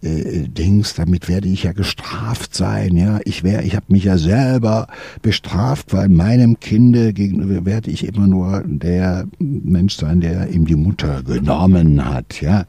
äh, 0.03 0.49
Dings, 0.49 0.95
damit 0.95 1.29
werde 1.29 1.49
ich 1.49 1.65
ja 1.65 1.73
gestraft 1.73 2.55
sein, 2.55 2.97
ja. 2.97 3.19
Ich 3.25 3.43
wäre, 3.43 3.63
ich 3.65 3.75
habe 3.75 3.87
mich 3.89 4.05
ja 4.05 4.17
selber 4.17 4.87
bestraft, 5.21 5.93
weil 5.93 6.09
meinem 6.09 6.61
Kinde 6.61 7.13
gegenüber 7.13 7.67
werde 7.67 7.91
ich 7.91 8.07
immer 8.07 8.27
nur 8.27 8.63
der 8.65 9.27
Mensch 9.39 9.97
sein, 9.97 10.21
der 10.21 10.49
ihm 10.51 10.67
die 10.67 10.77
Mutter 10.77 11.23
genommen 11.23 12.05
hat, 12.05 12.41
ja. 12.41 12.65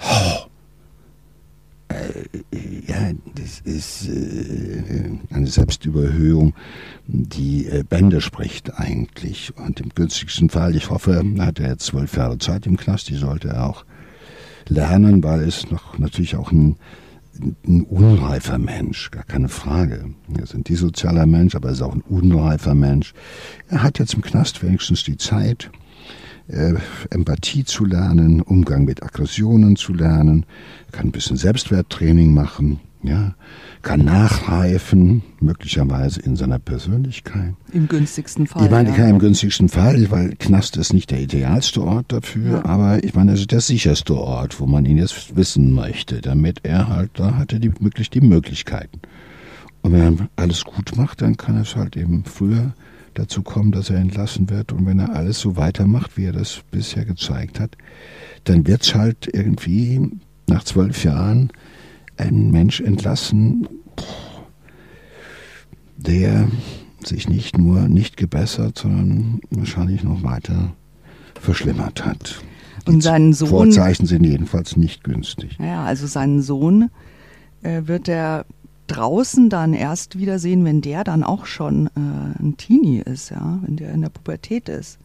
Oh 0.00 0.46
äh, 0.46 0.53
ja, 2.86 3.12
das 3.34 3.60
ist 3.60 4.08
äh, 4.08 5.10
eine 5.30 5.46
Selbstüberhöhung, 5.46 6.54
die 7.06 7.66
äh, 7.66 7.84
Bände 7.88 8.20
spricht 8.20 8.78
eigentlich. 8.78 9.56
Und 9.56 9.80
im 9.80 9.90
günstigsten 9.90 10.50
Fall, 10.50 10.76
ich 10.76 10.90
hoffe, 10.90 11.24
hat 11.38 11.60
er 11.60 11.70
jetzt 11.70 11.86
zwölf 11.86 12.16
Jahre 12.16 12.38
Zeit 12.38 12.66
im 12.66 12.76
Knast, 12.76 13.08
die 13.08 13.16
sollte 13.16 13.48
er 13.48 13.66
auch 13.66 13.84
lernen, 14.68 15.22
weil 15.22 15.40
er 15.40 15.46
ist 15.46 15.70
noch 15.70 15.98
natürlich 15.98 16.36
auch 16.36 16.52
ein, 16.52 16.76
ein 17.66 17.82
unreifer 17.82 18.58
Mensch, 18.58 19.10
gar 19.10 19.24
keine 19.24 19.48
Frage. 19.48 20.06
Er 20.36 20.42
ist 20.42 20.54
ein 20.54 20.64
dissozialer 20.64 21.26
Mensch, 21.26 21.54
aber 21.54 21.68
er 21.68 21.74
ist 21.74 21.82
auch 21.82 21.94
ein 21.94 22.02
unreifer 22.02 22.74
Mensch. 22.74 23.12
Er 23.68 23.82
hat 23.82 23.98
jetzt 23.98 24.14
im 24.14 24.22
Knast 24.22 24.62
wenigstens 24.62 25.04
die 25.04 25.16
Zeit, 25.16 25.70
äh, 26.48 26.74
Empathie 27.10 27.64
zu 27.64 27.84
lernen, 27.84 28.40
Umgang 28.42 28.84
mit 28.84 29.02
Aggressionen 29.02 29.76
zu 29.76 29.92
lernen, 29.92 30.46
kann 30.92 31.06
ein 31.06 31.12
bisschen 31.12 31.36
Selbstwerttraining 31.36 32.34
machen, 32.34 32.80
ja, 33.02 33.34
kann 33.82 34.04
nachreifen, 34.04 35.22
möglicherweise 35.40 36.20
in 36.20 36.36
seiner 36.36 36.58
Persönlichkeit. 36.58 37.54
Im 37.72 37.88
günstigsten 37.88 38.46
Fall. 38.46 38.64
Ich 38.64 38.70
meine, 38.70 38.96
ja. 38.96 39.08
im 39.08 39.18
günstigsten 39.18 39.68
Fall, 39.68 40.10
weil 40.10 40.34
Knast 40.38 40.76
ist 40.76 40.92
nicht 40.92 41.10
der 41.10 41.20
idealste 41.20 41.82
Ort 41.82 42.06
dafür, 42.12 42.52
ja. 42.52 42.64
aber 42.64 43.04
ich 43.04 43.14
meine, 43.14 43.32
es 43.32 43.40
ist 43.40 43.52
der 43.52 43.60
sicherste 43.60 44.14
Ort, 44.16 44.60
wo 44.60 44.66
man 44.66 44.86
ihn 44.86 44.98
jetzt 44.98 45.36
wissen 45.36 45.72
möchte, 45.72 46.20
damit 46.20 46.60
er 46.62 46.88
halt, 46.88 47.10
da 47.14 47.36
hat 47.36 47.52
er 47.52 47.58
die, 47.58 47.72
wirklich 47.80 48.10
die 48.10 48.22
Möglichkeiten. 48.22 49.00
Und 49.82 49.92
wenn 49.92 50.18
er 50.18 50.28
alles 50.36 50.64
gut 50.64 50.96
macht, 50.96 51.20
dann 51.20 51.36
kann 51.36 51.58
es 51.58 51.76
halt 51.76 51.96
eben 51.96 52.24
früher 52.24 52.72
dazu 53.14 53.42
kommen, 53.42 53.72
dass 53.72 53.90
er 53.90 53.98
entlassen 53.98 54.50
wird. 54.50 54.72
Und 54.72 54.86
wenn 54.86 54.98
er 54.98 55.14
alles 55.14 55.40
so 55.40 55.56
weitermacht, 55.56 56.16
wie 56.16 56.24
er 56.24 56.32
das 56.32 56.60
bisher 56.70 57.04
gezeigt 57.04 57.60
hat, 57.60 57.76
dann 58.44 58.66
wird 58.66 58.82
es 58.82 58.94
halt 58.94 59.28
irgendwie 59.32 60.10
nach 60.48 60.64
zwölf 60.64 61.04
Jahren 61.04 61.50
ein 62.16 62.50
Mensch 62.50 62.80
entlassen, 62.80 63.68
der 65.96 66.48
sich 67.04 67.28
nicht 67.28 67.58
nur 67.58 67.88
nicht 67.88 68.16
gebessert, 68.16 68.78
sondern 68.78 69.40
wahrscheinlich 69.50 70.02
noch 70.04 70.22
weiter 70.22 70.74
verschlimmert 71.40 72.04
hat. 72.04 72.42
Und 72.86 73.02
seinen 73.02 73.32
Sohn. 73.32 73.48
Vorzeichen 73.48 74.06
sind 74.06 74.24
jedenfalls 74.24 74.76
nicht 74.76 75.04
günstig. 75.04 75.56
Ja, 75.58 75.84
also 75.84 76.06
seinen 76.06 76.42
Sohn 76.42 76.90
äh, 77.62 77.82
wird 77.86 78.08
er 78.08 78.44
draußen 78.86 79.48
dann 79.48 79.72
erst 79.72 80.18
wiedersehen, 80.18 80.64
wenn 80.64 80.80
der 80.80 81.04
dann 81.04 81.24
auch 81.24 81.46
schon 81.46 81.86
äh, 81.88 81.90
ein 82.42 82.56
Teenie 82.56 83.00
ist, 83.00 83.30
ja, 83.30 83.58
wenn 83.62 83.76
der 83.76 83.92
in 83.92 84.02
der 84.02 84.10
Pubertät 84.10 84.68
ist. 84.68 84.98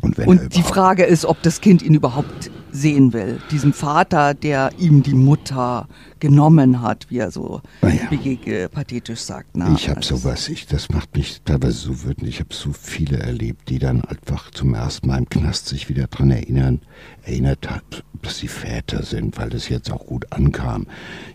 Und, 0.00 0.18
und 0.18 0.56
die 0.56 0.62
Frage 0.62 1.04
ist, 1.04 1.24
ob 1.24 1.40
das 1.42 1.60
Kind 1.60 1.80
ihn 1.80 1.94
überhaupt 1.94 2.50
sehen 2.72 3.12
will. 3.12 3.40
Diesen 3.52 3.72
Vater, 3.72 4.34
der 4.34 4.70
ihm 4.78 5.04
die 5.04 5.14
Mutter 5.14 5.86
genommen 6.22 6.80
hat, 6.80 7.06
wie 7.10 7.18
er 7.18 7.32
so 7.32 7.60
ja. 7.82 8.68
pathetisch 8.68 9.18
sagt. 9.18 9.56
Na, 9.56 9.74
ich 9.74 9.88
habe 9.88 10.04
sowas, 10.04 10.48
ich, 10.48 10.68
das 10.68 10.88
macht 10.88 11.16
mich 11.16 11.42
teilweise 11.44 11.78
so 11.78 12.04
wütend. 12.04 12.28
Ich 12.28 12.38
habe 12.38 12.54
so 12.54 12.72
viele 12.72 13.18
erlebt, 13.18 13.68
die 13.68 13.80
dann 13.80 14.04
einfach 14.04 14.52
zum 14.52 14.72
ersten 14.74 15.08
Mal 15.08 15.18
im 15.18 15.28
Knast 15.28 15.66
sich 15.66 15.88
wieder 15.88 16.06
daran 16.06 16.30
erinnern, 16.30 16.80
erinnert 17.24 17.68
hat, 17.68 18.04
dass 18.22 18.38
sie 18.38 18.46
Väter 18.46 19.02
sind, 19.02 19.36
weil 19.36 19.50
das 19.50 19.68
jetzt 19.68 19.90
auch 19.90 20.06
gut 20.06 20.32
ankam. 20.32 20.86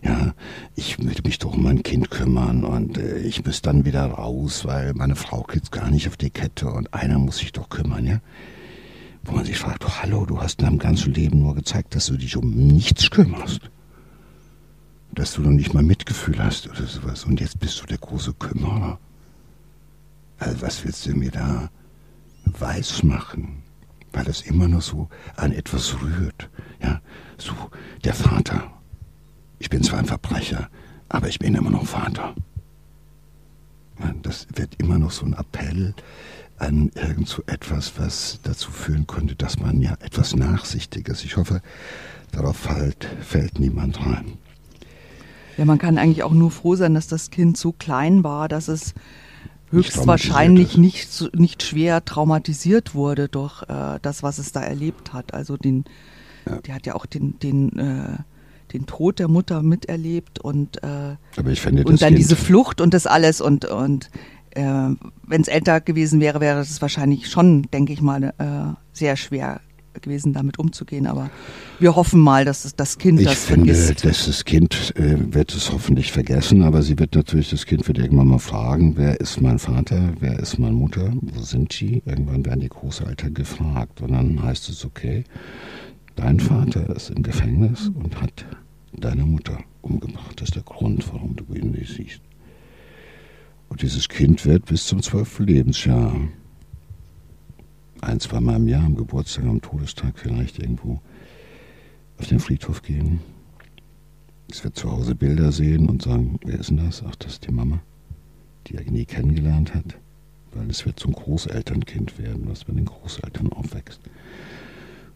Ja, 0.01 0.33
ich 0.75 0.99
möchte 0.99 1.23
mich 1.23 1.37
doch 1.37 1.53
um 1.53 1.63
mein 1.63 1.83
Kind 1.83 2.09
kümmern 2.09 2.63
und 2.63 2.97
äh, 2.97 3.17
ich 3.17 3.45
muss 3.45 3.61
dann 3.61 3.83
wieder 3.83 4.05
raus, 4.05 4.63
weil 4.63 4.93
meine 4.93 5.17
Frau 5.17 5.41
kriegt 5.41 5.69
gar 5.73 5.91
nicht 5.91 6.07
auf 6.07 6.15
die 6.15 6.29
Kette 6.29 6.69
und 6.69 6.93
einer 6.93 7.19
muss 7.19 7.39
sich 7.39 7.51
doch 7.51 7.67
kümmern, 7.67 8.05
ja 8.05 8.21
wo 9.25 9.33
man 9.33 9.43
sich 9.43 9.57
fragt, 9.57 9.83
oh, 9.83 9.91
hallo, 10.01 10.25
du 10.25 10.39
hast 10.39 10.61
in 10.61 10.65
deinem 10.67 10.79
ganzen 10.79 11.13
Leben 11.13 11.41
nur 11.41 11.53
gezeigt, 11.53 11.95
dass 11.95 12.05
du 12.05 12.15
dich 12.15 12.37
um 12.37 12.49
nichts 12.49 13.09
kümmerst. 13.09 13.69
Dass 15.17 15.33
du 15.33 15.41
noch 15.41 15.49
nicht 15.49 15.73
mal 15.73 15.81
Mitgefühl 15.81 16.37
hast 16.37 16.69
oder 16.69 16.85
sowas. 16.85 17.23
Und 17.23 17.41
jetzt 17.41 17.59
bist 17.59 17.81
du 17.81 17.87
der 17.87 17.97
große 17.97 18.33
Kümmerer. 18.33 18.99
Also 20.37 20.61
was 20.61 20.85
willst 20.85 21.07
du 21.07 21.15
mir 21.15 21.31
da 21.31 21.71
weiß 22.45 23.01
machen? 23.01 23.63
Weil 24.11 24.25
das 24.25 24.41
immer 24.41 24.67
noch 24.67 24.83
so 24.83 25.09
an 25.35 25.53
etwas 25.53 25.99
rührt. 25.99 26.51
Ja, 26.83 27.01
so 27.39 27.53
der 28.03 28.13
Vater. 28.13 28.71
Ich 29.57 29.71
bin 29.71 29.81
zwar 29.81 29.97
ein 29.97 30.05
Verbrecher, 30.05 30.69
aber 31.09 31.27
ich 31.29 31.39
bin 31.39 31.55
immer 31.55 31.71
noch 31.71 31.87
Vater. 31.87 32.35
Das 34.21 34.45
wird 34.53 34.75
immer 34.75 34.99
noch 34.99 35.09
so 35.09 35.25
ein 35.25 35.33
Appell 35.33 35.95
an 36.57 36.91
irgend 36.93 37.27
so 37.27 37.41
etwas, 37.47 37.93
was 37.97 38.39
dazu 38.43 38.69
führen 38.69 39.07
könnte, 39.07 39.35
dass 39.35 39.57
man 39.57 39.81
ja 39.81 39.93
etwas 39.93 40.35
nachsichtig 40.35 41.07
ist. 41.07 41.25
Ich 41.25 41.37
hoffe, 41.37 41.63
darauf 42.31 42.57
fällt, 42.57 43.07
fällt 43.21 43.59
niemand 43.59 43.99
rein. 44.05 44.37
Ja, 45.57 45.65
man 45.65 45.79
kann 45.79 45.97
eigentlich 45.97 46.23
auch 46.23 46.33
nur 46.33 46.51
froh 46.51 46.75
sein, 46.75 46.93
dass 46.93 47.07
das 47.07 47.31
Kind 47.31 47.57
so 47.57 47.71
klein 47.71 48.23
war, 48.23 48.47
dass 48.47 48.67
es 48.67 48.93
höchstwahrscheinlich 49.71 50.77
nicht, 50.77 51.29
nicht 51.35 51.63
schwer 51.63 52.05
traumatisiert 52.05 52.95
wurde 52.95 53.27
durch 53.27 53.63
äh, 53.63 53.99
das, 54.01 54.23
was 54.23 54.37
es 54.37 54.51
da 54.51 54.61
erlebt 54.61 55.13
hat. 55.13 55.33
Also 55.33 55.57
den, 55.57 55.85
ja. 56.45 56.61
der 56.61 56.75
hat 56.75 56.85
ja 56.85 56.95
auch 56.95 57.05
den, 57.05 57.39
den, 57.39 57.77
äh, 57.77 58.17
den 58.71 58.85
Tod 58.85 59.19
der 59.19 59.27
Mutter 59.27 59.63
miterlebt 59.63 60.39
und, 60.39 60.81
äh, 60.83 61.15
Aber 61.37 61.49
ich 61.49 61.61
finde, 61.61 61.83
und 61.83 62.01
dann 62.01 62.09
kind 62.09 62.19
diese 62.19 62.35
Flucht 62.35 62.79
und 62.79 62.93
das 62.93 63.07
alles 63.07 63.41
und, 63.41 63.65
und 63.65 64.09
äh, 64.51 64.61
wenn 64.61 65.41
es 65.41 65.47
älter 65.47 65.81
gewesen 65.81 66.19
wäre, 66.19 66.39
wäre 66.39 66.59
es 66.59 66.81
wahrscheinlich 66.81 67.29
schon, 67.29 67.63
denke 67.73 67.93
ich 67.93 68.01
mal, 68.01 68.33
äh, 68.37 68.73
sehr 68.93 69.17
schwer 69.17 69.61
gewesen, 70.01 70.33
damit 70.33 70.59
umzugehen. 70.59 71.07
Aber 71.07 71.29
wir 71.79 71.95
hoffen 71.95 72.19
mal, 72.19 72.45
dass 72.45 72.75
das 72.75 72.97
Kind 72.97 73.19
ich 73.19 73.27
das 73.27 73.45
finde, 73.45 73.73
vergisst. 73.73 74.05
Dass 74.05 74.25
das 74.25 74.45
Kind 74.45 74.93
äh, 74.95 75.33
wird 75.33 75.53
es 75.53 75.71
hoffentlich 75.71 76.11
vergessen, 76.11 76.63
aber 76.63 76.81
sie 76.81 76.97
wird 76.99 77.15
natürlich, 77.15 77.49
das 77.49 77.65
Kind 77.65 77.87
wird 77.87 77.97
irgendwann 77.97 78.27
mal 78.27 78.39
fragen, 78.39 78.93
wer 78.97 79.19
ist 79.19 79.41
mein 79.41 79.59
Vater, 79.59 80.13
wer 80.19 80.39
ist 80.39 80.59
meine 80.59 80.75
Mutter, 80.75 81.11
wo 81.21 81.41
sind 81.41 81.79
die? 81.79 82.01
Irgendwann 82.05 82.45
werden 82.45 82.59
die 82.61 82.69
Großeltern 82.69 83.33
gefragt 83.33 84.01
und 84.01 84.11
dann 84.11 84.41
heißt 84.41 84.69
es, 84.69 84.85
okay, 84.85 85.23
dein 86.15 86.39
Vater 86.39 86.95
ist 86.95 87.09
im 87.09 87.23
Gefängnis 87.23 87.91
und 87.93 88.21
hat 88.21 88.45
deine 88.93 89.25
Mutter 89.25 89.59
umgebracht. 89.81 90.39
Das 90.41 90.49
ist 90.49 90.55
der 90.55 90.63
Grund, 90.63 91.07
warum 91.13 91.35
du 91.35 91.53
ihn 91.53 91.71
nicht 91.71 91.95
siehst. 91.95 92.21
Und 93.69 93.81
dieses 93.81 94.07
Kind 94.07 94.45
wird 94.45 94.65
bis 94.65 94.85
zum 94.85 95.01
zwölften 95.01 95.45
Lebensjahr, 95.45 96.15
ein, 98.01 98.19
zwei 98.19 98.39
Mal 98.39 98.57
im 98.57 98.67
Jahr, 98.67 98.83
am 98.83 98.95
Geburtstag, 98.95 99.45
am 99.45 99.61
Todestag 99.61 100.17
vielleicht 100.17 100.59
irgendwo 100.59 101.01
auf 102.17 102.27
den 102.27 102.39
Friedhof 102.39 102.81
gehen. 102.81 103.19
Es 104.49 104.63
wird 104.63 104.75
zu 104.77 104.91
Hause 104.91 105.15
Bilder 105.15 105.51
sehen 105.51 105.89
und 105.89 106.01
sagen, 106.01 106.39
wer 106.45 106.59
ist 106.59 106.69
denn 106.69 106.77
das? 106.77 107.03
Ach, 107.05 107.15
das 107.15 107.33
ist 107.33 107.47
die 107.47 107.51
Mama, 107.51 107.81
die 108.67 108.75
er 108.75 108.83
nie 108.89 109.05
kennengelernt 109.05 109.75
hat. 109.75 109.97
Weil 110.53 110.69
es 110.69 110.85
wird 110.85 110.99
zum 110.99 111.11
Großelternkind 111.13 112.17
werden, 112.17 112.47
was 112.47 112.63
bei 112.63 112.73
den 112.73 112.85
Großeltern 112.85 113.51
aufwächst. 113.51 113.99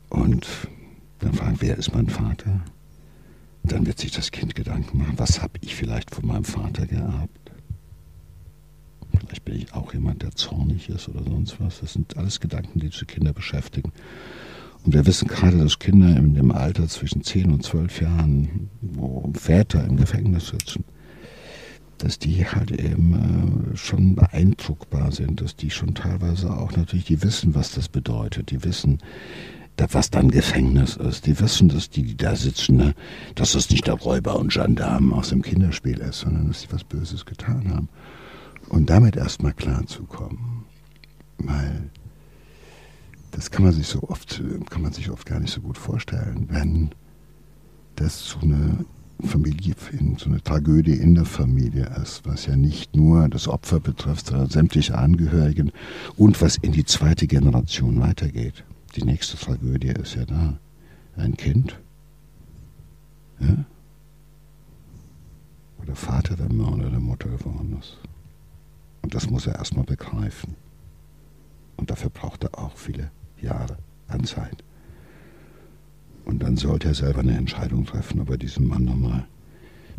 Und 0.10 0.48
dann 1.20 1.34
fragen, 1.34 1.58
wer 1.60 1.78
ist 1.78 1.94
mein 1.94 2.08
Vater? 2.08 2.62
Dann 3.64 3.86
wird 3.86 4.00
sich 4.00 4.12
das 4.12 4.32
Kind 4.32 4.56
Gedanken 4.56 4.98
machen, 4.98 5.14
was 5.18 5.42
habe 5.42 5.54
ich 5.62 5.76
vielleicht 5.76 6.14
von 6.14 6.28
meinem 6.28 6.44
Vater 6.44 6.86
geerbt? 6.86 7.41
Vielleicht 9.28 9.46
bin 9.46 9.56
ich 9.56 9.74
auch 9.74 9.94
jemand, 9.94 10.24
der 10.24 10.32
zornig 10.32 10.90
ist 10.90 11.10
oder 11.10 11.24
sonst 11.24 11.60
was. 11.60 11.80
Das 11.80 11.94
sind 11.94 12.18
alles 12.18 12.40
Gedanken, 12.40 12.80
die 12.80 12.90
diese 12.90 13.06
Kinder 13.06 13.34
beschäftigen. 13.34 13.92
Und 14.84 14.94
wir 14.94 15.06
wissen 15.06 15.28
gerade, 15.28 15.58
dass 15.58 15.80
Kinder 15.80 16.16
in 16.18 16.34
dem 16.34 16.52
Alter 16.52 16.88
zwischen 16.88 17.24
10 17.24 17.52
und 17.52 17.64
12 17.64 18.02
Jahren, 18.02 18.70
wo 18.82 19.32
Väter 19.34 19.84
im 19.86 19.98
Gefängnis 19.98 20.48
sitzen, 20.48 20.84
dass 22.00 22.18
die 22.18 22.46
halt 22.48 22.72
eben 22.72 23.74
äh, 23.74 23.78
schon 23.78 24.16
beeindruckbar 24.16 25.12
sind, 25.12 25.42
dass 25.42 25.56
die 25.56 25.70
schon 25.70 25.94
teilweise 25.94 26.52
auch 26.52 26.76
natürlich, 26.76 27.06
die 27.06 27.22
wissen, 27.22 27.54
was 27.54 27.74
das 27.74 27.90
bedeutet, 27.90 28.50
die 28.50 28.64
wissen, 28.64 28.98
was 29.78 30.10
dann 30.10 30.30
Gefängnis 30.30 30.96
ist. 30.98 31.26
Die 31.26 31.40
wissen, 31.40 31.70
dass 31.70 31.90
die, 31.90 32.04
die 32.04 32.18
da 32.18 32.36
sitzen, 32.36 32.78
ne, 32.78 32.94
dass 33.36 33.54
das 33.54 33.70
nicht 33.70 33.88
der 33.88 33.96
Räuber 33.96 34.38
und 34.38 34.52
Gendarm 34.52 35.14
aus 35.14 35.30
dem 35.30 35.42
Kinderspiel 35.42 35.98
ist, 36.00 36.20
sondern 36.20 36.48
dass 36.48 36.62
sie 36.62 36.72
was 36.72 36.84
Böses 36.84 37.26
getan 37.26 37.70
haben. 37.70 37.90
Und 38.72 38.90
damit 38.90 39.18
erstmal 39.18 39.52
klarzukommen, 39.52 40.64
weil 41.40 41.90
das 43.32 43.52
kann 43.52 43.66
man 43.66 43.74
sich 43.74 43.86
so 43.86 44.02
oft, 44.04 44.42
kann 44.70 44.82
man 44.82 44.94
sich 44.94 45.10
oft 45.10 45.26
gar 45.26 45.42
nicht 45.42 45.52
so 45.52 45.60
gut 45.60 45.78
vorstellen, 45.78 46.48
wenn 46.50 46.92
das 47.98 48.30
so 48.30 48.40
eine 48.40 48.86
Familie, 49.26 49.76
so 50.18 50.30
eine 50.30 50.42
Tragödie 50.42 50.94
in 50.94 51.16
der 51.16 51.26
Familie 51.26 51.94
ist, 52.02 52.26
was 52.26 52.46
ja 52.46 52.56
nicht 52.56 52.96
nur 52.96 53.28
das 53.28 53.50
Opfer 53.50 53.82
betrifft, 53.82 54.28
sondern 54.28 54.50
sämtliche 54.50 54.98
Angehörigen 54.98 55.74
und 56.16 56.42
was 56.42 56.56
in 56.56 56.72
die 56.72 56.86
zweite 56.86 57.28
Generation 57.28 58.00
weitergeht. 58.00 58.64
Die 58.96 59.04
nächste 59.04 59.36
Tragödie 59.36 59.90
ist 59.90 60.16
ja 60.16 60.24
da. 60.24 60.58
Ein 61.18 61.36
Kind, 61.36 61.78
ja, 63.42 63.66
wo 65.78 65.84
der 65.84 65.98
Vater 65.98 66.38
der 66.38 66.54
Mörder 66.54 66.90
der 66.90 67.02
Mutter 67.02 67.28
geworden 67.28 67.76
ist. 67.78 67.98
Und 69.02 69.16
das 69.16 69.30
muss 69.30 69.47
er 69.47 69.56
erstmal 69.56 69.86
begreifen. 69.86 70.56
Und 71.78 71.89
dafür 71.89 72.10
braucht 72.10 72.43
er 72.43 72.58
auch 72.58 72.78
viele 72.78 73.12
Jahre 73.41 73.78
an 74.08 74.24
Zeit. 74.24 74.64
Und 76.26 76.43
dann 76.43 76.58
sollte 76.58 76.89
er 76.89 76.93
selber 76.93 77.22
eine 77.22 77.36
Entscheidung 77.36 77.86
treffen, 77.86 78.22
ob 78.22 78.30
er 78.30 78.38
diesem 78.38 78.68
Mann 78.68 78.86
nochmal 78.86 79.28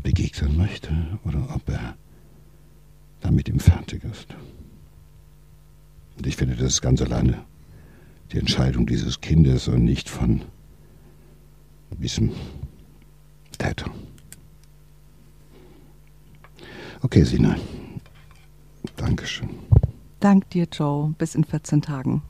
begegnen 0.02 0.56
möchte 0.56 0.90
oder 1.24 1.54
ob 1.54 1.68
er 1.68 1.96
dann 3.20 3.34
mit 3.34 3.48
ihm 3.48 3.60
fertig 3.60 4.04
ist. 4.04 4.28
Und 6.16 6.26
ich 6.26 6.36
finde, 6.36 6.56
das 6.56 6.74
ist 6.74 6.82
ganz 6.82 7.00
alleine 7.02 7.44
die 8.32 8.38
Entscheidung 8.38 8.86
dieses 8.86 9.20
Kindes 9.20 9.68
und 9.68 9.84
nicht 9.84 10.08
von 10.08 10.42
diesem 11.98 12.32
Täter. 13.58 13.90
Okay, 17.02 17.24
Sina. 17.24 17.56
Dankeschön. 18.96 19.50
Dank 20.20 20.50
dir, 20.50 20.66
Joe. 20.70 21.14
Bis 21.18 21.34
in 21.34 21.44
14 21.44 21.82
Tagen. 21.82 22.22